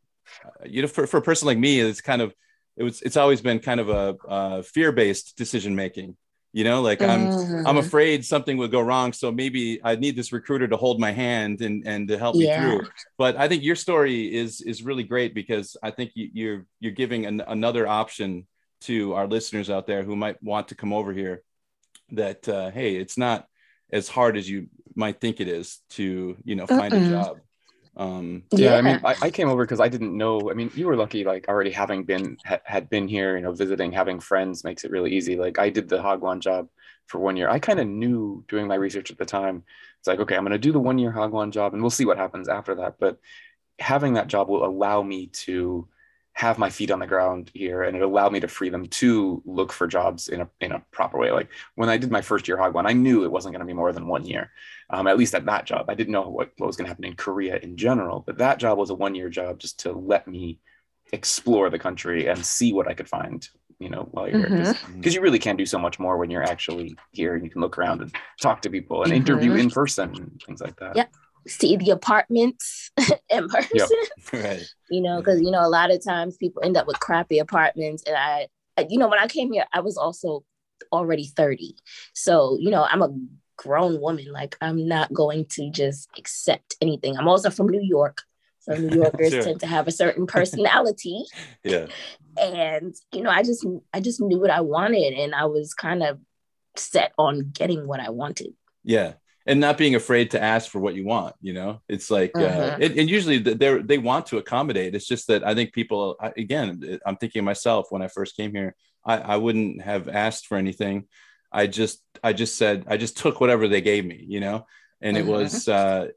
you 0.67 0.83
know 0.83 0.89
for, 0.89 1.07
for 1.07 1.19
a 1.19 1.23
person 1.23 1.47
like 1.47 1.59
me 1.59 1.81
it's 1.81 2.01
kind 2.01 2.23
of 2.23 2.35
it 2.77 2.83
was 2.83 3.03
it's 3.03 3.17
always 3.17 3.41
been 3.41 3.59
kind 3.59 3.81
of 3.81 3.89
a, 3.89 4.17
uh 4.29 4.63
fear 4.63 4.93
based 4.93 5.37
decision 5.37 5.75
making 5.75 6.17
you 6.53 6.65
know 6.65 6.81
like 6.81 7.03
I'm 7.03 7.29
I'm 7.67 7.77
Mhm. 7.77 7.87
afraid 7.87 8.25
something 8.25 8.57
would 8.59 8.71
go 8.71 8.81
wrong 8.81 9.13
so 9.13 9.31
maybe 9.31 9.81
I 9.85 9.97
need 9.97 10.17
this 10.17 10.33
recruiter 10.33 10.69
to 10.69 10.77
hold 10.77 10.99
my 11.01 11.11
hand 11.11 11.61
and 11.61 11.87
and 11.87 12.09
to 12.09 12.19
help 12.19 12.37
me 12.37 12.47
through. 12.47 12.81
But 13.19 13.37
I 13.37 13.49
think 13.49 13.63
your 13.65 13.77
story 13.77 14.33
is 14.35 14.61
is 14.61 14.83
really 14.83 15.03
great 15.03 15.35
because 15.35 15.77
I 15.83 15.91
think 15.91 16.13
you, 16.15 16.31
you're 16.33 16.67
you're 16.81 16.93
giving 16.93 17.27
an, 17.27 17.43
another 17.47 17.87
option 17.87 18.47
to 18.83 19.15
our 19.15 19.27
listeners 19.27 19.71
out 19.71 19.87
there 19.87 20.03
who 20.05 20.15
might 20.17 20.41
want 20.43 20.69
to 20.69 20.77
come 20.77 20.93
over 20.93 21.13
here 21.13 21.43
that 22.13 22.49
uh, 22.49 22.71
hey 22.71 22.97
it's 22.97 23.19
not 23.19 23.47
as 23.93 24.09
hard 24.09 24.37
as 24.37 24.49
you 24.49 24.69
might 24.95 25.21
think 25.21 25.41
it 25.41 25.49
is 25.49 25.81
to 25.91 26.37
you 26.45 26.55
know 26.55 26.67
find 26.67 26.95
a 26.95 27.01
job 27.11 27.39
um 27.99 28.45
yeah, 28.53 28.77
i 28.77 28.81
mean 28.81 29.01
I, 29.05 29.17
I 29.23 29.31
came 29.31 29.49
over 29.49 29.65
because 29.65 29.81
i 29.81 29.89
didn't 29.89 30.17
know 30.17 30.51
i 30.51 30.55
mean 30.55 30.71
you 30.75 30.87
were 30.87 30.97
lucky 30.97 31.25
like 31.25 31.49
already 31.49 31.73
having 31.73 32.05
been 32.05 32.37
ha- 32.47 32.61
had 32.65 32.89
been 32.89 33.09
here 33.09 33.37
you 33.37 33.43
know 33.43 33.53
visiting 33.53 33.91
having 33.91 34.21
friends 34.21 34.63
makes 34.65 34.85
it 34.85 34.91
really 34.91 35.13
easy. 35.13 35.37
Like 35.37 35.59
i 35.59 35.69
did 35.69 35.89
the 35.89 35.99
hagwon 35.99 36.39
job 36.41 36.69
for 37.07 37.19
one 37.19 37.37
year. 37.37 37.49
I 37.49 37.59
kind 37.59 37.81
of 37.81 37.89
knew 37.89 38.45
doing 38.49 38.67
my 38.69 38.75
research 38.75 39.11
at 39.11 39.19
the 39.19 39.25
time. 39.25 39.65
It's 39.99 40.07
like 40.07 40.21
okay 40.21 40.37
i'm 40.37 40.45
going 40.45 40.53
to 40.53 40.59
do 40.59 40.73
the 40.73 40.79
one 40.79 40.99
year 40.99 41.13
hagwon 41.13 41.51
job 41.51 41.73
and 41.73 41.83
we'll 41.83 41.91
see 41.91 42.05
what 42.05 42.19
happens 42.19 42.49
after 42.49 42.77
that. 42.77 42.97
But 43.01 43.19
having 43.81 44.15
that 44.15 44.29
job 44.29 44.49
will 44.49 44.65
allow 44.65 45.03
me 45.03 45.29
to 45.45 45.89
have 46.39 46.57
my 46.57 46.71
feet 46.71 46.93
on 46.93 47.01
the 47.01 47.07
ground 47.15 47.51
here 47.53 47.83
and 47.83 47.97
it 47.97 48.03
allowed 48.03 48.33
me 48.33 48.39
to 48.39 48.47
free 48.47 48.71
them 48.71 48.87
to 48.87 49.43
look 49.45 49.73
for 49.73 49.89
jobs 49.89 50.29
in 50.29 50.41
a, 50.41 50.49
in 50.61 50.71
a 50.71 50.79
proper 50.93 51.19
way 51.19 51.33
like 51.33 51.49
when 51.75 51.89
i 51.89 51.97
did 51.97 52.13
my 52.13 52.21
first 52.23 52.47
year 52.47 52.57
hagwon 52.57 52.87
i 52.87 52.93
knew 52.93 53.25
it 53.25 53.33
wasn't 53.37 53.53
going 53.53 53.59
to 53.67 53.67
be 53.67 53.81
more 53.83 53.93
than 53.93 54.07
one 54.07 54.25
year 54.25 54.51
um, 54.91 55.07
at 55.07 55.19
least 55.19 55.35
at 55.35 55.45
that 55.45 55.67
job. 55.67 55.85
I 55.91 55.95
didn't 55.95 56.13
know 56.13 56.29
what, 56.31 56.51
what 56.57 56.67
was 56.67 56.77
going 56.77 56.87
to 56.87 56.89
happen 56.89 57.05
in 57.05 57.15
Korea 57.15 57.59
in 57.59 57.77
general, 57.77 58.23
but 58.27 58.39
that 58.39 58.59
job 58.59 58.79
was 58.79 58.89
a 58.89 58.95
one 58.95 59.15
year 59.15 59.29
job 59.29 59.59
just 59.59 59.79
to 59.81 59.93
let 59.93 60.27
me 60.27 60.61
explore 61.13 61.69
the 61.69 61.79
country 61.79 62.27
and 62.27 62.39
see 62.45 62.73
what 62.73 62.89
I 62.89 62.95
could 62.95 63.07
find, 63.09 63.47
you 63.79 63.91
know, 63.91 64.09
while 64.13 64.27
you're 64.29 64.49
here. 64.49 64.75
Because 64.97 65.15
you 65.15 65.21
really 65.21 65.39
can 65.39 65.57
do 65.57 65.67
so 65.67 65.79
much 65.79 65.99
more 65.99 66.17
when 66.17 66.31
you're 66.31 66.43
actually 66.43 66.97
here 67.13 67.35
and 67.35 67.45
you 67.45 67.51
can 67.51 67.61
look 67.61 67.77
around 67.77 68.01
and 68.01 68.15
talk 68.41 68.63
to 68.63 68.71
people 68.71 69.03
and 69.03 69.13
interview 69.13 69.53
Mhm. 69.53 69.61
in 69.61 69.71
person 69.71 70.09
and 70.17 70.43
things 70.47 70.63
like 70.63 70.77
that. 70.81 70.97
Yeah. 70.97 71.07
See 71.49 71.77
the 71.77 71.91
apartments 71.91 72.91
in 73.31 73.49
person. 73.49 73.89
right 74.33 74.63
you 74.91 75.01
know, 75.01 75.11
mm-hmm. 75.11 75.19
because 75.21 75.41
you 75.41 75.51
know 75.51 75.65
a 75.67 75.69
lot 75.69 75.91
of 75.91 76.03
times 76.05 76.37
people 76.37 76.63
end 76.65 76.77
up 76.77 76.87
with 76.87 77.01
crappy 77.01 77.39
apartments, 77.39 78.03
and 78.07 78.17
I, 78.17 78.49
I- 78.77 78.87
you 78.89 78.99
know, 78.99 79.09
when 79.09 79.19
I 79.19 79.27
came 79.27 79.53
here, 79.53 79.65
I 79.73 79.81
was 79.81 79.97
also 79.97 80.45
already 80.93 81.25
thirty, 81.25 81.75
so 82.15 82.57
you 82.61 82.71
know, 82.71 82.85
I'm 82.85 83.03
a 83.03 83.15
grown 83.57 84.01
woman. 84.01 84.31
Like 84.33 84.57
I'm 84.61 84.87
not 84.87 85.13
going 85.13 85.47
to 85.53 85.71
just 85.71 86.09
accept 86.19 86.77
anything. 86.81 87.17
I'm 87.17 87.29
also 87.29 87.51
from 87.51 87.69
New 87.69 87.83
York, 87.83 88.23
so 88.61 88.75
New 88.75 88.97
Yorkers 89.03 89.33
Sure. 89.33 89.43
tend 89.43 89.61
to 89.61 89.67
have 89.67 89.89
a 89.89 89.93
certain 89.93 90.27
personality, 90.27 91.25
yeah 91.65 91.87
and 92.41 92.95
you 93.13 93.23
know, 93.23 93.31
I 93.31 93.43
just 93.43 93.67
I 93.93 94.01
just 94.01 94.21
knew 94.21 94.39
what 94.39 94.51
I 94.51 94.61
wanted, 94.61 95.13
and 95.15 95.35
I 95.35 95.47
was 95.47 95.75
kind 95.75 96.03
of 96.03 96.21
set 96.77 97.13
on 97.19 97.51
getting 97.53 97.87
what 97.87 98.01
I 98.01 98.11
wanted. 98.11 98.55
yeah 98.85 99.15
and 99.49 99.59
not 99.61 99.79
being 99.79 99.95
afraid 99.95 100.31
to 100.31 100.43
ask 100.55 100.71
for 100.71 100.79
what 100.79 100.95
you 100.95 101.05
want 101.05 101.35
you 101.41 101.55
know 101.59 101.81
it's 101.89 102.11
like 102.11 102.33
uh, 102.37 102.39
Mhm. 102.79 102.99
and, 103.01 103.11
usually 103.11 103.39
they 103.39 103.71
they 103.91 103.99
want 104.11 104.27
to 104.27 104.37
accommodate 104.43 104.95
it's 104.95 105.07
just 105.15 105.27
that 105.29 105.43
i 105.51 105.53
think 105.55 105.73
people 105.73 106.17
I, 106.21 106.29
again 106.37 106.69
i'm 107.07 107.17
thinking 107.17 107.41
of 107.41 107.47
myself 107.53 107.87
when 107.91 108.03
i 108.03 108.09
first 108.09 108.37
came 108.37 108.53
here 108.59 108.71
i 109.05 109.17
i 109.35 109.37
wouldn't 109.45 109.83
have 109.91 110.05
asked 110.27 110.47
for 110.47 110.57
anything 110.65 110.97
i 111.61 111.67
just 111.67 111.97
i 112.23 112.33
just 112.43 112.55
said 112.61 112.85
i 112.93 112.97
just 113.05 113.17
took 113.17 113.41
whatever 113.41 113.67
they 113.69 113.81
gave 113.81 114.05
me 114.05 114.21
you 114.35 114.41
know 114.41 114.67
and 115.01 115.17
it 115.17 115.25
Mhm. 115.25 115.29
was 115.37 115.53
uh 115.69 116.09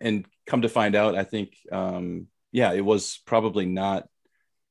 and 0.00 0.26
come 0.46 0.62
to 0.62 0.68
find 0.78 0.94
out 1.00 1.14
i 1.22 1.24
think 1.24 1.48
um 1.80 2.26
yeah 2.60 2.72
it 2.72 2.84
was 2.92 3.20
probably 3.32 3.66
not 3.66 4.00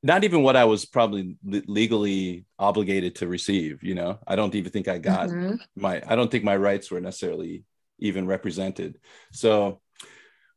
not 0.02 0.24
even 0.24 0.42
what 0.42 0.56
i 0.56 0.64
was 0.72 0.82
probably 0.96 1.36
le- 1.52 1.62
legally 1.80 2.44
obligated 2.58 3.12
to 3.16 3.26
receive 3.36 3.82
you 3.88 3.94
know 3.94 4.18
i 4.26 4.34
don't 4.38 4.54
even 4.54 4.72
think 4.72 4.88
i 4.88 4.98
got 4.98 5.28
Mhm. 5.28 5.58
my 5.76 5.94
i 6.10 6.16
don't 6.16 6.30
think 6.32 6.44
my 6.44 6.56
rights 6.56 6.90
were 6.90 7.00
necessarily 7.00 7.64
even 8.00 8.26
represented 8.26 8.98
so 9.32 9.80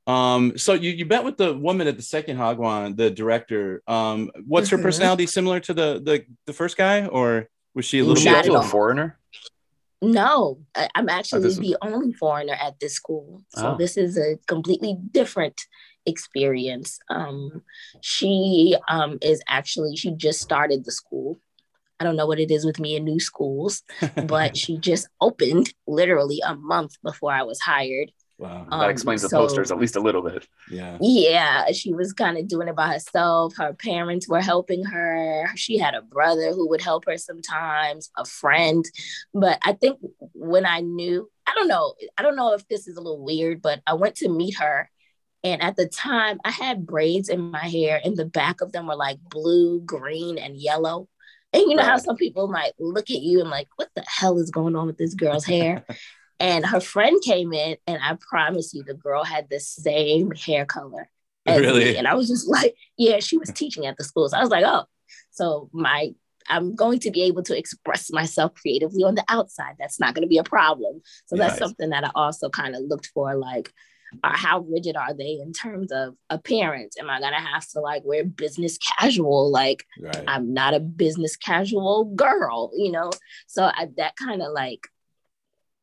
um 0.07 0.57
so 0.57 0.73
you, 0.73 0.91
you 0.91 1.05
met 1.05 1.23
with 1.23 1.37
the 1.37 1.53
woman 1.53 1.87
at 1.87 1.95
the 1.95 2.03
second 2.03 2.37
hagwon 2.37 2.95
the 2.97 3.09
director 3.11 3.81
um 3.87 4.29
what's 4.45 4.69
her 4.69 4.77
Mhm. 4.77 4.83
personality 4.83 5.25
similar 5.27 5.59
to 5.59 5.73
the 5.73 6.01
the 6.03 6.25
the 6.45 6.53
first 6.53 6.75
guy 6.77 7.05
or 7.07 7.47
was 7.75 7.85
she 7.85 7.99
a 7.99 8.03
little 8.03 8.21
she 8.21 8.29
Not 8.29 8.45
bit 8.45 8.53
a 8.53 8.61
foreigner? 8.63 9.17
No, 10.01 10.59
I, 10.75 10.89
I'm 10.95 11.07
actually 11.07 11.43
this 11.43 11.53
is- 11.53 11.59
the 11.59 11.77
only 11.81 12.11
foreigner 12.13 12.53
at 12.53 12.77
this 12.81 12.93
school. 12.93 13.41
So 13.55 13.67
Ah. 13.67 13.75
this 13.75 13.95
is 13.95 14.17
a 14.17 14.37
completely 14.47 14.97
different 15.11 15.61
experience. 16.05 16.99
Um, 17.09 17.63
she 18.01 18.75
um, 18.89 19.17
is 19.21 19.41
actually, 19.47 19.95
she 19.95 20.11
just 20.11 20.41
started 20.41 20.83
the 20.83 20.91
school. 20.91 21.39
I 22.03 22.05
don't 22.05 22.17
know 22.17 22.27
what 22.27 22.39
it 22.39 22.51
is 22.51 22.65
with 22.65 22.79
me 22.79 22.95
in 22.97 23.05
new 23.05 23.19
schools, 23.19 23.81
but 24.27 24.57
she 24.61 24.77
just 24.77 25.07
opened 25.21 25.73
literally 25.87 26.41
a 26.45 26.53
month 26.55 26.93
before 27.01 27.31
I 27.31 27.43
was 27.43 27.61
hired. 27.61 28.11
wow 28.37 28.67
Um, 28.69 28.79
that 28.81 28.89
explains 28.89 29.21
the 29.21 29.29
so- 29.29 29.37
posters 29.37 29.71
at 29.71 29.79
least 29.79 29.95
a 29.95 30.01
little 30.01 30.21
bit. 30.21 30.45
yeah 30.69 30.97
Yeah, 30.99 31.71
she 31.71 31.93
was 31.93 32.11
kind 32.23 32.37
of 32.37 32.47
doing 32.49 32.67
it 32.67 32.75
by 32.75 32.89
herself. 32.93 33.55
Her 33.55 33.71
parents 33.73 34.27
were 34.27 34.41
helping 34.41 34.83
her. 34.83 35.47
She 35.55 35.77
had 35.77 35.93
a 35.95 36.01
brother 36.01 36.51
who 36.51 36.67
would 36.69 36.81
help 36.81 37.05
her 37.09 37.17
sometimes, 37.17 38.09
a 38.17 38.25
friend. 38.25 38.83
But 39.33 39.59
I 39.61 39.73
think 39.73 39.95
when 40.33 40.65
I 40.65 40.81
knew, 40.81 41.29
I 41.47 41.53
don't 41.55 41.69
know, 41.73 41.93
I 42.17 42.21
don't 42.23 42.35
know 42.35 42.51
if 42.53 42.67
this 42.67 42.87
is 42.89 42.97
a 42.97 43.01
little 43.01 43.23
weird, 43.23 43.61
but 43.61 43.77
I 43.87 43.93
went 43.93 44.15
to 44.17 44.29
meet 44.29 44.57
her. 44.65 44.89
And 45.45 45.61
at 45.61 45.75
the 45.75 45.87
time, 45.89 46.39
I 46.45 46.51
had 46.51 46.85
braids 46.93 47.27
in 47.27 47.39
my 47.51 47.67
hair, 47.77 47.99
and 48.05 48.15
the 48.15 48.23
back 48.41 48.61
of 48.61 48.71
them 48.71 48.87
were 48.87 48.95
like 49.07 49.19
blue, 49.37 49.81
green, 49.81 50.37
and 50.37 50.55
yellow. 50.55 51.09
And 51.53 51.69
you 51.69 51.75
know 51.75 51.83
how 51.83 51.97
some 51.97 52.15
people 52.15 52.47
might 52.47 52.73
look 52.79 53.11
at 53.11 53.21
you 53.21 53.39
and 53.39 53.49
like, 53.49 53.67
what 53.75 53.89
the 53.95 54.03
hell 54.07 54.39
is 54.39 54.49
going 54.49 54.75
on 54.75 54.87
with 54.87 54.97
this 54.97 55.13
girl's 55.13 55.45
hair? 55.45 55.85
and 56.39 56.65
her 56.65 56.79
friend 56.79 57.21
came 57.23 57.53
in, 57.53 57.77
and 57.87 57.99
I 58.01 58.17
promise 58.19 58.73
you, 58.73 58.83
the 58.83 58.95
girl 58.95 59.23
had 59.23 59.47
the 59.49 59.59
same 59.59 60.31
hair 60.31 60.65
color 60.65 61.09
as 61.45 61.59
me. 61.59 61.65
Really? 61.65 61.97
And 61.97 62.07
I 62.07 62.15
was 62.15 62.27
just 62.27 62.47
like, 62.47 62.75
yeah, 62.97 63.19
she 63.19 63.37
was 63.37 63.51
teaching 63.51 63.85
at 63.85 63.97
the 63.97 64.03
school. 64.03 64.27
So 64.29 64.37
I 64.37 64.41
was 64.41 64.49
like, 64.49 64.65
oh, 64.65 64.85
so 65.31 65.69
my 65.71 66.13
I'm 66.49 66.75
going 66.75 66.99
to 66.99 67.11
be 67.11 67.23
able 67.23 67.43
to 67.43 67.57
express 67.57 68.11
myself 68.11 68.53
creatively 68.53 69.03
on 69.03 69.15
the 69.15 69.23
outside. 69.29 69.75
That's 69.79 69.99
not 69.99 70.13
going 70.13 70.23
to 70.23 70.29
be 70.29 70.37
a 70.37 70.43
problem. 70.43 71.01
So 71.25 71.35
that's 71.35 71.53
Nice. 71.53 71.59
something 71.59 71.89
that 71.91 72.03
I 72.03 72.11
also 72.15 72.49
kind 72.49 72.75
of 72.75 72.81
looked 72.83 73.07
for, 73.13 73.35
like, 73.35 73.71
uh, 74.23 74.35
how 74.35 74.59
rigid 74.61 74.95
are 74.95 75.13
they 75.13 75.39
in 75.41 75.53
terms 75.53 75.91
of 75.91 76.15
appearance? 76.29 76.95
Am 76.99 77.09
I 77.09 77.19
gonna 77.19 77.39
have 77.39 77.67
to 77.69 77.79
like 77.79 78.03
wear 78.05 78.23
business 78.23 78.77
casual? 78.77 79.51
Like, 79.51 79.85
right 79.99 80.23
I'm 80.27 80.53
not 80.53 80.73
a 80.73 80.79
business 80.79 81.35
casual 81.35 82.05
girl, 82.15 82.71
you 82.75 82.91
know? 82.91 83.11
So 83.47 83.63
I, 83.63 83.87
that 83.97 84.15
kind 84.15 84.41
of 84.41 84.51
like, 84.51 84.87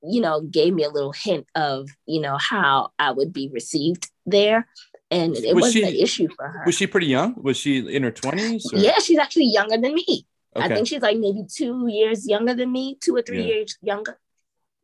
you 0.03 0.21
know, 0.21 0.41
gave 0.41 0.73
me 0.75 0.85
a 0.85 0.91
little 0.91 1.13
hint 1.13 1.47
of, 1.55 1.89
you 2.07 2.21
know, 2.21 2.37
how 2.39 2.91
I 2.99 3.11
would 3.13 3.33
be 3.33 3.51
received 3.53 4.11
there. 4.27 4.67
And 5.11 5.37
it 5.37 5.55
Was 5.55 5.63
wasn't 5.63 5.85
she- 5.87 5.91
an 5.91 5.97
issue 5.97 6.29
for 6.37 6.47
her. 6.49 6.63
was 6.67 6.75
she 6.77 6.87
pretty 6.87 7.09
young 7.09 7.35
was 7.43 7.57
she 7.57 7.79
in 7.79 8.03
her 8.05 8.13
20s 8.13 8.63
yeah, 8.73 8.99
she's 9.01 9.19
actually 9.19 9.47
younger 9.53 9.77
than 9.77 9.95
me. 9.95 10.27
I 10.57 10.69
think 10.69 10.89
she's 10.89 11.01
like 11.03 11.17
maybe 11.19 11.43
two 11.53 11.87
years 11.89 12.27
younger 12.29 12.55
than 12.55 12.73
me, 12.73 12.97
two 13.01 13.15
or 13.17 13.23
three 13.23 13.41
Yeah. 13.43 13.55
years 13.55 13.79
younger. 13.83 14.19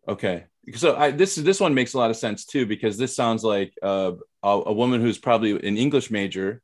Okay. 0.09 0.45
So 0.75 0.97
I, 0.97 1.11
this 1.13 1.37
this 1.37 1.61
one 1.61 1.75
makes 1.75 1.95
a 1.95 1.99
lot 1.99 2.11
of 2.11 2.17
sense 2.17 2.45
too 2.45 2.67
because 2.67 2.99
this 2.99 3.15
sounds 3.15 3.45
like 3.45 3.73
uh, 3.83 4.13
a, 4.43 4.49
a 4.67 4.73
woman 4.73 5.01
who's 5.01 5.19
probably 5.19 5.53
an 5.53 5.77
English 5.77 6.11
major, 6.11 6.61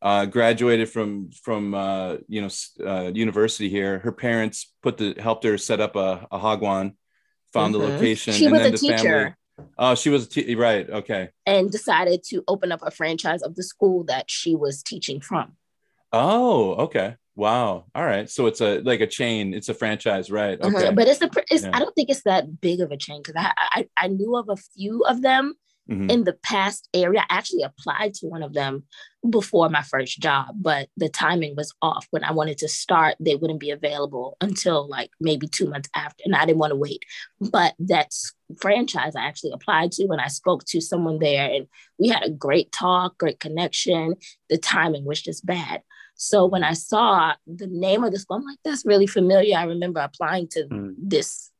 uh, 0.00 0.24
graduated 0.26 0.88
from 0.88 1.30
from 1.30 1.74
uh, 1.74 2.16
you 2.28 2.40
know 2.40 2.48
uh, 2.86 3.10
university 3.14 3.68
here. 3.68 3.98
Her 3.98 4.12
parents 4.12 4.72
put 4.82 4.96
the 4.96 5.14
helped 5.18 5.44
her 5.44 5.58
set 5.58 5.80
up 5.80 5.94
a, 5.96 6.26
a 6.30 6.38
hagwon, 6.38 6.94
found 7.52 7.74
the 7.74 7.80
Mhm. 7.80 7.92
location. 7.92 8.32
She 8.32 8.46
and 8.46 8.52
was 8.52 8.62
then 8.62 8.68
a 8.68 8.72
the 8.72 8.78
teacher. 8.78 8.96
Family, 8.96 9.34
oh, 9.78 9.94
she 9.94 10.08
was 10.10 10.26
a 10.26 10.28
te- 10.28 10.54
right. 10.54 10.88
Okay. 10.88 11.28
and 11.46 11.70
decided 11.70 12.22
to 12.30 12.42
open 12.48 12.72
up 12.72 12.80
a 12.82 12.90
franchise 12.90 13.42
of 13.42 13.54
the 13.56 13.62
school 13.62 14.04
that 14.04 14.30
she 14.30 14.54
was 14.54 14.82
teaching 14.82 15.20
from. 15.20 15.56
Oh, 16.12 16.74
okay. 16.86 17.16
Wow. 17.36 17.86
All 17.94 18.04
right. 18.04 18.30
So 18.30 18.46
it's 18.46 18.60
a 18.60 18.80
like 18.80 19.00
a 19.00 19.06
chain. 19.06 19.54
It's 19.54 19.68
a 19.68 19.74
franchise, 19.74 20.30
right? 20.30 20.58
Mhm. 20.60 20.74
Okay. 20.74 20.94
But 20.94 21.08
it's 21.08 21.20
a, 21.20 21.30
it's, 21.50 21.64
Yeah. 21.64 21.70
I 21.74 21.80
don't 21.80 21.94
think 21.94 22.08
it's 22.10 22.22
that 22.22 22.60
big 22.60 22.80
of 22.80 22.92
a 22.92 22.96
chain 22.96 23.22
because 23.22 23.34
I, 23.36 23.52
I 23.58 23.88
I 23.96 24.08
knew 24.08 24.36
of 24.36 24.48
a 24.48 24.56
few 24.56 25.02
of 25.04 25.22
them 25.22 25.54
Mhm. 25.90 26.10
in 26.10 26.24
the 26.24 26.32
past 26.32 26.88
area. 26.94 27.20
I 27.28 27.36
actually 27.36 27.62
applied 27.62 28.14
to 28.14 28.26
one 28.28 28.42
of 28.42 28.54
them 28.54 28.84
before 29.28 29.68
my 29.68 29.82
first 29.82 30.18
job, 30.18 30.54
but 30.54 30.88
the 30.96 31.10
timing 31.10 31.56
was 31.56 31.74
off. 31.82 32.06
When 32.10 32.24
I 32.24 32.30
wanted 32.32 32.56
to 32.58 32.68
start, 32.68 33.16
they 33.20 33.34
wouldn't 33.36 33.60
be 33.60 33.70
available 33.70 34.36
until 34.40 34.88
like 34.88 35.10
maybe 35.20 35.46
two 35.46 35.68
months 35.68 35.90
after, 35.94 36.22
and 36.24 36.34
I 36.36 36.46
didn't 36.46 36.58
want 36.60 36.70
to 36.70 36.76
wait. 36.76 37.02
But 37.40 37.74
that's 37.78 38.32
franchise 38.60 39.14
I 39.16 39.26
actually 39.26 39.50
applied 39.52 39.90
to, 39.92 40.04
and 40.08 40.20
I 40.20 40.28
spoke 40.28 40.64
to 40.66 40.80
someone 40.80 41.18
there, 41.18 41.50
and 41.50 41.66
we 41.98 42.08
had 42.08 42.22
a 42.22 42.30
great 42.30 42.70
talk, 42.72 43.18
great 43.18 43.40
connection. 43.40 44.14
The 44.48 44.56
timing 44.58 45.04
was 45.04 45.20
just 45.20 45.44
bad. 45.44 45.82
So 46.14 46.46
when 46.46 46.64
I 46.64 46.74
saw 46.74 47.34
the 47.46 47.66
name 47.66 48.04
of 48.04 48.12
the 48.12 48.18
school, 48.18 48.36
I'm 48.38 48.44
like, 48.44 48.58
that's 48.64 48.86
really 48.86 49.06
familiar. 49.06 49.56
I 49.56 49.64
remember 49.64 50.00
applying 50.00 50.48
to 50.48 50.64
Mm. 50.66 50.94
this 50.98 51.50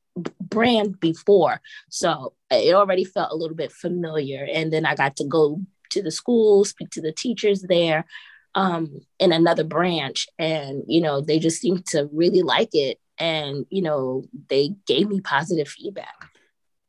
brand 0.41 1.01
before. 1.01 1.61
So 1.91 2.35
it 2.51 2.75
already 2.75 3.05
felt 3.05 3.33
a 3.33 3.37
little 3.37 3.57
bit 3.57 3.73
familiar. 3.73 4.47
And 4.53 4.73
then 4.73 4.87
I 4.87 4.95
got 4.95 5.17
to 5.17 5.25
go 5.25 5.61
to 5.91 6.03
the 6.03 6.13
school, 6.13 6.65
speak 6.65 6.91
to 6.91 7.01
the 7.01 7.13
teachers 7.13 7.63
there 7.63 8.07
um, 8.55 9.01
in 9.19 9.33
another 9.33 9.65
branch. 9.65 10.29
And, 10.39 10.85
you 10.87 11.01
know, 11.01 11.21
they 11.21 11.39
just 11.41 11.61
seemed 11.61 11.87
to 11.87 12.09
really 12.13 12.43
like 12.43 12.71
it. 12.75 12.99
And, 13.19 13.67
you 13.71 13.83
know, 13.83 14.25
they 14.49 14.75
gave 14.87 15.09
me 15.09 15.21
positive 15.21 15.69
feedback. 15.69 16.15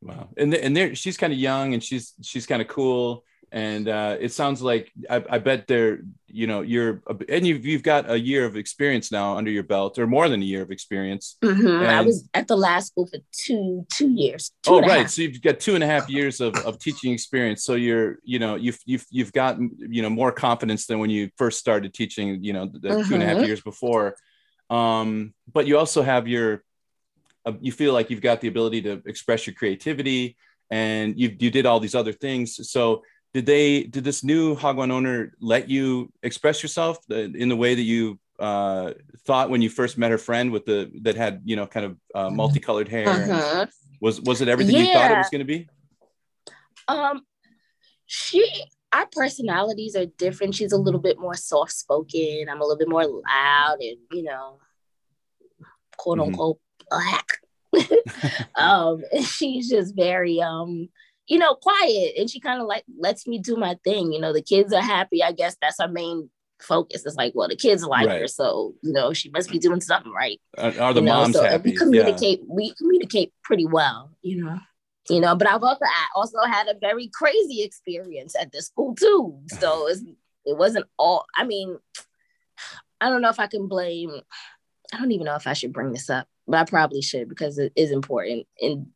Wow. 0.02 0.30
And 0.38 0.54
and 0.54 0.78
there 0.78 0.94
she's 0.94 1.18
kind 1.18 1.34
of 1.34 1.40
young 1.40 1.74
and 1.74 1.84
she's 1.84 2.14
she's 2.22 2.46
kind 2.46 2.62
of 2.62 2.68
cool. 2.68 3.24
And 3.56 3.88
uh, 3.88 4.18
it 4.20 4.34
sounds 4.34 4.62
like 4.62 4.92
I, 5.10 5.24
I 5.30 5.38
bet 5.40 5.66
they're 5.66 6.00
you 6.28 6.46
know 6.46 6.60
you're 6.60 7.02
and 7.30 7.48
you've 7.48 7.66
you've 7.66 7.84
got 7.84 8.12
a 8.12 8.20
year 8.20 8.44
of 8.44 8.58
experience 8.58 9.14
now 9.14 9.38
under 9.38 9.50
your 9.50 9.64
belt 9.64 9.98
or 9.98 10.06
more 10.06 10.28
than 10.28 10.42
a 10.42 10.46
year 10.46 10.62
of 10.62 10.72
experience. 10.72 11.38
Mhm. 11.42 11.88
I 11.88 12.02
was 12.02 12.28
at 12.34 12.50
the 12.50 12.58
last 12.58 12.88
school 12.88 13.08
for 13.08 13.20
two 13.32 13.86
two 13.90 14.10
years. 14.10 14.52
two 14.62 14.74
oh 14.74 14.82
right, 14.82 15.10
so 15.10 15.22
you've 15.22 15.42
got 15.42 15.62
two 15.62 15.74
and 15.76 15.84
a 15.86 15.88
half 15.88 16.10
years 16.10 16.42
of, 16.42 16.54
of 16.68 16.80
teaching 16.80 17.14
experience. 17.14 17.64
So 17.64 17.76
you're 17.76 18.18
you 18.26 18.40
know 18.40 18.56
you've 18.56 18.80
you've 18.86 19.06
you've 19.10 19.32
got 19.32 19.58
you 19.96 20.02
know 20.02 20.10
more 20.10 20.34
confidence 20.34 20.86
than 20.88 21.00
when 21.00 21.10
you 21.10 21.30
first 21.38 21.58
started 21.58 21.94
teaching. 21.94 22.44
You 22.44 22.52
know 22.52 22.66
the, 22.66 22.80
the 22.80 23.04
two 23.08 23.14
and 23.14 23.24
a 23.24 23.26
half 23.26 23.38
Mhm. 23.38 23.48
years 23.48 23.62
before. 23.62 24.18
Um, 24.70 25.34
but 25.54 25.66
you 25.66 25.78
also 25.78 26.02
have 26.04 26.28
your 26.28 26.62
uh, 27.46 27.54
you 27.62 27.72
feel 27.72 27.94
like 27.94 28.10
you've 28.10 28.20
got 28.30 28.42
the 28.42 28.50
ability 28.50 28.82
to 28.82 29.02
express 29.06 29.48
your 29.48 29.54
creativity 29.54 30.36
and 30.70 31.18
you 31.18 31.28
you 31.40 31.50
did 31.52 31.66
all 31.66 31.80
these 31.80 31.96
other 31.96 32.12
things. 32.12 32.70
So 32.70 33.04
did 33.36 33.46
they 33.46 33.84
did 33.84 34.06
this 34.06 34.24
new 34.24 34.56
Hagwon 34.56 34.92
owner 34.92 35.34
let 35.42 35.70
you 35.70 36.10
express 36.24 36.64
yourself 36.64 36.98
in 37.10 37.50
the 37.50 37.56
way 37.64 37.76
that 37.76 37.82
you 37.82 38.18
uh, 38.40 38.94
thought 39.28 39.50
when 39.50 39.62
you 39.62 39.70
first 39.70 39.98
met 39.98 40.10
her 40.10 40.18
friend 40.18 40.54
with 40.54 40.66
the 40.66 40.90
that 41.02 41.16
had 41.18 41.42
you 41.44 41.58
know 41.58 41.68
kind 41.68 41.86
of 41.86 41.98
uh, 42.16 42.30
multicolored 42.30 42.88
hair? 42.88 43.10
and- 43.10 43.32
Mhm. 43.32 43.70
Was 44.02 44.22
was 44.22 44.40
it 44.42 44.48
everything 44.48 44.76
you 44.76 44.94
thought 44.94 45.12
it 45.12 45.18
was 45.18 45.30
going 45.30 45.40
to 45.40 45.46
be? 45.46 45.68
Um, 46.88 47.22
she, 48.06 48.46
our 48.94 49.08
personalities 49.12 49.96
are 49.96 50.06
different. 50.06 50.56
She's 50.56 50.72
a 50.74 50.78
little 50.78 51.00
bit 51.02 51.18
more 51.20 51.34
soft 51.36 51.72
spoken. 51.74 52.48
I'm 52.50 52.62
a 52.62 52.64
little 52.64 52.78
bit 52.78 52.88
more 52.90 53.06
loud 53.06 53.78
and, 53.82 53.98
you 54.12 54.24
know, 54.24 54.60
quote 55.98 56.20
Mhm. 56.20 56.28
unquote 56.28 56.60
black. 56.90 57.28
um, 58.56 59.02
and 59.12 59.24
she's 59.36 59.70
just 59.70 59.96
very, 59.96 60.42
um, 60.42 60.88
you 61.28 61.40
know, 61.40 61.56
quiet 61.56 62.14
and 62.18 62.30
she 62.30 62.40
kind 62.40 62.62
of 62.62 62.68
like 62.68 62.84
lets 63.00 63.28
me 63.28 63.40
do 63.40 63.56
my 63.56 63.78
thing. 63.84 64.12
You 64.12 64.20
know, 64.20 64.34
the 64.34 64.42
kids 64.42 64.74
are 64.74 64.82
happy. 64.82 65.24
I 65.24 65.32
guess 65.32 65.58
that's 65.62 65.80
our 65.80 65.88
main 65.88 66.30
focus. 66.60 67.06
It's 67.06 67.16
like, 67.16 67.34
well, 67.36 67.48
the 67.48 67.56
kids 67.56 67.84
like 67.84 68.10
her, 68.10 68.28
so 68.28 68.76
you 68.82 68.94
know, 68.94 69.14
she 69.14 69.30
must 69.30 69.50
be 69.50 69.60
doing 69.60 69.82
something 69.82 70.12
right 70.12 70.40
Are, 70.58 70.74
are 70.80 70.94
the 70.94 71.02
you 71.02 71.06
know, 71.06 71.16
moms 71.16 71.36
so 71.36 71.44
happy? 71.44 71.72
we 71.72 71.78
communicate 71.78 72.42
we 72.48 72.74
communicate 72.76 73.34
pretty 73.44 73.66
well 73.66 74.12
you 74.22 74.44
know 74.44 74.60
you 75.10 75.20
know 75.20 75.36
but 75.36 75.48
i've 75.50 75.64
also 75.64 75.86
I 75.86 76.06
also 76.16 76.40
had 76.48 76.68
a 76.68 76.78
very 76.80 77.08
crazy 77.14 77.62
experience 77.64 78.36
at 78.40 78.52
this 78.52 78.68
school 78.68 78.96
too 78.96 79.40
so 79.60 79.88
it's, 79.90 80.02
it 80.46 80.58
wasn't 80.58 80.86
all 80.98 81.26
i 81.36 81.44
mean 81.44 81.78
i 83.02 83.10
don't 83.10 83.22
know 83.22 83.30
if 83.30 83.40
i 83.40 83.48
can 83.48 83.68
blame 83.68 84.12
i 84.94 84.98
don't 84.98 85.12
even 85.12 85.26
know 85.26 85.36
if 85.36 85.48
i 85.48 85.54
should 85.54 85.74
bring 85.74 85.92
this 85.92 86.10
up 86.10 86.28
but 86.48 86.58
i 86.58 86.64
probably 86.64 87.02
should 87.02 87.30
because 87.30 87.58
it 87.58 87.74
is 87.76 87.92
important 87.92 88.48
and 88.62 88.88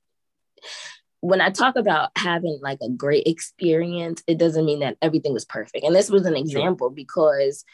when 1.21 1.41
i 1.41 1.49
talk 1.49 1.75
about 1.75 2.09
having 2.15 2.59
like 2.61 2.79
a 2.81 2.89
great 2.89 3.27
experience 3.27 4.23
it 4.27 4.37
doesn't 4.37 4.65
mean 4.65 4.79
that 4.79 4.97
everything 5.01 5.33
was 5.33 5.45
perfect 5.45 5.83
and 5.85 5.95
this 5.95 6.09
was 6.09 6.25
an 6.25 6.35
example 6.35 6.89
because 6.89 7.65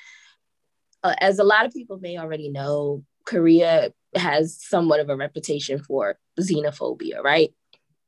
uh, 1.04 1.14
as 1.20 1.38
a 1.38 1.44
lot 1.44 1.66
of 1.68 1.72
people 1.74 2.00
may 2.00 2.18
already 2.18 2.50
know, 2.50 3.04
Korea 3.26 3.94
has 4.16 4.60
somewhat 4.60 5.00
of 5.00 5.10
a 5.10 5.16
reputation 5.16 5.78
for 5.78 6.18
xenophobia, 6.40 7.22
right? 7.22 7.54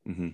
Mhm. 0.10 0.34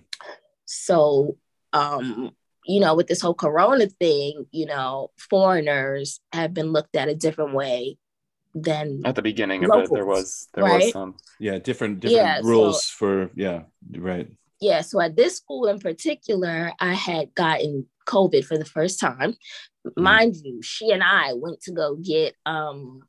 So, 0.64 1.36
um, 1.74 2.30
you 2.64 2.80
know, 2.80 2.94
with 2.94 3.06
this 3.06 3.20
whole 3.20 3.34
corona 3.34 3.86
thing, 3.88 4.46
you 4.50 4.64
know, 4.64 5.10
foreigners 5.18 6.20
have 6.32 6.54
been 6.54 6.72
looked 6.72 6.96
at 6.96 7.08
a 7.10 7.14
different 7.14 7.52
way 7.52 7.98
than 8.54 9.02
At 9.04 9.16
the 9.16 9.20
beginning 9.22 9.62
of 9.64 9.70
it, 9.82 9.90
there 9.92 10.06
was 10.06 10.48
there 10.54 10.64
was 10.64 10.90
some. 10.92 11.16
Yeah, 11.38 11.58
different 11.58 12.00
different 12.00 12.24
Yeah, 12.24 12.40
so- 12.40 12.48
rules 12.48 12.88
for 12.88 13.30
yeah, 13.34 13.64
right. 13.92 14.30
Yeah. 14.60 14.80
So 14.82 15.00
at 15.00 15.16
this 15.16 15.36
school 15.36 15.66
in 15.66 15.78
particular, 15.78 16.72
I 16.80 16.94
had 16.94 17.34
gotten 17.34 17.86
COVID 18.06 18.44
for 18.44 18.58
the 18.58 18.64
first 18.64 19.00
time. 19.00 19.34
Mind 19.96 20.36
you, 20.42 20.62
she 20.62 20.90
and 20.90 21.02
I 21.02 21.32
went 21.34 21.60
to 21.62 21.72
go 21.72 21.96
get 21.96 22.34
um 22.46 23.00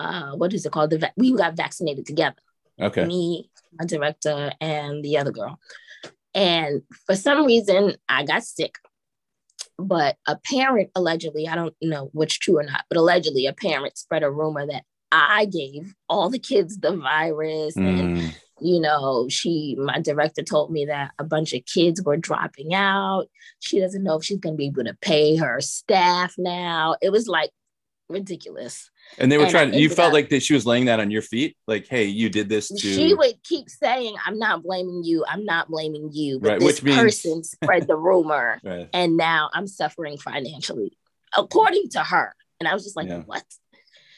uh 0.00 0.32
what 0.32 0.52
is 0.52 0.66
it 0.66 0.72
called? 0.72 0.90
The 0.90 0.98
va- 0.98 1.12
we 1.16 1.34
got 1.34 1.56
vaccinated 1.56 2.06
together. 2.06 2.36
Okay. 2.80 3.04
me, 3.04 3.50
my 3.78 3.86
director, 3.86 4.52
and 4.60 5.04
the 5.04 5.18
other 5.18 5.30
girl. 5.30 5.60
And 6.34 6.82
for 7.06 7.14
some 7.14 7.46
reason, 7.46 7.94
I 8.08 8.24
got 8.24 8.42
sick. 8.42 8.74
But 9.78 10.16
a 10.26 10.36
parent 10.36 10.90
allegedly, 10.96 11.46
I 11.46 11.54
don't 11.54 11.74
know 11.80 12.10
what's 12.12 12.36
true 12.36 12.58
or 12.58 12.64
not, 12.64 12.84
but 12.88 12.98
allegedly, 12.98 13.46
a 13.46 13.52
parent 13.52 13.96
spread 13.96 14.24
a 14.24 14.30
rumor 14.30 14.66
that 14.66 14.82
I 15.12 15.44
gave 15.44 15.94
all 16.08 16.30
the 16.30 16.40
kids 16.40 16.78
the 16.78 16.96
virus. 16.96 17.76
And, 17.76 18.18
Mm, 18.18 18.34
you 18.60 18.80
know, 18.80 19.26
she, 19.28 19.76
my 19.78 20.00
director 20.00 20.42
told 20.42 20.70
me 20.70 20.84
that 20.86 21.12
a 21.18 21.24
bunch 21.24 21.52
of 21.54 21.64
kids 21.66 22.02
were 22.02 22.16
dropping 22.16 22.72
out. 22.74 23.26
She 23.60 23.80
doesn't 23.80 24.02
know 24.04 24.16
if 24.18 24.24
she's 24.24 24.38
going 24.38 24.54
to 24.54 24.58
be 24.58 24.66
able 24.66 24.84
to 24.84 24.94
pay 25.00 25.36
her 25.36 25.60
staff 25.60 26.34
now. 26.38 26.96
It 27.02 27.10
was 27.10 27.26
like 27.26 27.50
ridiculous. 28.08 28.90
And 29.18 29.30
they 29.30 29.36
were 29.38 29.44
And 29.44 29.50
trying. 29.50 29.74
You 29.74 29.88
felt 29.88 30.08
up- 30.08 30.12
like 30.14 30.28
that 30.30 30.42
she 30.42 30.54
was 30.54 30.66
laying 30.66 30.86
that 30.86 31.00
on 31.00 31.10
your 31.10 31.22
feet, 31.22 31.56
like, 31.66 31.86
"Hey, 31.88 32.04
you 32.04 32.28
did 32.30 32.48
this 32.48 32.68
to." 32.68 32.76
she 32.78 33.12
would 33.14 33.42
keep 33.42 33.68
saying, 33.68 34.14
I'm 34.24 34.38
not 34.38 34.62
blaming 34.62 35.02
you. 35.04 35.24
I'm 35.28 35.44
not 35.44 35.68
blaming 35.68 36.10
you. 36.12 36.38
But 36.40 36.48
Right, 36.48 36.60
this 36.60 36.66
which 36.80 36.82
means- 36.84 36.98
person 36.98 37.44
spread 37.44 37.86
the 37.86 37.96
rumor 37.96 38.60
Right. 38.64 38.88
and 38.92 39.16
now 39.16 39.50
I'm 39.52 39.66
suffering 39.66 40.16
financially, 40.16 40.96
according 41.36 41.90
to 41.90 42.00
her. 42.00 42.34
And 42.60 42.68
I 42.68 42.72
was 42.74 42.84
just 42.84 42.96
like, 42.96 43.08
Yeah. 43.08 43.22
what? 43.26 43.44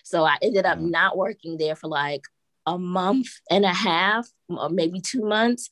So 0.05 0.24
I 0.24 0.37
ended 0.43 0.66
up 0.66 0.78
Yeah. 0.80 0.87
not 0.89 1.16
working 1.16 1.57
there 1.59 1.74
for 1.74 1.89
like 1.89 2.22
a 2.67 2.79
month 2.79 3.29
and 3.51 3.64
a 3.64 3.73
half, 3.73 4.27
or 4.49 4.69
maybe 4.69 5.01
two 5.01 5.23
months. 5.23 5.69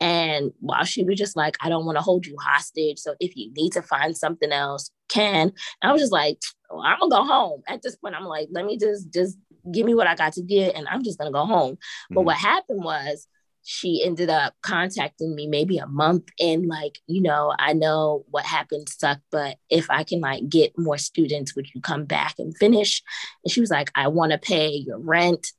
And 0.00 0.52
while 0.60 0.84
she 0.84 1.02
was 1.04 1.16
just 1.16 1.36
like, 1.36 1.56
I 1.60 1.68
don't 1.68 1.86
want 1.86 1.96
to 1.96 2.02
hold 2.02 2.26
you 2.26 2.36
hostage. 2.40 2.98
So 2.98 3.14
if 3.20 3.36
you 3.36 3.52
need 3.56 3.70
to 3.72 3.82
find 3.82 4.16
something 4.16 4.52
else, 4.52 4.90
can. 5.08 5.52
And 5.82 5.90
I 5.90 5.92
was 5.92 6.02
just 6.02 6.12
like, 6.12 6.38
oh, 6.70 6.80
I'm 6.82 6.98
gonna 6.98 7.10
go 7.10 7.24
home. 7.24 7.62
At 7.68 7.82
this 7.82 7.96
point, 7.96 8.14
I'm 8.14 8.24
like, 8.24 8.48
let 8.50 8.64
me 8.64 8.76
just 8.76 9.12
just 9.12 9.38
give 9.72 9.86
me 9.86 9.94
what 9.94 10.06
I 10.06 10.14
got 10.14 10.34
to 10.34 10.42
get, 10.42 10.74
and 10.74 10.86
I'm 10.88 11.02
just 11.02 11.18
gonna 11.18 11.30
go 11.32 11.46
home. 11.46 11.78
But 12.10 12.20
Mhm. 12.20 12.24
what 12.24 12.36
happened 12.36 12.84
was 12.84 13.26
she 13.66 14.02
ended 14.04 14.28
up 14.28 14.54
contacting 14.62 15.34
me 15.34 15.46
maybe 15.46 15.78
a 15.78 15.86
month 15.86 16.24
in 16.38 16.68
like 16.68 16.98
you 17.06 17.22
know 17.22 17.50
i 17.58 17.72
know 17.72 18.22
what 18.30 18.44
happened 18.44 18.86
sucked 18.90 19.22
but 19.30 19.56
if 19.70 19.90
i 19.90 20.04
can 20.04 20.20
like 20.20 20.46
get 20.50 20.70
more 20.76 20.98
students 20.98 21.56
would 21.56 21.66
you 21.74 21.80
come 21.80 22.04
back 22.04 22.34
and 22.38 22.54
finish 22.58 23.02
and 23.42 23.50
she 23.50 23.62
was 23.62 23.70
like 23.70 23.90
i 23.94 24.06
want 24.06 24.32
to 24.32 24.36
pay 24.38 24.68
your 24.68 24.98
rent 24.98 25.52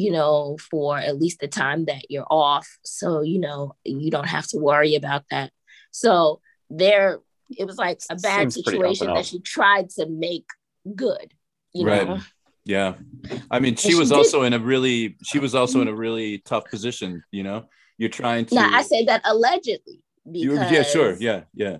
you 0.00 0.10
know 0.10 0.56
for 0.70 0.98
at 0.98 1.18
least 1.22 1.40
the 1.40 1.48
time 1.48 1.84
that 1.84 2.02
you're 2.10 2.26
off 2.30 2.66
so 2.84 3.20
you 3.20 3.38
know 3.38 3.74
you 3.84 4.10
don't 4.10 4.28
have 4.36 4.46
to 4.46 4.58
worry 4.58 4.94
about 4.94 5.22
that 5.30 5.50
so 5.90 6.40
there 6.70 7.18
it 7.58 7.66
was 7.66 7.76
like 7.76 8.00
a 8.10 8.16
bad 8.16 8.52
Seems 8.52 8.62
pretty 8.64 8.78
up 8.78 8.84
and 8.84 8.96
situation 8.96 9.14
that 9.14 9.26
she 9.26 9.40
tried 9.40 9.90
to 9.90 10.06
make 10.06 10.46
good 10.94 11.34
you 11.72 11.86
Right. 11.86 12.08
know 12.08 12.18
Yeah. 12.64 12.94
I 13.50 13.58
mean, 13.58 13.74
she 13.74 13.90
she 13.90 13.94
was 13.94 14.10
did- 14.10 14.18
also 14.18 14.42
in 14.42 14.52
a 14.52 14.58
really, 14.58 15.16
she 15.24 15.38
was 15.38 15.54
also 15.54 15.80
in 15.80 15.88
a 15.88 15.90
mm-hmm. 15.90 16.00
really 16.00 16.38
tough 16.44 16.64
position. 16.70 17.24
You 17.32 17.42
know, 17.42 17.58
you're 17.98 18.10
trying 18.22 18.44
to. 18.46 18.54
now 18.54 18.68
i 18.72 18.82
say 18.82 19.04
that 19.06 19.22
allegedly 19.24 20.04
You- 20.24 20.50
because 20.52 20.70
yeah, 20.70 20.82
sure. 20.82 21.16
Yeah, 21.18 21.40
yeah. 21.54 21.78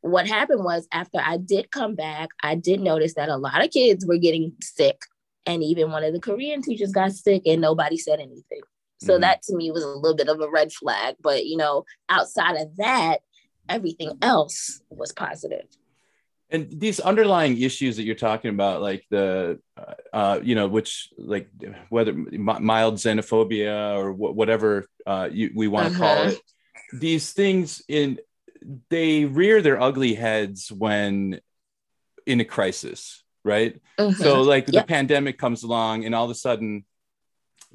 what 0.00 0.26
happened 0.26 0.64
was 0.64 0.86
after 0.92 1.20
I 1.32 1.36
did 1.36 1.70
come 1.70 1.94
back, 1.94 2.28
I 2.42 2.54
did 2.68 2.80
notice 2.80 3.14
that 3.14 3.28
a 3.28 3.36
lot 3.36 3.64
of 3.64 3.70
kids 3.70 4.04
were 4.04 4.18
getting 4.18 4.52
sick. 4.60 4.98
And 5.46 5.62
even 5.62 5.90
one 5.90 6.04
of 6.04 6.12
the 6.12 6.20
Korean 6.20 6.62
teachers 6.62 6.92
got 6.92 7.12
sick 7.12 7.42
and 7.46 7.60
nobody 7.60 7.96
said 7.96 8.20
anything. 8.20 8.60
So 9.00 9.16
Mhm. 9.16 9.20
that 9.22 9.42
to 9.44 9.56
me 9.56 9.70
was 9.70 9.82
a 9.82 9.88
little 9.88 10.16
bit 10.16 10.28
of 10.28 10.40
a 10.40 10.50
red 10.50 10.72
flag. 10.72 11.16
But 11.20 11.46
you 11.46 11.56
know, 11.56 11.84
outside 12.08 12.56
of 12.56 12.76
that, 12.76 13.20
everything 13.68 14.18
else 14.20 14.82
was 14.90 15.12
positive. 15.12 15.66
And 16.52 16.68
these 16.80 16.98
underlying 16.98 17.60
issues 17.60 17.96
that 17.96 18.02
you're 18.02 18.16
talking 18.16 18.50
about, 18.50 18.82
like 18.82 19.06
the, 19.08 19.60
uh, 19.76 19.94
uh 20.12 20.40
you 20.42 20.56
know, 20.56 20.66
which 20.66 21.08
like 21.16 21.48
whether 21.90 22.12
mild 22.12 22.96
xenophobia 22.96 23.96
or 23.96 24.12
wh- 24.12 24.34
whatever 24.34 24.86
uh, 25.06 25.28
you, 25.30 25.50
we 25.54 25.68
want 25.68 25.94
to 25.94 25.94
uh-huh. 25.94 26.14
call 26.14 26.28
it, 26.28 26.40
these 26.92 27.32
things 27.32 27.82
in 27.88 28.18
they 28.88 29.24
rear 29.24 29.62
their 29.62 29.80
ugly 29.80 30.14
heads 30.14 30.70
when 30.70 31.40
in 32.26 32.40
a 32.40 32.44
crisis, 32.44 33.22
right? 33.44 33.80
Uh-huh. 33.98 34.12
So 34.12 34.42
like 34.42 34.68
yep. 34.68 34.86
the 34.86 34.88
pandemic 34.88 35.38
comes 35.38 35.62
along, 35.62 36.04
and 36.04 36.14
all 36.14 36.24
of 36.24 36.30
a 36.30 36.34
sudden, 36.34 36.84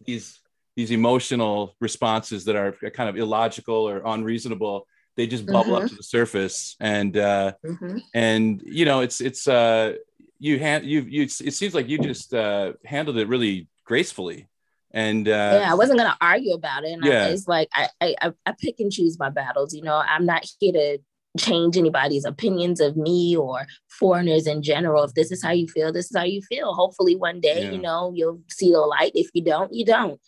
these 0.05 0.39
these 0.75 0.91
emotional 0.91 1.75
responses 1.79 2.45
that 2.45 2.55
are 2.55 2.73
kind 2.93 3.09
of 3.09 3.17
illogical 3.17 3.87
or 3.87 4.01
unreasonable 4.05 4.87
they 5.15 5.27
just 5.27 5.45
bubble 5.45 5.73
mm-hmm. 5.73 5.85
up 5.85 5.89
to 5.89 5.95
the 5.95 6.03
surface 6.03 6.75
and 6.79 7.17
uh 7.17 7.53
mm-hmm. 7.65 7.97
and 8.13 8.61
you 8.65 8.85
know 8.85 8.99
it's 8.99 9.21
it's 9.21 9.47
uh 9.47 9.93
you 10.39 10.59
hand 10.59 10.85
you 10.85 11.01
you 11.01 11.23
it 11.23 11.53
seems 11.53 11.73
like 11.73 11.87
you 11.87 11.97
just 11.97 12.33
uh 12.33 12.73
handled 12.83 13.17
it 13.17 13.27
really 13.27 13.67
gracefully 13.85 14.47
and 14.91 15.27
uh 15.27 15.59
yeah 15.61 15.71
i 15.71 15.75
wasn't 15.75 15.97
gonna 15.97 16.17
argue 16.19 16.53
about 16.53 16.83
it 16.83 16.91
and 16.91 17.05
yeah. 17.05 17.25
I, 17.25 17.27
it's 17.27 17.47
like 17.47 17.69
I, 17.73 17.89
I 18.01 18.33
i 18.45 18.51
pick 18.51 18.79
and 18.79 18.91
choose 18.91 19.17
my 19.17 19.29
battles 19.29 19.73
you 19.73 19.81
know 19.81 19.95
i'm 19.95 20.25
not 20.25 20.45
here 20.59 20.73
to 20.73 20.97
change 21.37 21.77
anybody's 21.77 22.25
opinions 22.25 22.79
of 22.79 22.95
me 22.95 23.35
or 23.35 23.65
foreigners 23.89 24.47
in 24.47 24.61
general 24.61 25.03
if 25.03 25.13
this 25.13 25.31
is 25.31 25.43
how 25.43 25.51
you 25.51 25.67
feel 25.67 25.91
this 25.91 26.09
is 26.09 26.15
how 26.15 26.23
you 26.23 26.41
feel 26.41 26.73
hopefully 26.73 27.15
one 27.15 27.41
day 27.41 27.63
yeah. 27.63 27.71
you 27.71 27.81
know 27.81 28.11
you'll 28.15 28.39
see 28.49 28.71
the 28.71 28.79
light 28.79 29.11
if 29.15 29.29
you 29.33 29.43
don't 29.43 29.73
you 29.73 29.83
don't 29.83 30.19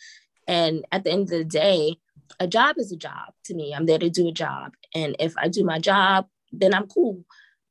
and 0.47 0.85
at 0.91 1.03
the 1.03 1.11
end 1.11 1.23
of 1.23 1.29
the 1.29 1.45
day 1.45 1.97
a 2.39 2.47
job 2.47 2.77
is 2.77 2.91
a 2.91 2.97
job 2.97 3.33
to 3.45 3.53
me. 3.53 3.73
I'm 3.73 3.85
there 3.85 3.99
to 3.99 4.09
do 4.09 4.27
a 4.27 4.31
job. 4.31 4.73
And 4.93 5.15
if 5.19 5.33
I 5.37 5.47
do 5.47 5.63
my 5.63 5.79
job, 5.79 6.27
then 6.51 6.73
I'm 6.73 6.87
cool. 6.87 7.23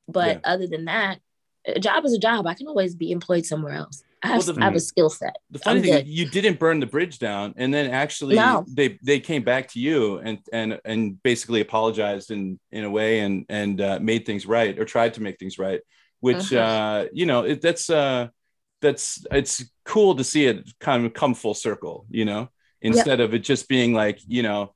But 0.08 0.36
yeah. 0.36 0.52
other 0.52 0.66
than 0.66 0.86
that, 0.86 1.20
a 1.66 1.80
job 1.80 2.04
is 2.04 2.14
a 2.14 2.18
job. 2.18 2.46
I 2.46 2.54
can 2.54 2.68
always 2.68 2.94
be 2.94 3.10
employed 3.10 3.46
somewhere 3.46 3.74
else. 3.74 4.02
I 4.26 4.28
have, 4.30 4.46
well, 4.46 4.56
the, 4.56 4.60
I 4.60 4.64
have 4.64 4.74
a 4.74 4.80
skill 4.80 5.08
set. 5.08 5.36
The 5.50 5.58
funny 5.60 5.78
I'm 5.78 5.84
thing, 5.84 5.92
good. 5.92 6.06
you 6.08 6.28
didn't 6.28 6.58
burn 6.58 6.80
the 6.80 6.86
bridge 6.86 7.18
down, 7.18 7.54
and 7.56 7.72
then 7.72 7.90
actually 7.90 8.36
no. 8.36 8.64
they 8.68 8.98
they 9.02 9.20
came 9.20 9.42
back 9.44 9.68
to 9.72 9.80
you 9.80 10.18
and 10.18 10.38
and 10.52 10.80
and 10.84 11.22
basically 11.22 11.60
apologized 11.60 12.30
in 12.30 12.58
in 12.72 12.84
a 12.84 12.90
way 12.90 13.20
and 13.20 13.46
and 13.48 13.80
uh, 13.80 13.98
made 14.00 14.26
things 14.26 14.44
right 14.44 14.78
or 14.78 14.84
tried 14.84 15.14
to 15.14 15.22
make 15.22 15.38
things 15.38 15.58
right, 15.58 15.80
which 16.20 16.52
uh-huh. 16.52 16.58
uh, 16.58 17.06
you 17.12 17.26
know 17.26 17.42
it, 17.42 17.62
that's 17.62 17.88
uh 17.88 18.28
that's 18.80 19.24
it's 19.30 19.64
cool 19.84 20.16
to 20.16 20.24
see 20.24 20.46
it 20.46 20.68
kind 20.80 21.06
of 21.06 21.14
come 21.14 21.34
full 21.34 21.54
circle. 21.54 22.06
You 22.10 22.24
know, 22.24 22.48
instead 22.82 23.20
yep. 23.20 23.28
of 23.28 23.34
it 23.34 23.40
just 23.40 23.68
being 23.68 23.94
like 23.94 24.18
you 24.26 24.42
know 24.42 24.74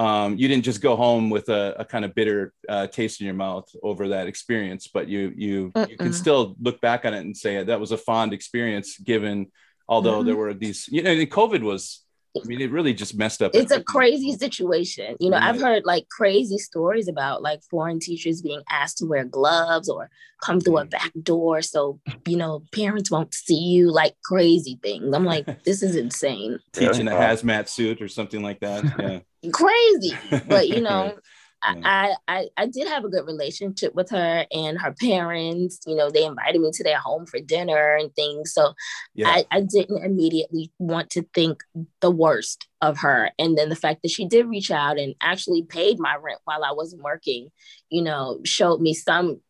um, 0.00 0.38
you 0.38 0.48
didn't 0.48 0.64
just 0.64 0.80
go 0.80 0.96
home 0.96 1.28
with 1.28 1.50
a, 1.50 1.74
a 1.78 1.84
kind 1.84 2.06
of 2.06 2.14
bitter 2.14 2.54
uh, 2.70 2.86
taste 2.86 3.20
in 3.20 3.26
your 3.26 3.34
mouth 3.34 3.68
over 3.82 4.08
that 4.08 4.26
experience 4.26 4.88
but 4.88 5.08
you 5.08 5.32
you 5.36 5.72
you 5.88 5.96
can 5.96 6.12
still 6.12 6.56
look 6.60 6.80
back 6.80 7.04
on 7.04 7.12
it 7.12 7.20
and 7.20 7.36
say 7.36 7.62
that 7.62 7.78
was 7.78 7.92
a 7.92 7.98
fond 7.98 8.32
experience 8.32 8.98
given 8.98 9.46
although 9.88 10.18
mm-hmm. 10.18 10.26
there 10.26 10.36
were 10.36 10.54
these 10.54 10.88
you 10.88 11.02
know 11.02 11.14
covid 11.26 11.60
was 11.60 12.02
I 12.36 12.46
mean, 12.46 12.60
it 12.60 12.70
really 12.70 12.94
just 12.94 13.16
messed 13.16 13.42
up. 13.42 13.50
It's 13.54 13.72
a 13.72 13.82
crazy 13.82 14.32
situation. 14.32 15.16
You 15.18 15.30
know, 15.30 15.36
yeah. 15.36 15.48
I've 15.48 15.60
heard 15.60 15.84
like 15.84 16.08
crazy 16.08 16.58
stories 16.58 17.08
about 17.08 17.42
like 17.42 17.60
foreign 17.68 17.98
teachers 17.98 18.40
being 18.40 18.62
asked 18.70 18.98
to 18.98 19.06
wear 19.06 19.24
gloves 19.24 19.88
or 19.88 20.10
come 20.40 20.60
through 20.60 20.78
a 20.78 20.86
mm. 20.86 20.90
back 20.90 21.10
door 21.20 21.60
so, 21.60 21.98
you 22.28 22.36
know, 22.36 22.62
parents 22.72 23.10
won't 23.10 23.34
see 23.34 23.58
you, 23.58 23.90
like 23.90 24.14
crazy 24.24 24.78
things. 24.80 25.12
I'm 25.12 25.24
like, 25.24 25.64
this 25.64 25.82
is 25.82 25.96
insane. 25.96 26.60
Teaching 26.72 27.08
a 27.08 27.12
hazmat 27.12 27.68
suit 27.68 28.00
or 28.00 28.08
something 28.08 28.42
like 28.42 28.60
that. 28.60 28.84
Yeah. 29.00 29.20
Crazy. 29.52 30.16
But, 30.46 30.68
you 30.68 30.80
know, 30.80 31.14
I, 31.62 32.14
I 32.26 32.48
I 32.56 32.66
did 32.66 32.88
have 32.88 33.04
a 33.04 33.08
good 33.08 33.26
relationship 33.26 33.94
with 33.94 34.10
her 34.10 34.46
and 34.50 34.80
her 34.80 34.92
parents. 34.92 35.80
You 35.86 35.96
know, 35.96 36.10
they 36.10 36.24
invited 36.24 36.60
me 36.60 36.70
to 36.72 36.84
their 36.84 36.98
home 36.98 37.26
for 37.26 37.38
dinner 37.40 37.96
and 37.96 38.14
things. 38.14 38.52
So 38.52 38.72
yeah. 39.14 39.28
I, 39.28 39.44
I 39.50 39.60
didn't 39.60 40.04
immediately 40.04 40.72
want 40.78 41.10
to 41.10 41.22
think 41.34 41.62
the 42.00 42.10
worst 42.10 42.66
of 42.80 42.98
her. 42.98 43.30
And 43.38 43.58
then 43.58 43.68
the 43.68 43.76
fact 43.76 44.02
that 44.02 44.10
she 44.10 44.26
did 44.26 44.46
reach 44.46 44.70
out 44.70 44.98
and 44.98 45.14
actually 45.20 45.62
paid 45.62 45.98
my 45.98 46.16
rent 46.16 46.40
while 46.44 46.64
I 46.64 46.72
wasn't 46.72 47.02
working, 47.02 47.50
you 47.90 48.02
know, 48.02 48.40
showed 48.44 48.80
me 48.80 48.94
some 48.94 49.40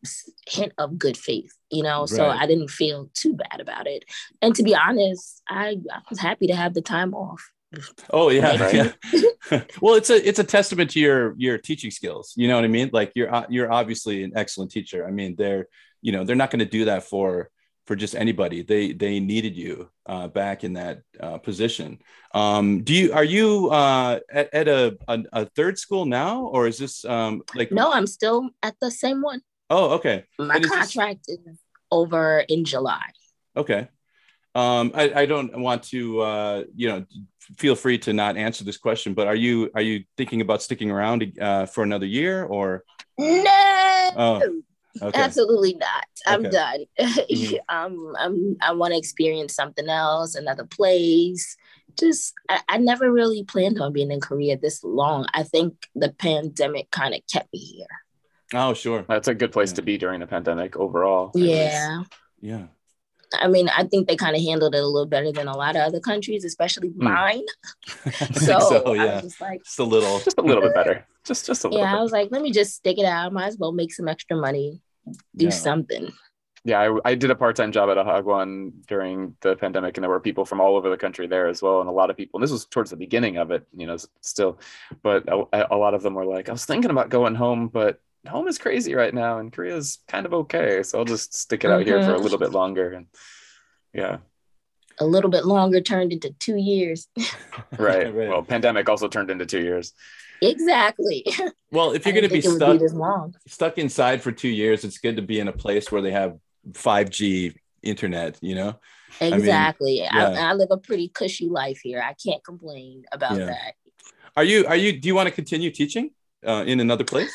hint 0.47 0.73
of 0.77 0.97
good 0.97 1.15
faith, 1.15 1.53
you 1.71 1.83
know. 1.83 2.01
Right. 2.01 2.09
So 2.09 2.27
I 2.27 2.45
didn't 2.45 2.71
feel 2.71 3.09
too 3.13 3.35
bad 3.35 3.61
about 3.61 3.87
it. 3.87 4.03
And 4.41 4.53
to 4.55 4.63
be 4.63 4.75
honest, 4.75 5.41
I, 5.47 5.77
I 5.91 5.99
was 6.09 6.19
happy 6.19 6.47
to 6.47 6.55
have 6.55 6.73
the 6.73 6.81
time 6.81 7.13
off. 7.13 7.51
Oh 8.09 8.29
yeah, 8.29 8.93
yeah. 9.51 9.61
well, 9.81 9.95
it's 9.95 10.09
a 10.09 10.27
it's 10.27 10.39
a 10.39 10.43
testament 10.43 10.89
to 10.91 10.99
your 10.99 11.35
your 11.37 11.57
teaching 11.57 11.91
skills. 11.91 12.33
You 12.35 12.47
know 12.47 12.55
what 12.55 12.65
I 12.65 12.67
mean? 12.67 12.89
Like 12.91 13.13
you're 13.15 13.33
uh, 13.33 13.45
you're 13.49 13.71
obviously 13.71 14.23
an 14.23 14.33
excellent 14.35 14.71
teacher. 14.71 15.05
I 15.05 15.11
mean, 15.11 15.35
they're 15.37 15.67
you 16.01 16.11
know 16.11 16.23
they're 16.23 16.35
not 16.35 16.51
going 16.51 16.59
to 16.59 16.65
do 16.65 16.85
that 16.85 17.03
for 17.03 17.49
for 17.87 17.95
just 17.95 18.15
anybody. 18.15 18.63
They 18.63 18.93
they 18.93 19.19
needed 19.19 19.55
you 19.55 19.89
uh, 20.05 20.27
back 20.27 20.63
in 20.63 20.73
that 20.73 21.01
uh, 21.19 21.37
position. 21.37 21.99
Um, 22.33 22.83
do 22.83 22.93
you 22.93 23.13
are 23.13 23.23
you 23.23 23.69
uh, 23.69 24.19
at, 24.29 24.53
at 24.53 24.67
a, 24.67 24.97
a, 25.07 25.23
a 25.33 25.45
third 25.45 25.79
school 25.79 26.05
now, 26.05 26.45
or 26.47 26.67
is 26.67 26.77
this 26.77 27.05
um, 27.05 27.41
like? 27.55 27.71
No, 27.71 27.91
I'm 27.91 28.07
still 28.07 28.49
at 28.61 28.75
the 28.81 28.91
same 28.91 29.21
one. 29.21 29.41
Oh, 29.69 29.91
okay. 29.95 30.25
My 30.37 30.59
contract 30.59 31.21
is, 31.27 31.37
this... 31.45 31.53
is 31.53 31.59
over 31.91 32.39
in 32.47 32.65
July. 32.65 33.11
Okay. 33.55 33.87
Um, 34.53 34.91
I, 34.93 35.21
I 35.21 35.25
don't 35.25 35.57
want 35.59 35.83
to, 35.83 36.21
uh, 36.21 36.63
you 36.75 36.89
know, 36.89 37.05
feel 37.57 37.75
free 37.75 37.97
to 37.99 38.13
not 38.13 38.37
answer 38.37 38.63
this 38.63 38.77
question, 38.77 39.13
but 39.13 39.27
are 39.27 39.35
you 39.35 39.71
are 39.75 39.81
you 39.81 40.03
thinking 40.17 40.41
about 40.41 40.61
sticking 40.61 40.91
around 40.91 41.37
uh, 41.39 41.65
for 41.65 41.83
another 41.83 42.05
year 42.05 42.43
or? 42.43 42.83
No. 43.17 44.11
Oh, 44.17 44.61
okay. 45.01 45.21
Absolutely 45.21 45.75
not. 45.75 46.05
I'm 46.25 46.45
okay. 46.45 46.49
done. 46.49 46.85
Mm-hmm. 47.31 47.55
um, 47.75 48.13
I'm 48.19 48.57
I 48.61 48.73
want 48.73 48.93
to 48.93 48.97
experience 48.97 49.55
something 49.55 49.87
else, 49.87 50.35
another 50.35 50.65
place. 50.65 51.55
Just 51.99 52.33
I, 52.49 52.59
I 52.67 52.77
never 52.77 53.11
really 53.11 53.43
planned 53.43 53.79
on 53.79 53.93
being 53.93 54.11
in 54.11 54.19
Korea 54.19 54.57
this 54.57 54.83
long. 54.83 55.27
I 55.33 55.43
think 55.43 55.87
the 55.95 56.11
pandemic 56.11 56.91
kind 56.91 57.13
of 57.13 57.21
kept 57.31 57.51
me 57.53 57.59
here. 57.59 57.87
Oh, 58.53 58.73
sure. 58.73 59.05
That's 59.07 59.27
a 59.29 59.33
good 59.33 59.51
place 59.51 59.71
yeah. 59.71 59.75
to 59.75 59.81
be 59.81 59.97
during 59.97 60.19
the 60.19 60.27
pandemic 60.27 60.75
overall. 60.75 61.31
Yeah. 61.35 62.03
Yeah. 62.41 62.67
I 63.33 63.47
mean, 63.47 63.69
I 63.69 63.83
think 63.83 64.07
they 64.07 64.15
kind 64.15 64.35
of 64.35 64.41
handled 64.41 64.75
it 64.75 64.79
a 64.79 64.85
little 64.85 65.07
better 65.07 65.31
than 65.31 65.47
a 65.47 65.55
lot 65.55 65.75
of 65.75 65.83
other 65.83 65.99
countries, 65.99 66.43
especially 66.43 66.89
mm. 66.89 66.97
mine. 66.97 67.43
so, 68.33 68.59
so, 68.59 68.93
yeah, 68.93 69.21
just 69.21 69.39
like 69.39 69.63
just 69.63 69.79
a 69.79 69.83
little, 69.83 70.19
just 70.19 70.37
a 70.37 70.41
little 70.41 70.61
bit 70.61 70.73
better. 70.73 71.05
Just 71.25 71.45
just 71.45 71.63
a 71.63 71.67
little. 71.67 71.81
Yeah, 71.81 71.91
bit. 71.91 71.99
I 71.99 72.01
was 72.01 72.11
like, 72.11 72.29
let 72.31 72.41
me 72.41 72.51
just 72.51 72.75
stick 72.75 72.97
it 72.97 73.05
out. 73.05 73.27
I 73.27 73.29
Might 73.29 73.47
as 73.47 73.57
well 73.57 73.71
make 73.71 73.93
some 73.93 74.07
extra 74.07 74.35
money, 74.37 74.81
do 75.35 75.45
yeah. 75.45 75.51
something. 75.51 76.11
Yeah, 76.63 76.79
I, 76.79 77.11
I 77.11 77.15
did 77.15 77.31
a 77.31 77.35
part-time 77.35 77.71
job 77.71 77.89
at 77.89 77.97
a 77.97 78.03
Hagwon 78.03 78.85
during 78.85 79.35
the 79.41 79.55
pandemic, 79.55 79.97
and 79.97 80.03
there 80.03 80.11
were 80.11 80.19
people 80.19 80.45
from 80.45 80.61
all 80.61 80.75
over 80.75 80.91
the 80.91 80.97
country 80.97 81.25
there 81.25 81.47
as 81.47 81.61
well, 81.61 81.79
and 81.79 81.89
a 81.89 81.91
lot 81.91 82.11
of 82.11 82.17
people. 82.17 82.37
And 82.37 82.43
this 82.43 82.51
was 82.51 82.65
towards 82.65 82.91
the 82.91 82.97
beginning 82.97 83.37
of 83.37 83.49
it, 83.49 83.65
you 83.75 83.87
know, 83.87 83.97
still, 84.21 84.59
but 85.01 85.27
a, 85.27 85.73
a 85.73 85.77
lot 85.77 85.95
of 85.95 86.03
them 86.03 86.13
were 86.13 86.25
like, 86.25 86.49
I 86.49 86.51
was 86.51 86.65
thinking 86.65 86.91
about 86.91 87.09
going 87.09 87.33
home, 87.33 87.67
but 87.67 87.99
home 88.27 88.47
is 88.47 88.57
crazy 88.57 88.93
right 88.93 89.13
now 89.13 89.39
and 89.39 89.51
Korea's 89.51 89.99
kind 90.07 90.25
of 90.25 90.33
okay. 90.33 90.83
So 90.83 90.99
I'll 90.99 91.05
just 91.05 91.33
stick 91.33 91.63
it 91.63 91.71
out 91.71 91.81
mm-hmm. 91.81 91.89
here 91.89 92.03
for 92.03 92.11
a 92.11 92.13
mm-hmm. 92.13 92.23
little 92.23 92.37
bit 92.37 92.51
longer. 92.51 92.91
And 92.91 93.07
yeah. 93.93 94.17
A 94.99 95.05
little 95.05 95.31
bit 95.31 95.45
longer 95.45 95.81
turned 95.81 96.13
into 96.13 96.31
two 96.31 96.57
years. 96.57 97.07
right. 97.77 98.13
right. 98.13 98.29
Well, 98.29 98.43
pandemic 98.43 98.87
also 98.89 99.07
turned 99.07 99.31
into 99.31 99.45
two 99.45 99.61
years. 99.61 99.93
Exactly. 100.41 101.25
Well, 101.73 101.93
if 101.93 102.05
you're 102.05 102.11
going 102.11 102.27
to 102.27 102.29
be 102.29 102.41
stuck 102.41 102.81
be 102.81 103.49
stuck 103.49 103.77
inside 103.77 104.21
for 104.21 104.33
two 104.33 104.49
years, 104.49 104.83
it's 104.83 104.97
good 104.97 105.15
to 105.15 105.21
be 105.21 105.39
in 105.39 105.47
a 105.47 105.53
place 105.53 105.89
where 105.89 106.01
they 106.01 106.11
have 106.11 106.37
5G 106.73 107.55
internet. 107.81 108.37
You 108.41 108.55
know. 108.55 108.79
Exactly. 109.21 110.05
I, 110.05 110.23
mean, 110.27 110.33
yeah. 110.33 110.47
I, 110.47 110.49
I 110.49 110.53
live 110.53 110.67
a 110.69 110.75
pretty 110.75 111.07
cushy 111.07 111.47
life 111.47 111.79
here. 111.81 112.01
I 112.01 112.13
can't 112.21 112.43
complain 112.43 113.05
about 113.13 113.37
yeah. 113.37 113.45
that. 113.45 113.75
Are 114.35 114.43
you? 114.43 114.65
Are 114.67 114.75
you? 114.75 114.99
Do 114.99 115.07
you 115.07 115.15
want 115.15 115.29
to 115.29 115.33
continue 115.33 115.71
teaching 115.71 116.11
uh, 116.45 116.65
in 116.67 116.81
another 116.81 117.05
place? 117.05 117.31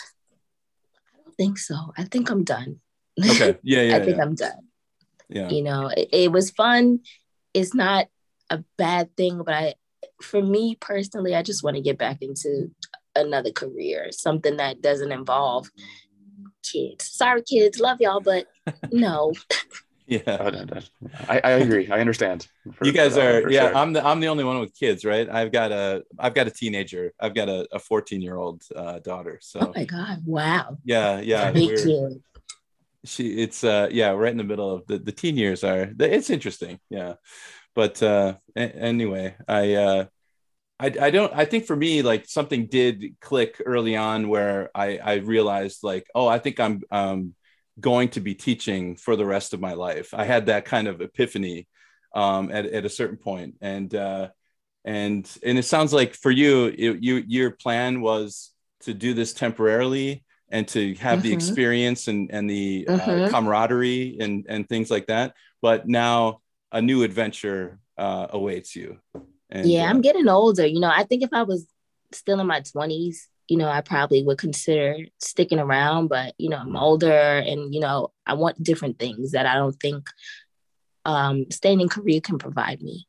Think 1.39 1.59
so. 1.59 1.77
I 1.97 2.05
think 2.05 2.31
I'm 2.31 2.45
done. 2.45 2.81
Okay. 3.25 3.59
Yeah, 3.63 3.83
yeah. 3.83 3.97
I 3.97 4.01
think 4.05 4.17
yeah. 4.17 4.23
I'm 4.23 4.35
done. 4.35 4.69
Yeah. 5.29 5.49
You 5.49 5.63
know, 5.63 5.89
it, 5.89 6.09
it, 6.13 6.33
was 6.33 6.51
fun. 6.51 7.01
It's 7.55 7.75
not 7.75 8.07
a 8.51 8.63
bad 8.79 9.17
thing, 9.17 9.43
but 9.45 9.55
I, 9.55 9.75
for 10.23 10.41
me 10.43 10.77
personally, 10.81 11.35
I 11.35 11.43
just 11.43 11.65
want 11.65 11.77
to 11.77 11.83
get 11.83 11.99
back 11.99 12.19
into 12.21 12.71
another 13.15 13.51
career, 13.51 14.09
something 14.13 14.59
that 14.59 14.83
doesn't 14.83 15.13
involve 15.13 15.71
kids. 16.63 17.11
Sorry, 17.11 17.43
kids, 17.43 17.81
love 17.81 18.01
y'all, 18.01 18.21
but 18.21 18.47
no. 18.93 19.33
yeah, 20.07 20.81
I, 21.29 21.41
I 21.43 21.51
agree. 21.53 21.91
I 21.91 22.01
understand. 22.01 22.47
For, 22.75 22.87
you 22.87 22.93
guys 22.93 23.17
are, 23.17 23.49
yeah. 23.51 23.69
Sure. 23.69 23.77
I'm 23.77 23.93
the 23.93 24.07
I'm 24.07 24.21
the 24.21 24.29
only 24.29 24.45
one 24.45 24.61
with 24.61 24.75
kids, 24.75 25.05
right? 25.05 25.29
I've 25.29 25.53
got 25.53 25.73
a 25.73 26.05
I've 26.19 26.35
got 26.35 26.47
a 26.47 26.51
teenager. 26.51 27.13
I've 27.21 27.35
got 27.35 27.49
a, 27.49 27.67
a 27.73 27.79
14 27.79 28.21
year 28.21 28.37
old 28.37 28.63
uh, 28.75 29.01
daughter. 29.01 29.39
So. 29.43 29.61
Oh 29.61 29.73
my 29.75 29.85
god! 29.85 30.23
Wow. 30.25 30.79
Yeah, 30.85 31.21
yeah. 31.21 31.53
She, 33.05 33.39
it's 33.41 33.63
uh, 33.63 33.89
yeah, 33.93 34.11
right 34.11 34.33
in 34.33 34.37
the 34.37 34.45
middle 34.45 34.75
of 34.75 34.87
the 34.87 34.99
the 34.99 35.13
teen 35.13 35.37
years 35.37 35.63
are. 35.63 35.93
It's 35.99 36.31
interesting, 36.31 36.81
yeah. 36.91 37.15
But 37.75 38.03
uh, 38.03 38.35
anyway, 38.57 39.37
I 39.47 39.75
uh, 39.75 40.05
I, 40.79 40.93
I 41.01 41.11
don't 41.11 41.33
I 41.35 41.45
think 41.45 41.67
for 41.67 41.77
me 41.77 42.03
like 42.03 42.29
something 42.29 42.67
did 42.67 43.17
click 43.21 43.63
early 43.65 43.97
on 43.97 44.29
where 44.29 44.71
I 44.75 44.99
I 44.99 45.15
realized 45.15 45.83
like 45.83 46.07
oh 46.15 46.27
I 46.27 46.39
think 46.39 46.61
I'm 46.61 46.83
um 46.91 47.35
going 47.81 48.09
to 48.11 48.21
be 48.21 48.35
teaching 48.35 48.97
for 48.97 49.17
the 49.17 49.25
rest 49.27 49.53
of 49.53 49.61
my 49.61 49.75
life. 49.75 50.15
I 50.15 50.25
had 50.25 50.47
that 50.47 50.65
kind 50.65 50.89
of 50.89 51.01
epiphany 51.01 51.69
um, 52.15 52.51
at, 52.51 52.67
at 52.67 52.85
a 52.85 52.89
certain 52.91 53.17
point. 53.19 53.57
And, 53.61 53.95
uh, 53.95 54.29
and, 54.85 55.29
and 55.45 55.59
it 55.59 55.65
sounds 55.65 55.93
like 55.93 56.15
for 56.15 56.31
you, 56.31 56.67
it, 56.67 57.03
you, 57.03 57.23
your 57.27 57.51
plan 57.51 58.01
was 58.01 58.53
to 58.81 58.95
do 58.95 59.15
this 59.15 59.33
temporarily 59.35 60.25
and 60.51 60.67
to 60.69 60.95
have 60.95 61.23
the 61.23 61.31
Mhm. 61.31 61.35
experience 61.35 62.09
and, 62.09 62.31
and 62.33 62.49
the 62.49 62.89
uh, 62.89 62.97
Mhm. 62.97 63.31
camaraderie 63.31 64.17
and, 64.21 64.47
and 64.49 64.69
things 64.69 64.91
like 64.91 65.07
that. 65.09 65.35
But 65.61 65.89
now 65.89 66.41
a 66.73 66.81
new 66.81 67.03
adventure 67.03 67.79
uh, 67.99 68.29
awaits 68.31 68.77
you. 68.77 68.99
And, 69.51 69.71
yeah, 69.71 69.87
uh, 69.87 69.91
I'm 69.91 70.01
getting 70.01 70.29
older. 70.29 70.67
You 70.67 70.81
know, 70.81 70.91
I 70.91 71.05
think 71.05 71.23
if 71.23 71.31
I 71.33 71.43
was 71.43 71.67
still 72.13 72.41
in 72.41 72.47
my 72.47 72.61
20s, 72.61 73.29
you 73.49 73.57
know, 73.57 73.69
I 73.69 73.81
probably 73.81 74.23
would 74.23 74.39
consider 74.39 74.97
sticking 75.21 75.59
around, 75.59 76.09
but 76.09 76.35
you 76.39 76.49
know, 76.49 76.59
I'm 76.59 76.77
older 76.77 77.39
and 77.39 77.73
you 77.75 77.81
know, 77.81 78.11
I 78.27 78.35
want 78.35 78.63
different 78.63 78.99
things 78.99 79.33
that 79.33 79.47
I 79.47 79.55
don't 79.55 79.79
think 79.81 80.09
um 81.05 81.47
staying 81.51 81.81
in 81.81 81.89
Korea 81.89 82.21
can 82.21 82.39
provide 82.39 82.83
me. 82.83 83.07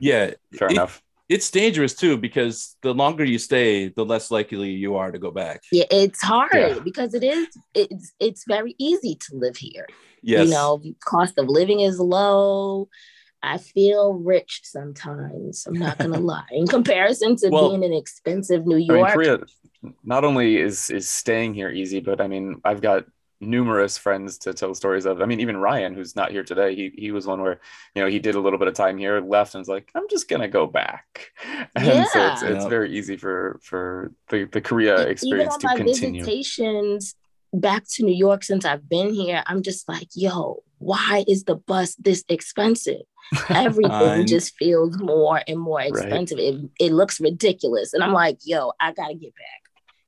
yeah, 0.00 0.32
Fair 0.58 0.68
It- 0.68 0.72
enough. 0.72 1.02
it's 1.28 1.50
dangerous 1.50 1.94
too 1.94 2.16
because 2.16 2.76
the 2.82 2.92
longer 2.92 3.24
you 3.24 3.38
stay, 3.38 3.88
the 3.88 4.04
less 4.04 4.30
likely 4.30 4.70
you 4.72 4.96
are 4.96 5.10
to 5.12 5.18
go 5.18 5.30
back. 5.30 5.62
Yeah, 5.72 5.84
it's 5.90 6.20
hard 6.22 6.50
Yeah. 6.52 6.78
because 6.80 7.14
it 7.14 7.22
is 7.24 7.46
it's 7.74 8.12
it's 8.18 8.44
very 8.48 8.74
easy 8.78 9.14
to 9.14 9.36
live 9.36 9.56
here. 9.56 9.86
Yes. 10.22 10.48
You 10.48 10.52
know, 10.54 10.82
cost 11.04 11.38
of 11.38 11.46
living 11.48 11.80
is 11.80 11.98
low. 11.98 12.88
I 13.42 13.58
feel 13.58 14.12
rich 14.14 14.60
sometimes. 14.64 15.66
I'm 15.66 15.74
not 15.74 15.98
gonna 15.98 16.18
lie. 16.34 16.44
In 16.52 16.66
comparison 16.66 17.36
to 17.36 17.48
Well- 17.48 17.70
being 17.70 17.82
in 17.82 17.92
expensive 17.92 18.66
New 18.66 18.76
I 18.76 18.78
mean, 18.78 18.86
York, 18.88 19.12
Korea 19.12 19.38
not 20.04 20.24
only 20.24 20.58
is 20.58 20.90
is 20.90 21.08
staying 21.08 21.54
here 21.54 21.70
easy, 21.70 22.00
but 22.00 22.20
I 22.20 22.28
mean, 22.28 22.60
I've 22.64 22.82
got 22.82 23.04
numerous 23.42 23.96
friends 23.96 24.36
to 24.36 24.52
tell 24.52 24.74
stories 24.74 25.06
of. 25.06 25.22
I 25.22 25.24
mean, 25.24 25.40
even 25.40 25.56
Ryan, 25.56 25.94
who's 25.94 26.14
not 26.14 26.30
here 26.30 26.44
today, 26.44 26.74
he 26.74 26.92
he 26.94 27.10
was 27.12 27.26
one 27.26 27.40
where 27.40 27.60
you 27.94 28.02
know 28.02 28.08
he 28.10 28.18
did 28.18 28.34
a 28.34 28.40
little 28.40 28.58
bit 28.58 28.68
of 28.68 28.74
time 28.74 28.98
here, 28.98 29.20
left, 29.22 29.54
and 29.54 29.60
was 29.60 29.68
like, 29.68 29.90
I'm 29.94 30.08
just 30.10 30.28
gonna 30.28 30.48
go 30.48 30.66
back. 30.66 31.30
And 31.74 32.06
so 32.08 32.26
it's, 32.26 32.42
Yeah. 32.42 32.48
it's 32.50 32.64
Yeah. 32.64 32.68
very 32.68 32.92
easy 32.98 33.16
for 33.16 33.58
for 33.62 34.12
the, 34.28 34.44
the 34.44 34.60
Korea 34.60 34.96
even 35.00 35.10
experience 35.12 35.54
on 35.54 35.60
to 35.60 35.66
my 35.68 35.76
continue. 35.76 36.20
visitations 36.24 37.14
back 37.52 37.84
to 37.94 38.04
New 38.04 38.14
York 38.14 38.44
since 38.44 38.64
I've 38.64 38.88
been 38.88 39.12
here, 39.12 39.42
I'm 39.46 39.62
just 39.62 39.88
like, 39.88 40.08
yo, 40.14 40.62
why 40.78 41.24
is 41.28 41.44
the 41.44 41.56
bus 41.56 41.94
this 41.96 42.24
expensive? 42.28 43.02
Everything 43.48 44.26
just 44.26 44.54
feels 44.56 44.98
more 44.98 45.40
and 45.46 45.58
more 45.58 45.80
expensive. 45.80 46.38
It, 46.38 46.60
it 46.80 46.92
looks 46.92 47.20
ridiculous. 47.20 47.92
And 47.94 48.02
I'm 48.02 48.12
like, 48.12 48.38
yo, 48.44 48.72
I 48.80 48.92
gotta 48.92 49.14
get 49.14 49.34
back. 49.34 49.44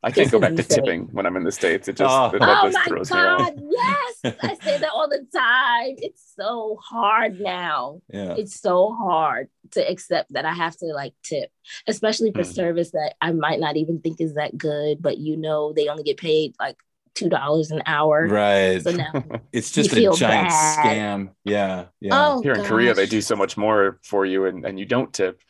I 0.04 0.10
can't 0.10 0.32
go 0.32 0.40
back 0.40 0.56
to 0.56 0.64
tipping 0.64 1.02
when 1.12 1.26
I'm 1.26 1.36
in 1.36 1.44
the 1.44 1.52
states. 1.52 1.86
It 1.86 1.96
just 1.96 2.10
Oh. 2.12 2.30
that, 2.32 2.40
that 2.40 2.58
oh 2.62 2.66
just 2.66 2.74
my 2.78 2.84
throws 2.86 3.10
me 3.12 3.18
off. 3.18 3.38
God, 3.38 3.62
yes. 3.70 4.34
I 4.42 4.54
say 4.64 4.78
that 4.78 4.90
all 4.92 5.08
the 5.08 5.24
time. 5.32 5.94
It's 5.98 6.32
so 6.36 6.76
hard 6.82 7.38
now. 7.40 8.00
yeah. 8.12 8.34
It's 8.36 8.60
so 8.60 8.92
hard 8.92 9.48
to 9.72 9.88
accept 9.88 10.32
that 10.32 10.44
I 10.44 10.54
have 10.54 10.76
to 10.78 10.86
like 10.86 11.14
tip, 11.22 11.50
especially 11.86 12.32
for 12.32 12.40
Mhm. 12.40 12.52
service 12.52 12.90
that 12.92 13.14
I 13.20 13.30
might 13.30 13.60
not 13.60 13.76
even 13.76 14.00
think 14.00 14.20
is 14.20 14.34
that 14.34 14.58
good, 14.58 15.00
but 15.00 15.18
you 15.18 15.36
know 15.36 15.72
they 15.72 15.86
only 15.86 16.02
get 16.02 16.16
paid 16.16 16.54
like 16.58 16.78
two 17.14 17.28
dollars 17.28 17.70
an 17.70 17.82
hour. 17.86 18.26
Right. 18.28 18.82
So 18.82 18.90
now, 18.92 19.12
It's 19.52 19.70
just 19.70 19.92
a 19.92 19.96
feel 19.96 20.14
giant 20.14 20.48
bad. 20.48 20.78
scam. 20.86 21.30
Yeah. 21.44 21.86
Yeah. 22.00 22.10
oh, 22.36 22.42
Here 22.42 22.54
in 22.54 22.64
Korea, 22.64 22.94
they 22.94 23.06
do 23.06 23.20
so 23.20 23.36
much 23.36 23.56
more 23.56 23.98
for 24.02 24.24
you, 24.26 24.46
and, 24.46 24.64
and 24.64 24.78
you 24.78 24.86
don't 24.86 25.12
tip. 25.12 25.40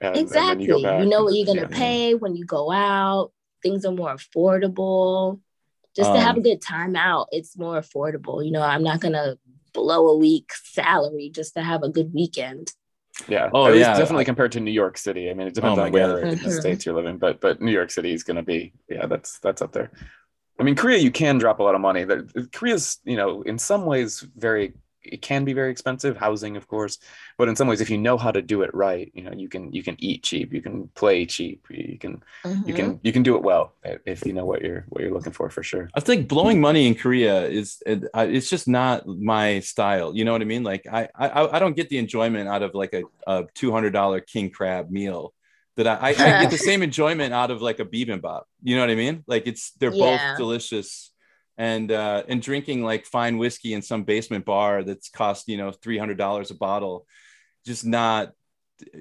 And, 0.00 0.16
and 0.16 0.26
exactly. 0.26 0.64
you, 0.66 0.78
You, 0.78 1.06
know 1.06 1.24
what 1.24 1.34
you're 1.34 1.46
gonna 1.46 1.68
Yeah. 1.70 1.76
pay 1.76 2.14
when 2.14 2.34
you 2.34 2.44
go 2.44 2.72
out. 2.72 3.32
Things 3.62 3.84
are 3.84 3.92
more 3.92 4.14
affordable. 4.14 5.40
Just 5.94 6.12
to 6.12 6.18
have 6.20 6.36
a 6.36 6.38
Um, 6.38 6.42
good 6.42 6.62
time 6.62 6.96
out, 6.96 7.28
it's 7.32 7.56
more 7.56 7.78
affordable. 7.78 8.44
You 8.44 8.50
know, 8.50 8.62
I'm 8.62 8.82
not 8.82 9.00
gonna 9.00 9.36
blow 9.74 10.08
a 10.08 10.16
week 10.16 10.50
salary 10.64 11.30
just 11.32 11.54
to 11.54 11.62
have 11.62 11.82
a 11.82 11.88
good 11.88 12.12
weekend. 12.14 12.72
Yeah. 13.28 13.50
Oh, 13.52 13.66
At 13.66 13.76
yeah. 13.76 13.96
definitely 13.98 14.24
compared 14.24 14.52
to 14.52 14.60
New 14.60 14.70
York 14.72 14.96
City. 14.98 15.30
I 15.30 15.34
mean, 15.34 15.46
it 15.48 15.54
depends 15.54 15.78
Oh, 15.78 15.82
on 15.82 15.92
where 15.92 16.22
God. 16.22 16.32
in 16.32 16.38
the 16.38 16.48
Mhm. 16.48 16.60
states 16.60 16.86
you're 16.86 16.94
living, 16.94 17.18
but 17.18 17.40
but 17.40 17.60
New 17.60 17.70
York 17.72 17.90
City 17.90 18.12
is 18.12 18.24
going 18.24 18.36
to 18.38 18.42
be 18.42 18.72
yeah, 18.88 19.06
that's 19.06 19.38
that's 19.40 19.60
up 19.62 19.72
there. 19.72 19.92
I 20.62 20.64
mean, 20.64 20.76
Korea 20.76 20.98
you 20.98 21.10
can 21.10 21.38
drop 21.38 21.58
a 21.58 21.62
lot 21.64 21.74
of 21.74 21.80
money. 21.80 22.04
That 22.04 22.50
Korea's 22.52 23.00
you 23.04 23.16
know 23.16 23.42
in 23.42 23.58
some 23.58 23.84
ways 23.84 24.24
very 24.36 24.74
it 25.02 25.20
can 25.20 25.44
be 25.44 25.52
very 25.52 25.72
expensive 25.72 26.16
housing 26.16 26.56
of 26.56 26.68
course 26.68 26.98
but 27.36 27.48
in 27.48 27.56
some 27.56 27.66
ways 27.66 27.80
if 27.80 27.90
you 27.90 27.98
know 27.98 28.16
how 28.16 28.30
to 28.30 28.40
do 28.40 28.62
it 28.62 28.70
right 28.72 29.10
you 29.14 29.22
know 29.24 29.32
you 29.32 29.48
can 29.48 29.72
you 29.72 29.82
can 29.82 29.96
eat 29.98 30.22
cheap 30.22 30.52
you 30.52 30.62
can 30.62 30.86
play 30.94 31.26
cheap 31.26 31.66
you 31.70 31.98
can 31.98 32.22
you 32.44 32.72
Mhm. 32.72 32.76
can 32.76 33.00
you 33.02 33.12
can 33.12 33.24
do 33.24 33.34
it 33.34 33.42
well 33.42 33.72
if 34.06 34.24
you 34.24 34.32
know 34.32 34.44
what 34.44 34.62
you're 34.62 34.84
what 34.90 35.02
you're 35.02 35.12
looking 35.12 35.32
for 35.32 35.50
for 35.50 35.64
sure 35.64 35.90
I 35.94 36.00
think 36.00 36.28
blowing 36.28 36.60
money 36.60 36.86
in 36.86 36.94
Korea 36.94 37.48
is 37.48 37.82
it, 37.84 38.04
it's 38.14 38.48
just 38.48 38.68
not 38.68 39.04
my 39.06 39.58
style. 39.58 40.14
You 40.16 40.24
know 40.24 40.30
what 40.30 40.42
I 40.42 40.44
mean? 40.54 40.62
Like 40.62 40.86
I 40.86 41.08
I, 41.16 41.56
I 41.56 41.58
don't 41.58 41.74
get 41.74 41.88
the 41.88 41.98
enjoyment 41.98 42.48
out 42.48 42.62
of 42.62 42.70
like 42.82 42.94
a, 42.94 43.02
a 43.26 43.46
two 43.58 43.72
hundred 43.72 43.92
dollar 43.92 44.20
king 44.20 44.50
crab 44.50 44.88
meal 44.90 45.34
that 45.76 45.86
I, 45.86 46.08
I, 46.08 46.08
I 46.10 46.14
get 46.42 46.50
the 46.50 46.58
same 46.70 46.82
enjoyment 46.82 47.32
out 47.32 47.50
of 47.50 47.62
like 47.62 47.80
a 47.80 47.84
bibimbap. 47.84 48.42
You 48.62 48.76
know 48.76 48.82
what 48.82 48.90
I 48.90 48.94
mean? 48.94 49.24
Like 49.26 49.46
it's 49.46 49.72
they're 49.72 49.92
Yeah. 49.92 50.32
both 50.32 50.38
delicious. 50.38 51.10
And 51.58 51.92
uh, 51.92 52.22
and 52.28 52.40
drinking 52.40 52.82
like 52.82 53.04
fine 53.04 53.36
whiskey 53.36 53.74
in 53.74 53.82
some 53.82 54.04
basement 54.04 54.46
bar 54.46 54.82
that's 54.84 55.10
cost 55.10 55.48
you 55.48 55.58
know 55.58 55.70
three 55.70 55.98
hundred 55.98 56.16
dollars 56.16 56.50
a 56.50 56.54
bottle, 56.54 57.06
just 57.66 57.84
not 57.84 58.32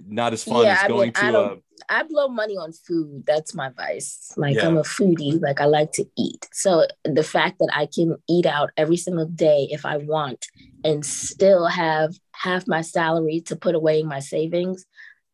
not 0.06 0.34
as 0.34 0.44
fun 0.44 0.66
Yeah, 0.66 0.74
as 0.74 0.80
I 0.84 0.88
mean, 0.90 0.98
going 0.98 1.12
I 1.16 1.22
to 1.22 1.30
a 1.30 1.32
don't- 1.32 1.64
I 1.90 2.04
blow 2.04 2.28
money 2.28 2.58
on 2.58 2.74
food. 2.74 3.24
That's 3.26 3.56
my 3.56 3.70
vice. 3.70 4.34
Like 4.36 4.58
Yeah. 4.58 4.68
I'm 4.68 4.78
a 4.78 4.82
foodie. 4.84 5.42
Like 5.42 5.62
I 5.62 5.66
like 5.66 5.94
to 5.94 6.06
eat. 6.18 6.48
So 6.52 6.86
the 7.06 7.24
fact 7.24 7.58
that 7.60 7.70
I 7.74 7.88
can 7.88 8.18
eat 8.30 8.46
out 8.46 8.70
every 8.78 8.98
single 8.98 9.26
day 9.26 9.68
if 9.72 9.86
I 9.86 9.98
want 9.98 10.46
and 10.84 11.04
still 11.06 11.66
have 11.68 12.14
half 12.34 12.68
my 12.68 12.82
salary 12.82 13.42
to 13.48 13.56
put 13.56 13.76
away 13.76 14.02
in 14.02 14.08
my 14.08 14.20
savings, 14.20 14.86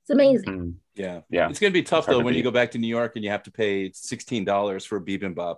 it's 0.03 0.09
amazing. 0.11 0.45
Mm, 0.59 0.73
yeah 0.97 1.21
yeah 1.29 1.49
It's 1.49 1.59
gonna 1.59 1.71
be 1.71 1.83
tough 1.83 2.05
though 2.05 2.19
to 2.19 2.25
when 2.25 2.33
you 2.33 2.43
go 2.43 2.51
back 2.51 2.71
to 2.71 2.77
New 2.77 2.87
York 2.87 3.13
and 3.15 3.23
you 3.23 3.31
have 3.31 3.43
to 3.43 3.51
pay 3.51 3.91
sixteen 3.93 4.43
dollars 4.45 4.83
for 4.85 4.97
a 4.97 5.01
bibimbap. 5.01 5.57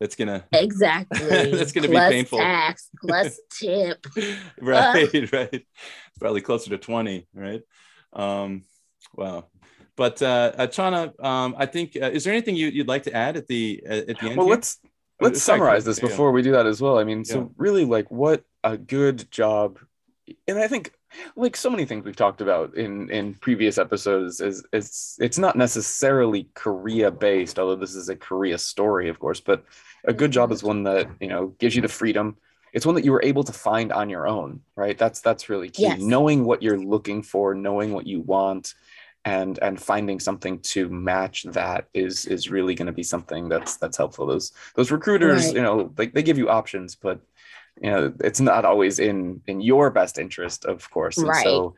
That's 0.00 0.14
gonna 0.14 0.44
Exactly. 0.52 1.50
That's 1.52 1.72
gonna 1.72 1.88
be 1.88 1.94
Plus 1.94 2.12
painful. 2.12 2.38
Tax 2.38 2.88
plus 3.02 3.40
tip. 3.50 4.06
right, 4.60 5.32
right. 5.32 5.66
Probably 6.20 6.40
closer 6.40 6.70
to 6.70 6.78
twenty, 6.78 7.26
right? 7.34 7.62
Um, 8.12 8.64
wow. 9.14 9.46
But 9.96 10.22
uh, 10.22 10.52
uh 10.56 10.66
Chaunna, 10.68 11.12
um, 11.24 11.56
I 11.58 11.66
think 11.66 11.96
uh, 12.00 12.10
is 12.10 12.22
there 12.24 12.32
anything 12.32 12.54
you, 12.54 12.68
you'd 12.68 12.86
like 12.88 13.02
to 13.04 13.12
add 13.12 13.36
at 13.36 13.48
the 13.48 13.82
uh, 13.88 13.92
at 13.92 14.06
the 14.20 14.28
end? 14.28 14.36
well 14.36 14.46
here? 14.46 14.54
let's 14.54 14.78
let's 15.20 15.42
Sorry, 15.42 15.58
summarize 15.58 15.82
Chris. 15.84 15.96
this 15.96 16.02
Yeah. 16.02 16.08
before 16.10 16.30
we 16.32 16.42
do 16.42 16.52
that 16.52 16.66
as 16.66 16.80
well 16.80 16.96
i 16.96 17.02
mean 17.02 17.24
so 17.24 17.50
really 17.56 17.84
like 17.84 18.08
what 18.08 18.44
a 18.62 18.76
good 18.78 19.28
job 19.32 19.80
and 20.46 20.56
i 20.58 20.68
think 20.68 20.92
like 21.36 21.56
so 21.56 21.70
many 21.70 21.84
things 21.84 22.04
we've 22.04 22.16
talked 22.16 22.40
about 22.40 22.74
in 22.76 23.10
in 23.10 23.34
previous 23.34 23.78
episodes 23.78 24.40
is 24.40 24.64
it's 24.72 25.16
it's 25.20 25.38
not 25.38 25.56
necessarily 25.56 26.48
korea 26.54 27.10
based 27.10 27.58
although 27.58 27.76
this 27.76 27.94
is 27.94 28.08
a 28.08 28.16
korea 28.16 28.58
story 28.58 29.08
of 29.08 29.18
course 29.18 29.40
but 29.40 29.64
a 30.04 30.12
good 30.12 30.30
job 30.30 30.52
is 30.52 30.62
one 30.62 30.82
that 30.82 31.08
you 31.20 31.28
know 31.28 31.48
gives 31.58 31.74
you 31.74 31.82
the 31.82 31.88
freedom 31.88 32.36
it's 32.72 32.84
one 32.84 32.94
that 32.94 33.04
you 33.04 33.12
were 33.12 33.22
able 33.24 33.42
to 33.42 33.52
find 33.52 33.92
on 33.92 34.10
your 34.10 34.28
own 34.28 34.60
right 34.76 34.98
that's 34.98 35.20
that's 35.20 35.48
really 35.48 35.70
key 35.70 35.82
Yes. 35.84 36.00
knowing 36.00 36.44
what 36.44 36.62
you're 36.62 36.78
looking 36.78 37.22
for 37.22 37.54
knowing 37.54 37.92
what 37.92 38.06
you 38.06 38.20
want 38.20 38.74
and 39.24 39.58
and 39.60 39.80
finding 39.80 40.20
something 40.20 40.60
to 40.60 40.88
match 40.88 41.44
that 41.44 41.88
is 41.94 42.26
is 42.26 42.50
really 42.50 42.74
going 42.74 42.86
to 42.86 42.92
be 42.92 43.02
something 43.02 43.48
that's 43.48 43.76
that's 43.76 43.96
helpful 43.96 44.26
those 44.26 44.52
those 44.76 44.90
recruiters 44.90 45.46
Right. 45.46 45.56
you 45.56 45.62
know 45.62 45.92
like 45.98 46.12
they 46.12 46.22
give 46.22 46.38
you 46.38 46.48
options 46.48 46.94
but 46.94 47.20
you 47.82 47.90
know 47.90 48.12
it's 48.20 48.40
not 48.40 48.64
always 48.64 48.98
in 48.98 49.40
in 49.46 49.60
your 49.60 49.90
best 49.90 50.18
interest 50.18 50.64
of 50.64 50.90
course 50.90 51.18
and 51.18 51.28
Right. 51.28 51.44
so 51.44 51.74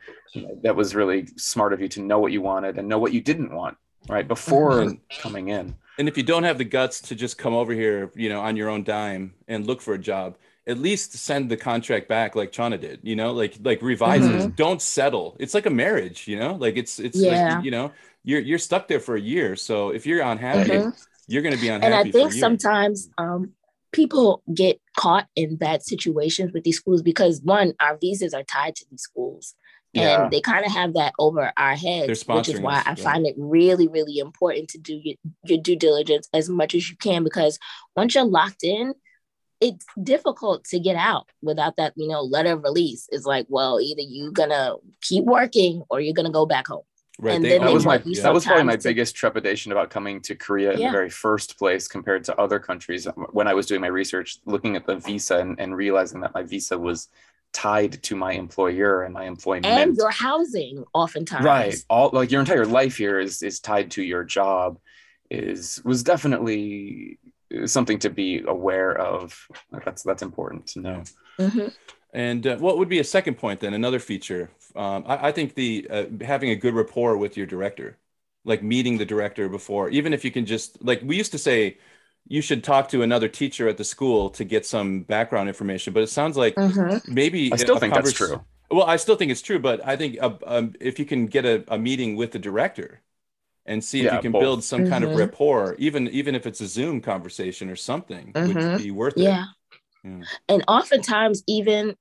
that 0.62 0.76
was 0.76 0.94
really 0.94 1.26
smart 1.36 1.72
of 1.72 1.80
you 1.80 1.88
to 1.88 2.00
know 2.00 2.18
what 2.18 2.32
you 2.32 2.40
wanted 2.40 2.78
and 2.78 2.88
know 2.88 2.98
what 2.98 3.12
you 3.12 3.20
didn't 3.20 3.52
want 3.52 3.76
right 4.08 4.26
before 4.28 4.84
Mhm. 4.84 4.98
coming 5.18 5.48
in 5.48 5.74
and 5.98 6.08
if 6.08 6.16
you 6.16 6.22
don't 6.22 6.44
have 6.44 6.56
the 6.58 6.64
guts 6.64 7.02
to 7.02 7.14
just 7.14 7.36
come 7.36 7.52
over 7.52 7.74
here, 7.74 8.10
you 8.14 8.30
know, 8.30 8.40
on 8.40 8.56
your 8.56 8.70
own 8.70 8.82
dime 8.84 9.34
and 9.48 9.66
look 9.66 9.82
for 9.82 9.92
a 9.92 9.98
job, 9.98 10.38
at 10.66 10.78
least 10.78 11.12
send 11.12 11.50
the 11.50 11.58
contract 11.58 12.08
back 12.08 12.34
like 12.34 12.52
Chaunna 12.52 12.80
did, 12.80 13.00
you 13.02 13.14
know, 13.16 13.32
like 13.32 13.56
like 13.62 13.82
revise 13.82 14.24
it. 14.26 14.56
Don't 14.56 14.80
settle. 14.80 15.36
It's 15.38 15.52
like 15.52 15.66
a 15.66 15.70
marriage, 15.84 16.26
you 16.26 16.38
know, 16.38 16.54
like 16.54 16.78
it's 16.78 16.98
it's 16.98 17.18
Yeah. 17.18 17.56
like, 17.56 17.64
you 17.64 17.70
know, 17.70 17.92
you're 18.24 18.40
you're 18.40 18.58
stuck 18.58 18.88
there 18.88 19.00
for 19.00 19.14
a 19.14 19.20
year. 19.20 19.56
So 19.56 19.90
if 19.90 20.06
you're 20.06 20.22
unhappy, 20.22 20.70
Mhm. 20.70 21.06
you're 21.28 21.42
gonna 21.42 21.58
be 21.58 21.68
unhappy. 21.68 21.92
and 21.94 22.08
I 22.08 22.10
think 22.10 22.32
a 22.32 22.38
sometimes 22.38 23.10
um, 23.18 23.52
people 23.92 24.42
get 24.54 24.80
caught 24.96 25.26
in 25.36 25.56
bad 25.56 25.82
situations 25.82 26.52
with 26.52 26.64
these 26.64 26.76
schools 26.76 27.02
because 27.02 27.40
one, 27.42 27.74
our 27.80 27.98
visas 28.00 28.34
are 28.34 28.42
tied 28.42 28.76
to 28.76 28.84
these 28.90 29.02
schools. 29.02 29.54
Yeah. 29.92 30.24
And 30.24 30.32
they 30.32 30.40
kind 30.40 30.64
of 30.64 30.70
have 30.72 30.94
that 30.94 31.14
over 31.18 31.52
our 31.56 31.74
heads, 31.74 32.24
which 32.24 32.48
is 32.48 32.60
why 32.60 32.78
us, 32.78 32.86
I 32.86 32.90
right. 32.90 32.98
find 33.00 33.26
it 33.26 33.34
really, 33.36 33.88
really 33.88 34.18
important 34.18 34.68
to 34.70 34.78
do 34.78 35.00
your, 35.02 35.16
your 35.44 35.58
due 35.58 35.74
diligence 35.74 36.28
as 36.32 36.48
much 36.48 36.76
as 36.76 36.88
you 36.88 36.96
can 36.96 37.24
because 37.24 37.58
once 37.96 38.14
you're 38.14 38.24
locked 38.24 38.62
in, 38.62 38.94
it's 39.60 39.84
difficult 40.02 40.64
to 40.64 40.78
get 40.78 40.96
out 40.96 41.28
without 41.42 41.76
that, 41.76 41.92
you 41.96 42.08
know, 42.08 42.22
letter 42.22 42.52
of 42.52 42.62
release. 42.62 43.08
It's 43.10 43.26
like, 43.26 43.46
well, 43.48 43.80
either 43.80 44.00
you're 44.00 44.30
gonna 44.30 44.76
keep 45.02 45.24
working 45.24 45.82
or 45.90 46.00
you're 46.00 46.14
gonna 46.14 46.30
go 46.30 46.46
back 46.46 46.68
home. 46.68 46.82
Right. 47.22 47.36
And 47.36 47.44
they 47.44 47.58
that 47.58 47.72
was 47.72 47.84
my 47.84 47.96
want 47.96 48.06
you 48.06 48.22
that 48.22 48.32
was 48.32 48.44
probably 48.46 48.64
my 48.64 48.76
biggest 48.76 49.14
trepidation 49.14 49.72
about 49.72 49.90
coming 49.90 50.20
to 50.22 50.34
Korea 50.34 50.72
in 50.72 50.78
the 50.80 50.90
very 50.90 51.10
first 51.10 51.58
place 51.58 51.86
compared 51.86 52.24
to 52.24 52.36
other 52.40 52.58
countries 52.58 53.06
when 53.32 53.46
I 53.46 53.54
was 53.54 53.66
doing 53.66 53.82
my 53.82 53.88
research 53.88 54.38
looking 54.46 54.74
at 54.74 54.86
the 54.86 54.96
visa 54.96 55.38
and, 55.38 55.60
and 55.60 55.76
realizing 55.76 56.20
that 56.22 56.32
my 56.34 56.42
visa 56.42 56.78
was 56.78 57.08
tied 57.52 58.02
to 58.04 58.16
my 58.16 58.32
employer 58.32 59.02
and 59.02 59.12
my 59.12 59.24
employment 59.24 59.66
and 59.66 59.96
your 59.96 60.10
housing 60.10 60.84
oftentimes. 60.94 61.44
right 61.44 61.74
all 61.90 62.08
like 62.12 62.30
your 62.30 62.40
entire 62.40 62.64
life 62.64 62.96
here 62.96 63.18
is 63.18 63.42
is 63.42 63.58
tied 63.60 63.90
to 63.90 64.02
your 64.02 64.22
job 64.24 64.78
is 65.30 65.82
was 65.84 66.02
definitely 66.04 67.18
something 67.66 67.98
to 67.98 68.08
be 68.08 68.40
aware 68.46 68.96
of 68.96 69.36
that's 69.84 70.02
that's 70.04 70.22
important 70.22 70.66
to 70.68 70.80
know 70.80 71.02
Mhm. 71.38 71.72
And 72.12 72.46
uh, 72.46 72.56
what 72.58 72.76
would 72.78 72.88
be 72.88 72.98
a 72.98 73.04
second 73.04 73.36
point 73.38 73.60
then? 73.60 73.72
Another 73.72 73.98
feature. 74.00 74.50
Um, 74.76 75.04
I, 75.06 75.28
I 75.28 75.32
think 75.32 75.54
the 75.54 75.86
uh, 75.90 76.06
having 76.24 76.50
a 76.50 76.56
good 76.56 76.74
rapport 76.74 77.16
with 77.16 77.36
your 77.36 77.46
director, 77.46 77.98
like 78.44 78.62
meeting 78.62 78.98
the 78.98 79.04
director 79.06 79.48
before, 79.48 79.90
even 79.90 80.12
if 80.12 80.24
you 80.24 80.30
can 80.30 80.46
just 80.46 80.82
like 80.84 81.00
we 81.04 81.16
used 81.16 81.32
to 81.32 81.38
say, 81.38 81.78
you 82.28 82.40
should 82.42 82.62
talk 82.64 82.88
to 82.90 83.02
another 83.02 83.28
teacher 83.28 83.68
at 83.68 83.76
the 83.78 83.84
school 83.84 84.30
to 84.30 84.44
get 84.44 84.66
some 84.66 85.02
background 85.02 85.48
information. 85.48 85.92
But 85.92 86.02
it 86.02 86.08
sounds 86.10 86.36
like 86.36 86.58
Mhm. 86.58 87.00
maybe 87.06 87.52
i 87.52 87.56
still 87.56 87.76
a 87.76 87.78
think 87.78 87.94
that's 87.94 88.12
true 88.12 88.44
Well, 88.70 88.84
I 88.86 88.96
still 88.96 89.16
think 89.16 89.30
it's 89.32 89.42
true, 89.42 89.58
but 89.58 89.84
I 89.86 89.96
think 89.96 90.18
uh, 90.22 90.36
um, 90.46 90.74
if 90.80 90.98
you 90.98 91.04
can 91.04 91.26
get 91.26 91.44
a, 91.44 91.64
a 91.72 91.78
meeting 91.78 92.16
with 92.16 92.32
the 92.32 92.38
director 92.38 93.00
and 93.66 93.84
see 93.84 94.02
if 94.02 94.10
Yeah, 94.10 94.12
you 94.12 94.20
can 94.20 94.32
both. 94.32 94.34
build 94.34 94.64
some 94.64 94.84
kind 94.84 95.04
of 95.04 95.14
Mhm. 95.14 95.16
rapport, 95.16 95.76
even 95.78 96.08
even 96.08 96.34
if 96.36 96.46
it's 96.46 96.60
a 96.62 96.68
Zoom 96.68 97.00
conversation 97.02 97.70
or 97.70 97.76
something, 97.76 98.36
would 98.42 98.64
Mhm. 98.64 98.76
be 98.76 98.90
worth 98.92 99.20
it. 99.20 99.40
Yeah. 99.40 99.46
Yeah. 100.04 100.24
And 100.48 100.64
oftentimes, 100.68 101.42
even 101.46 101.96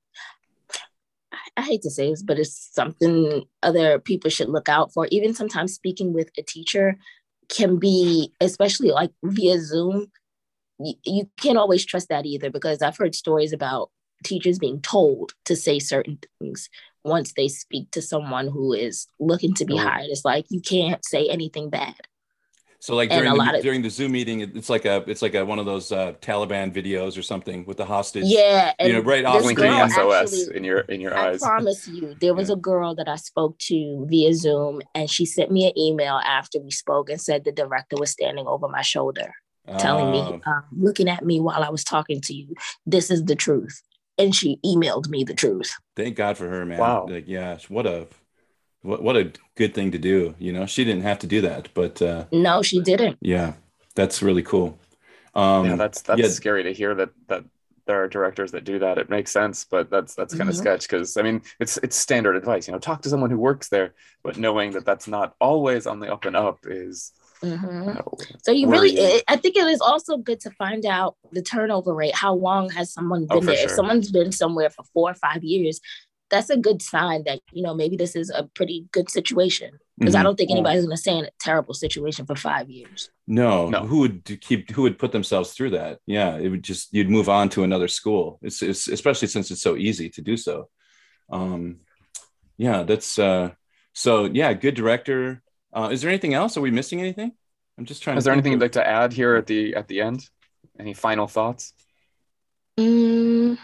I- 1.60 1.64
hate 1.64 1.82
to 1.82 1.90
say 1.90 2.10
this, 2.10 2.22
but 2.22 2.38
it's 2.38 2.70
something 2.72 3.44
other 3.62 3.98
people 3.98 4.30
should 4.30 4.48
look 4.48 4.68
out 4.68 4.92
for. 4.92 5.06
Even 5.10 5.34
sometimes 5.34 5.74
speaking 5.74 6.12
with 6.12 6.30
a 6.38 6.42
teacher 6.42 6.96
can 7.48 7.78
be, 7.78 8.32
especially 8.40 8.90
like 8.90 9.10
via 9.22 9.60
Zoom, 9.60 10.06
you, 10.78 10.94
you 11.04 11.30
can't 11.40 11.58
always 11.58 11.84
trust 11.84 12.08
that 12.08 12.26
either 12.26 12.50
because 12.50 12.82
I've 12.82 12.96
heard 12.96 13.14
stories 13.14 13.52
about 13.52 13.90
teachers 14.24 14.58
being 14.58 14.80
told 14.80 15.32
to 15.46 15.56
say 15.56 15.78
certain 15.78 16.18
things 16.40 16.68
once 17.04 17.32
they 17.32 17.48
speak 17.48 17.90
to 17.92 18.02
someone 18.02 18.48
who 18.48 18.72
is 18.72 19.06
looking 19.18 19.54
to 19.54 19.64
be 19.64 19.76
hired. 19.76 20.06
It's 20.10 20.24
like 20.24 20.46
you 20.50 20.60
can't 20.60 21.04
say 21.04 21.28
anything 21.28 21.70
bad. 21.70 21.94
So 22.82 22.94
like 22.94 23.10
during 23.10 23.34
the 23.34 23.56
of- 23.56 23.62
during 23.62 23.82
the 23.82 23.90
Zoom 23.90 24.12
meeting, 24.12 24.40
it's 24.40 24.70
like 24.70 24.86
a 24.86 25.04
it's 25.06 25.20
like 25.20 25.34
a 25.34 25.44
one 25.44 25.58
of 25.58 25.66
those 25.66 25.92
uh, 25.92 26.12
Taliban 26.22 26.72
videos 26.72 27.18
or 27.18 27.22
something 27.22 27.66
with 27.66 27.76
the 27.76 27.84
hostage. 27.84 28.24
Yeah. 28.26 28.72
And 28.78 28.88
you 28.88 28.94
know, 28.94 29.00
right 29.02 29.24
off 29.24 29.42
this 29.42 29.52
blinking 29.52 29.90
sos 29.90 30.14
actually- 30.14 30.56
in 30.56 30.64
your 30.64 30.80
in 30.80 31.00
your 31.00 31.14
I 31.14 31.28
eyes 31.28 31.42
I 31.42 31.48
promise 31.48 31.86
you, 31.86 32.16
there 32.20 32.32
was 32.34 32.48
a 32.48 32.56
girl 32.56 32.94
that 32.94 33.06
I 33.06 33.16
spoke 33.16 33.58
to 33.68 34.06
via 34.08 34.32
Zoom, 34.34 34.80
and 34.94 35.10
she 35.10 35.26
sent 35.26 35.50
me 35.50 35.66
an 35.66 35.78
email 35.78 36.14
after 36.24 36.58
we 36.58 36.70
spoke 36.70 37.10
and 37.10 37.20
said 37.20 37.44
the 37.44 37.52
director 37.52 37.96
was 37.98 38.10
standing 38.10 38.46
over 38.46 38.66
my 38.66 38.82
shoulder, 38.82 39.30
telling 39.78 40.10
me, 40.10 40.18
Oh, 40.18 40.50
um, 40.50 40.64
looking 40.76 41.08
at 41.08 41.22
me 41.24 41.38
while 41.38 41.62
I 41.62 41.68
was 41.68 41.84
talking 41.84 42.20
to 42.22 42.34
you, 42.34 42.54
this 42.86 43.10
is 43.10 43.24
the 43.26 43.36
truth. 43.36 43.82
And 44.16 44.34
she 44.34 44.58
emailed 44.64 45.08
me 45.08 45.24
the 45.24 45.34
truth. 45.34 45.70
thank 45.96 46.14
God 46.16 46.36
for 46.36 46.46
her, 46.48 46.66
man. 46.66 46.78
Wow. 46.78 47.06
Like, 47.08 47.24
yeah, 47.26 47.58
what 47.68 47.86
a 47.86 48.06
what 48.82 49.02
what 49.02 49.16
a 49.16 49.32
good 49.56 49.74
thing 49.74 49.90
to 49.92 49.98
do. 49.98 50.34
You 50.38 50.52
know, 50.52 50.66
she 50.66 50.84
didn't 50.84 51.02
have 51.02 51.18
to 51.20 51.26
do 51.26 51.40
that, 51.42 51.68
but 51.74 52.00
uh, 52.02 52.24
No, 52.32 52.62
she 52.62 52.80
didn't. 52.80 53.18
yeah, 53.20 53.54
that's 53.94 54.22
really 54.22 54.42
cool. 54.42 54.78
Um, 55.34 55.66
yeah 55.66 55.76
that's 55.76 56.02
that's 56.02 56.20
yeah. 56.20 56.28
scary 56.28 56.64
to 56.64 56.72
hear 56.72 56.94
that 56.94 57.10
that 57.28 57.44
there 57.86 58.02
are 58.02 58.08
directors 58.08 58.50
that 58.52 58.64
do 58.64 58.78
that 58.80 58.98
it 58.98 59.08
makes 59.10 59.32
sense 59.32 59.64
but 59.64 59.90
that's 59.90 60.14
that's 60.14 60.34
kind 60.34 60.50
of 60.50 60.54
Mhm. 60.56 60.58
sketch 60.60 60.82
because 60.88 61.16
i 61.16 61.22
mean 61.22 61.40
it's 61.60 61.76
it's 61.78 61.96
standard 61.96 62.36
advice 62.36 62.66
you 62.66 62.72
know 62.72 62.78
talk 62.78 63.02
to 63.02 63.08
someone 63.08 63.30
who 63.30 63.38
works 63.38 63.68
there 63.68 63.94
but 64.22 64.36
knowing 64.36 64.72
that 64.72 64.84
that's 64.84 65.08
not 65.08 65.34
always 65.40 65.86
on 65.86 66.00
the 66.00 66.12
up 66.12 66.24
and 66.24 66.36
up 66.36 66.58
is 66.66 67.12
Mhm. 67.42 67.96
you 67.96 68.26
So 68.42 68.52
you 68.52 68.68
really, 68.68 68.90
Worrying. 68.96 69.16
it, 69.16 69.24
I 69.28 69.36
think 69.36 69.56
it 69.56 69.66
is 69.66 69.80
also 69.80 70.18
good 70.18 70.40
to 70.40 70.50
find 70.50 70.84
out 70.84 71.16
the 71.32 71.42
turnover 71.42 71.94
rate. 71.94 72.14
How 72.14 72.34
long 72.34 72.68
has 72.70 72.92
someone 72.92 73.26
Oh, 73.30 73.34
been 73.36 73.44
for 73.44 73.52
there? 73.54 73.64
If 73.64 73.70
someone's 73.70 74.10
been 74.12 74.32
somewhere 74.32 74.68
for 74.70 74.84
four 74.92 75.10
or 75.10 75.14
five 75.14 75.42
years, 75.42 75.80
that's 76.30 76.50
a 76.50 76.56
good 76.56 76.80
sign 76.82 77.24
that 77.24 77.40
you 77.52 77.62
know 77.62 77.74
maybe 77.74 77.96
this 77.96 78.14
is 78.16 78.30
a 78.30 78.44
pretty 78.54 78.86
good 78.92 79.10
situation. 79.10 79.78
Because 79.98 80.14
I 80.14 80.20
Mhm. 80.20 80.24
don't 80.24 80.36
think 80.36 80.50
anybody's 80.50 80.80
going 80.84 80.96
to 80.96 80.96
stay 80.96 81.18
in 81.18 81.26
a 81.26 81.30
terrible 81.38 81.74
situation 81.74 82.24
for 82.24 82.34
five 82.34 82.70
years. 82.70 83.10
No, 83.26 83.68
No. 83.68 83.80
who 83.86 83.98
would 83.98 84.24
keep 84.40 84.70
who 84.70 84.82
would 84.82 84.98
put 84.98 85.12
themselves 85.12 85.52
through 85.52 85.70
that? 85.70 85.98
Yeah, 86.06 86.38
it 86.38 86.48
would 86.48 86.62
just 86.62 86.94
you'd 86.94 87.10
move 87.10 87.28
on 87.28 87.50
to 87.50 87.64
another 87.64 87.86
school. 87.88 88.38
It's, 88.40 88.62
it's 88.62 88.88
especially 88.88 89.28
since 89.28 89.50
it's 89.50 89.60
so 89.60 89.76
easy 89.76 90.08
to 90.10 90.22
do 90.22 90.36
so. 90.38 90.70
Um, 91.30 91.80
yeah, 92.56 92.82
that's 92.84 93.18
uh, 93.18 93.50
so 93.92 94.24
yeah, 94.24 94.54
good 94.54 94.74
director. 94.74 95.42
Uh, 95.72 95.90
is 95.92 96.00
there 96.00 96.10
anything 96.10 96.32
else? 96.34 96.56
Are 96.56 96.62
we 96.62 96.70
missing 96.70 97.00
anything? 97.00 97.32
I'm 97.76 97.84
just 97.84 98.02
trying. 98.02 98.16
is 98.16 98.24
to 98.24 98.28
there 98.28 98.34
think 98.34 98.46
anything 98.46 98.52
you'd 98.52 98.62
like 98.62 98.72
to 98.72 98.86
add 98.86 99.12
here 99.12 99.36
at 99.36 99.46
the 99.46 99.74
at 99.74 99.86
the 99.88 100.00
end 100.00 100.28
any 100.78 100.94
final 100.94 101.26
thoughts 101.26 101.74
Mm, 102.78 103.58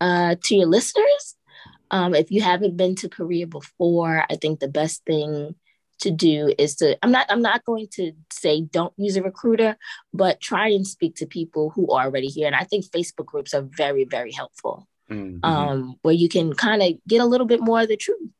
uh, 0.00 0.34
to 0.44 0.54
your 0.54 0.66
listeners, 0.66 1.36
um, 1.90 2.14
if 2.14 2.30
you 2.30 2.42
haven't 2.42 2.76
been 2.76 2.94
to 2.96 3.08
Korea 3.08 3.46
before, 3.46 4.24
I 4.30 4.36
think 4.36 4.60
the 4.60 4.68
best 4.68 5.04
thing 5.04 5.54
to 6.00 6.10
do 6.10 6.52
is 6.58 6.76
to 6.76 6.98
I'm 7.02 7.12
not 7.12 7.26
I'm 7.28 7.42
not 7.42 7.64
going 7.64 7.88
to 7.94 8.12
say 8.32 8.62
don't 8.62 8.92
use 8.96 9.16
a 9.16 9.22
recruiter, 9.22 9.76
but 10.12 10.40
try 10.40 10.68
and 10.68 10.86
speak 10.86 11.16
to 11.16 11.26
people 11.26 11.70
who 11.70 11.92
are 11.92 12.04
already 12.04 12.28
here. 12.28 12.46
And 12.46 12.56
I 12.56 12.64
think 12.64 12.86
Facebook 12.86 13.26
groups 13.26 13.54
are 13.54 13.62
very, 13.62 14.04
very 14.04 14.32
helpful. 14.32 14.88
Mm. 15.10 15.40
Um, 15.42 15.96
where 16.02 16.14
you 16.14 16.28
can 16.28 16.54
kind 16.54 16.82
of 16.82 16.92
get 17.06 17.20
a 17.20 17.26
little 17.26 17.46
bit 17.46 17.60
more 17.60 17.80
of 17.80 17.88
the 17.88 17.96
truth. 17.96 18.30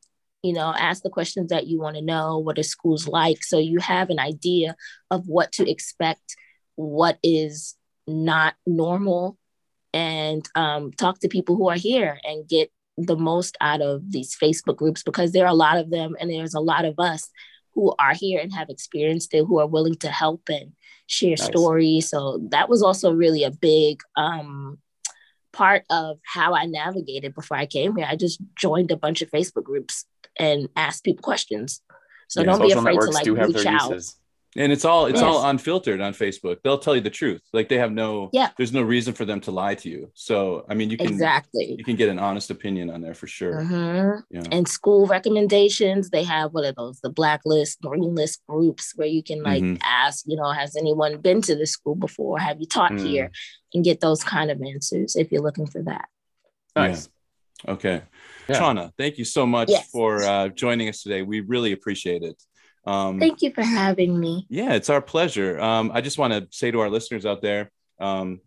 You 0.42 0.54
know, 0.54 0.72
ask 0.74 1.02
the 1.02 1.10
questions 1.10 1.50
that 1.50 1.66
you 1.66 1.80
want 1.80 1.96
to 1.96 2.02
know. 2.02 2.38
What 2.38 2.58
are 2.58 2.62
schools 2.62 3.06
like? 3.06 3.42
So 3.42 3.58
you 3.58 3.78
have 3.80 4.08
an 4.08 4.18
idea 4.18 4.76
of 5.10 5.26
what 5.26 5.52
to 5.52 5.68
expect, 5.68 6.36
what 6.76 7.18
is 7.22 7.74
not 8.06 8.54
normal, 8.66 9.36
and 9.92 10.48
um, 10.54 10.92
talk 10.92 11.18
to 11.20 11.28
people 11.28 11.56
who 11.56 11.68
are 11.68 11.76
here 11.76 12.18
and 12.24 12.48
get 12.48 12.70
the 13.06 13.16
most 13.16 13.56
out 13.60 13.80
of 13.80 14.10
these 14.10 14.36
Facebook 14.36 14.76
groups 14.76 15.02
because 15.02 15.32
there 15.32 15.44
are 15.44 15.50
a 15.52 15.54
lot 15.54 15.78
of 15.78 15.90
them, 15.90 16.16
and 16.20 16.30
there's 16.30 16.54
a 16.54 16.60
lot 16.60 16.84
of 16.84 16.94
us 16.98 17.28
who 17.74 17.94
are 17.98 18.14
here 18.14 18.40
and 18.40 18.52
have 18.52 18.68
experienced 18.68 19.32
it, 19.34 19.44
who 19.46 19.58
are 19.60 19.66
willing 19.66 19.94
to 19.96 20.10
help 20.10 20.42
and 20.48 20.72
share 21.06 21.36
Nice. 21.38 21.44
stories. 21.46 22.08
So 22.08 22.40
that 22.50 22.68
was 22.68 22.82
also 22.82 23.12
really 23.12 23.44
a 23.44 23.50
big 23.50 24.00
um, 24.16 24.78
part 25.52 25.84
of 25.90 26.18
how 26.24 26.54
I 26.54 26.66
navigated 26.66 27.34
before 27.34 27.56
I 27.56 27.66
came 27.66 27.96
here. 27.96 28.06
I 28.08 28.16
just 28.16 28.40
joined 28.56 28.90
a 28.90 28.96
bunch 28.96 29.22
of 29.22 29.30
Facebook 29.30 29.64
groups 29.64 30.04
and 30.38 30.68
asked 30.76 31.04
people 31.04 31.22
questions. 31.22 31.80
So 32.28 32.40
Yeah, 32.40 32.46
don't 32.46 32.62
be 32.62 32.72
afraid 32.72 33.00
to 33.00 33.10
like 33.10 33.26
reach 33.26 33.66
out. 33.66 33.90
uses 33.90 34.19
and 34.56 34.72
it's 34.72 34.84
all 34.84 35.06
it's 35.06 35.22
all 35.22 35.44
unfiltered 35.48 36.00
on 36.00 36.12
Facebook. 36.12 36.56
They'll 36.64 36.78
tell 36.78 36.94
you 36.96 37.00
the 37.00 37.10
truth. 37.10 37.40
Like 37.52 37.68
they 37.68 37.78
have 37.78 37.92
no 37.92 38.30
Yeah. 38.32 38.50
There's 38.56 38.72
no 38.72 38.82
reason 38.82 39.14
for 39.14 39.24
them 39.24 39.40
to 39.42 39.50
lie 39.50 39.76
to 39.76 39.88
you. 39.88 40.10
So 40.14 40.64
I 40.68 40.74
mean, 40.74 40.90
you 40.90 40.96
can 40.96 41.06
Exactly. 41.06 41.76
you 41.78 41.84
can 41.84 41.96
get 41.96 42.08
an 42.08 42.18
honest 42.18 42.50
opinion 42.50 42.90
on 42.90 43.00
there 43.00 43.14
for 43.14 43.26
sure. 43.28 43.60
Mhm. 43.60 44.22
Yeah. 44.30 44.42
And 44.50 44.66
school 44.66 45.06
recommendations, 45.06 46.10
they 46.10 46.24
have 46.24 46.52
what 46.52 46.64
are 46.64 46.72
those? 46.72 47.00
The 47.00 47.10
blacklist, 47.10 47.80
green 47.80 48.14
list 48.14 48.40
groups 48.48 48.92
where 48.96 49.06
you 49.08 49.22
can 49.22 49.42
like 49.42 49.62
Mhm. 49.62 49.78
ask, 49.84 50.24
you 50.26 50.36
know, 50.36 50.50
has 50.50 50.74
anyone 50.76 51.18
been 51.20 51.42
to 51.42 51.54
this 51.54 51.70
school 51.72 51.94
before? 51.94 52.38
Have 52.38 52.60
you 52.60 52.66
taught 52.66 52.92
Mm. 52.92 53.06
here? 53.06 53.30
And 53.72 53.84
get 53.84 54.00
those 54.00 54.24
kind 54.24 54.50
of 54.50 54.60
answers 54.62 55.14
if 55.14 55.30
you're 55.30 55.42
looking 55.42 55.66
for 55.66 55.82
that. 55.82 56.06
nice 56.76 57.08
Okay. 57.68 58.02
Yeah. 58.48 58.58
Chaunna, 58.58 58.90
thank 58.96 59.18
you 59.18 59.24
so 59.24 59.44
much 59.46 59.68
Yes. 59.68 59.90
for 59.90 60.22
uh, 60.22 60.48
joining 60.48 60.88
us 60.88 61.02
today. 61.02 61.20
We 61.22 61.40
really 61.40 61.72
appreciate 61.72 62.22
it. 62.22 62.42
Um, 62.84 63.20
Thank 63.20 63.42
you 63.42 63.52
for 63.52 63.62
having 63.62 64.18
me. 64.18 64.46
Yeah, 64.48 64.72
it's 64.72 64.90
our 64.90 65.02
pleasure. 65.02 65.60
Um, 65.60 65.90
I 65.92 66.00
just 66.00 66.18
want 66.18 66.32
to 66.32 66.46
say 66.50 66.70
to 66.70 66.80
our 66.80 66.90
listeners 66.90 67.26
out 67.26 67.42
there 67.42 67.70
um, 68.00 68.40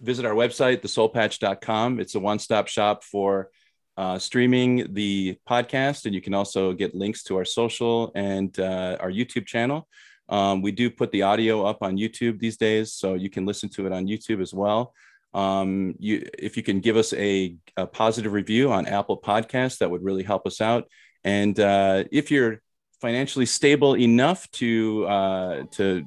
visit 0.00 0.24
our 0.24 0.34
website, 0.34 0.80
theseoulpatch.com. 0.82 2.00
It's 2.00 2.14
a 2.14 2.20
one 2.20 2.38
stop 2.38 2.68
shop 2.68 3.04
for 3.04 3.50
uh, 3.96 4.18
streaming 4.18 4.92
the 4.94 5.38
podcast, 5.48 6.06
and 6.06 6.14
you 6.14 6.20
can 6.20 6.34
also 6.34 6.72
get 6.72 6.94
links 6.94 7.22
to 7.24 7.36
our 7.36 7.44
social 7.44 8.12
and 8.14 8.58
uh, 8.58 8.96
our 9.00 9.10
YouTube 9.10 9.46
channel. 9.46 9.88
Um, 10.28 10.62
we 10.62 10.72
do 10.72 10.90
put 10.90 11.12
the 11.12 11.22
audio 11.22 11.64
up 11.64 11.82
on 11.82 11.96
YouTube 11.96 12.38
these 12.38 12.56
days, 12.56 12.92
so 12.92 13.14
you 13.14 13.30
can 13.30 13.44
listen 13.46 13.68
to 13.70 13.86
it 13.86 13.92
on 13.92 14.06
YouTube 14.06 14.40
as 14.40 14.54
well. 14.54 14.94
Um, 15.34 15.94
you, 15.98 16.28
if 16.38 16.56
you 16.56 16.62
can 16.62 16.80
give 16.80 16.96
us 16.96 17.12
a, 17.12 17.56
a 17.76 17.86
positive 17.86 18.32
review 18.32 18.72
on 18.72 18.86
Apple 18.86 19.20
Podcasts, 19.20 19.78
that 19.78 19.90
would 19.90 20.02
really 20.02 20.22
help 20.22 20.46
us 20.46 20.60
out. 20.60 20.88
And 21.24 21.58
uh, 21.58 22.04
if 22.10 22.30
you're 22.30 22.62
financially 23.00 23.46
stable 23.46 23.96
enough 23.96 24.50
to 24.52 25.06
uh, 25.06 25.62
to 25.72 26.06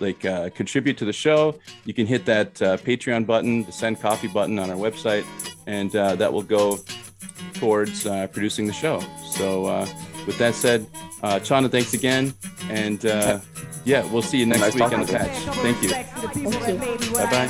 like 0.00 0.24
uh, 0.24 0.50
contribute 0.50 0.98
to 0.98 1.04
the 1.04 1.12
show, 1.12 1.54
you 1.84 1.94
can 1.94 2.06
hit 2.06 2.24
that 2.26 2.60
uh, 2.60 2.76
Patreon 2.78 3.26
button, 3.26 3.64
the 3.64 3.72
send 3.72 4.00
coffee 4.00 4.28
button 4.28 4.58
on 4.58 4.70
our 4.70 4.76
website, 4.76 5.24
and 5.66 5.94
uh, 5.94 6.16
that 6.16 6.32
will 6.32 6.42
go 6.42 6.78
towards 7.54 8.06
uh, 8.06 8.26
producing 8.28 8.66
the 8.66 8.72
show. 8.72 9.00
So, 9.30 9.66
uh, 9.66 9.86
with 10.26 10.38
that 10.38 10.54
said, 10.54 10.86
uh, 11.22 11.38
Chaunna, 11.38 11.70
thanks 11.70 11.94
again, 11.94 12.34
and 12.70 13.04
uh, 13.06 13.40
yeah, 13.84 14.04
we'll 14.12 14.22
see 14.22 14.38
you 14.38 14.46
next 14.46 14.60
Nice 14.60 14.74
week 14.74 14.92
on 14.92 15.00
the 15.00 15.06
patch. 15.06 15.36
Thank 15.56 15.82
you. 15.82 15.88
Thank 15.90 17.06
you. 17.06 17.12
Bye 17.12 17.30
bye. 17.30 17.48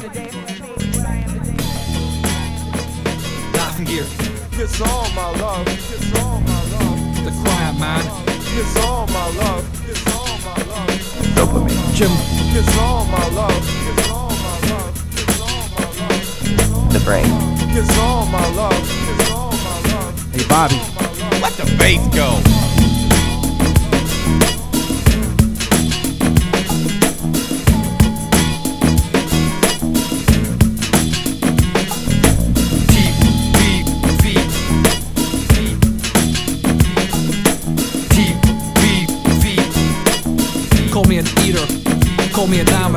Got. 3.52 3.80
It's 4.60 4.80
all 4.80 5.08
my 5.10 5.30
love. 5.40 5.66
It's 5.68 6.18
all 6.20 6.40
my 6.40 6.64
love. 6.72 7.24
The 7.24 7.30
quiet 7.42 7.78
man. 7.78 8.27
It's 8.60 8.76
all 8.84 9.06
my 9.06 9.30
love. 9.36 9.88
It's 9.88 10.04
all 10.08 10.36
my 10.38 10.60
love. 10.66 10.90
Dopamine. 11.36 11.94
Jim, 11.94 12.10
It's 12.58 12.76
all 12.78 13.04
my 13.04 13.28
love. 13.28 13.54
It's 13.54 14.10
all 14.10 14.30
my 14.30 14.58
love. 14.68 14.94
It's 15.12 15.40
all 15.40 15.68
my 15.78 15.86
love. 16.00 16.92
The 16.92 17.00
brain. 17.04 17.30
It's 17.78 17.98
all 17.98 18.26
my 18.26 18.48
love. 18.56 18.74
It's 18.82 19.30
all 19.30 19.52
my 19.52 19.78
love. 19.92 20.34
hey 20.34 20.44
Bobby, 20.48 20.80
Let 21.40 21.52
the 21.52 21.66
bass 21.78 22.02
go. 22.12 22.77
Me 42.48 42.60
a 42.60 42.64
dominant. 42.64 42.87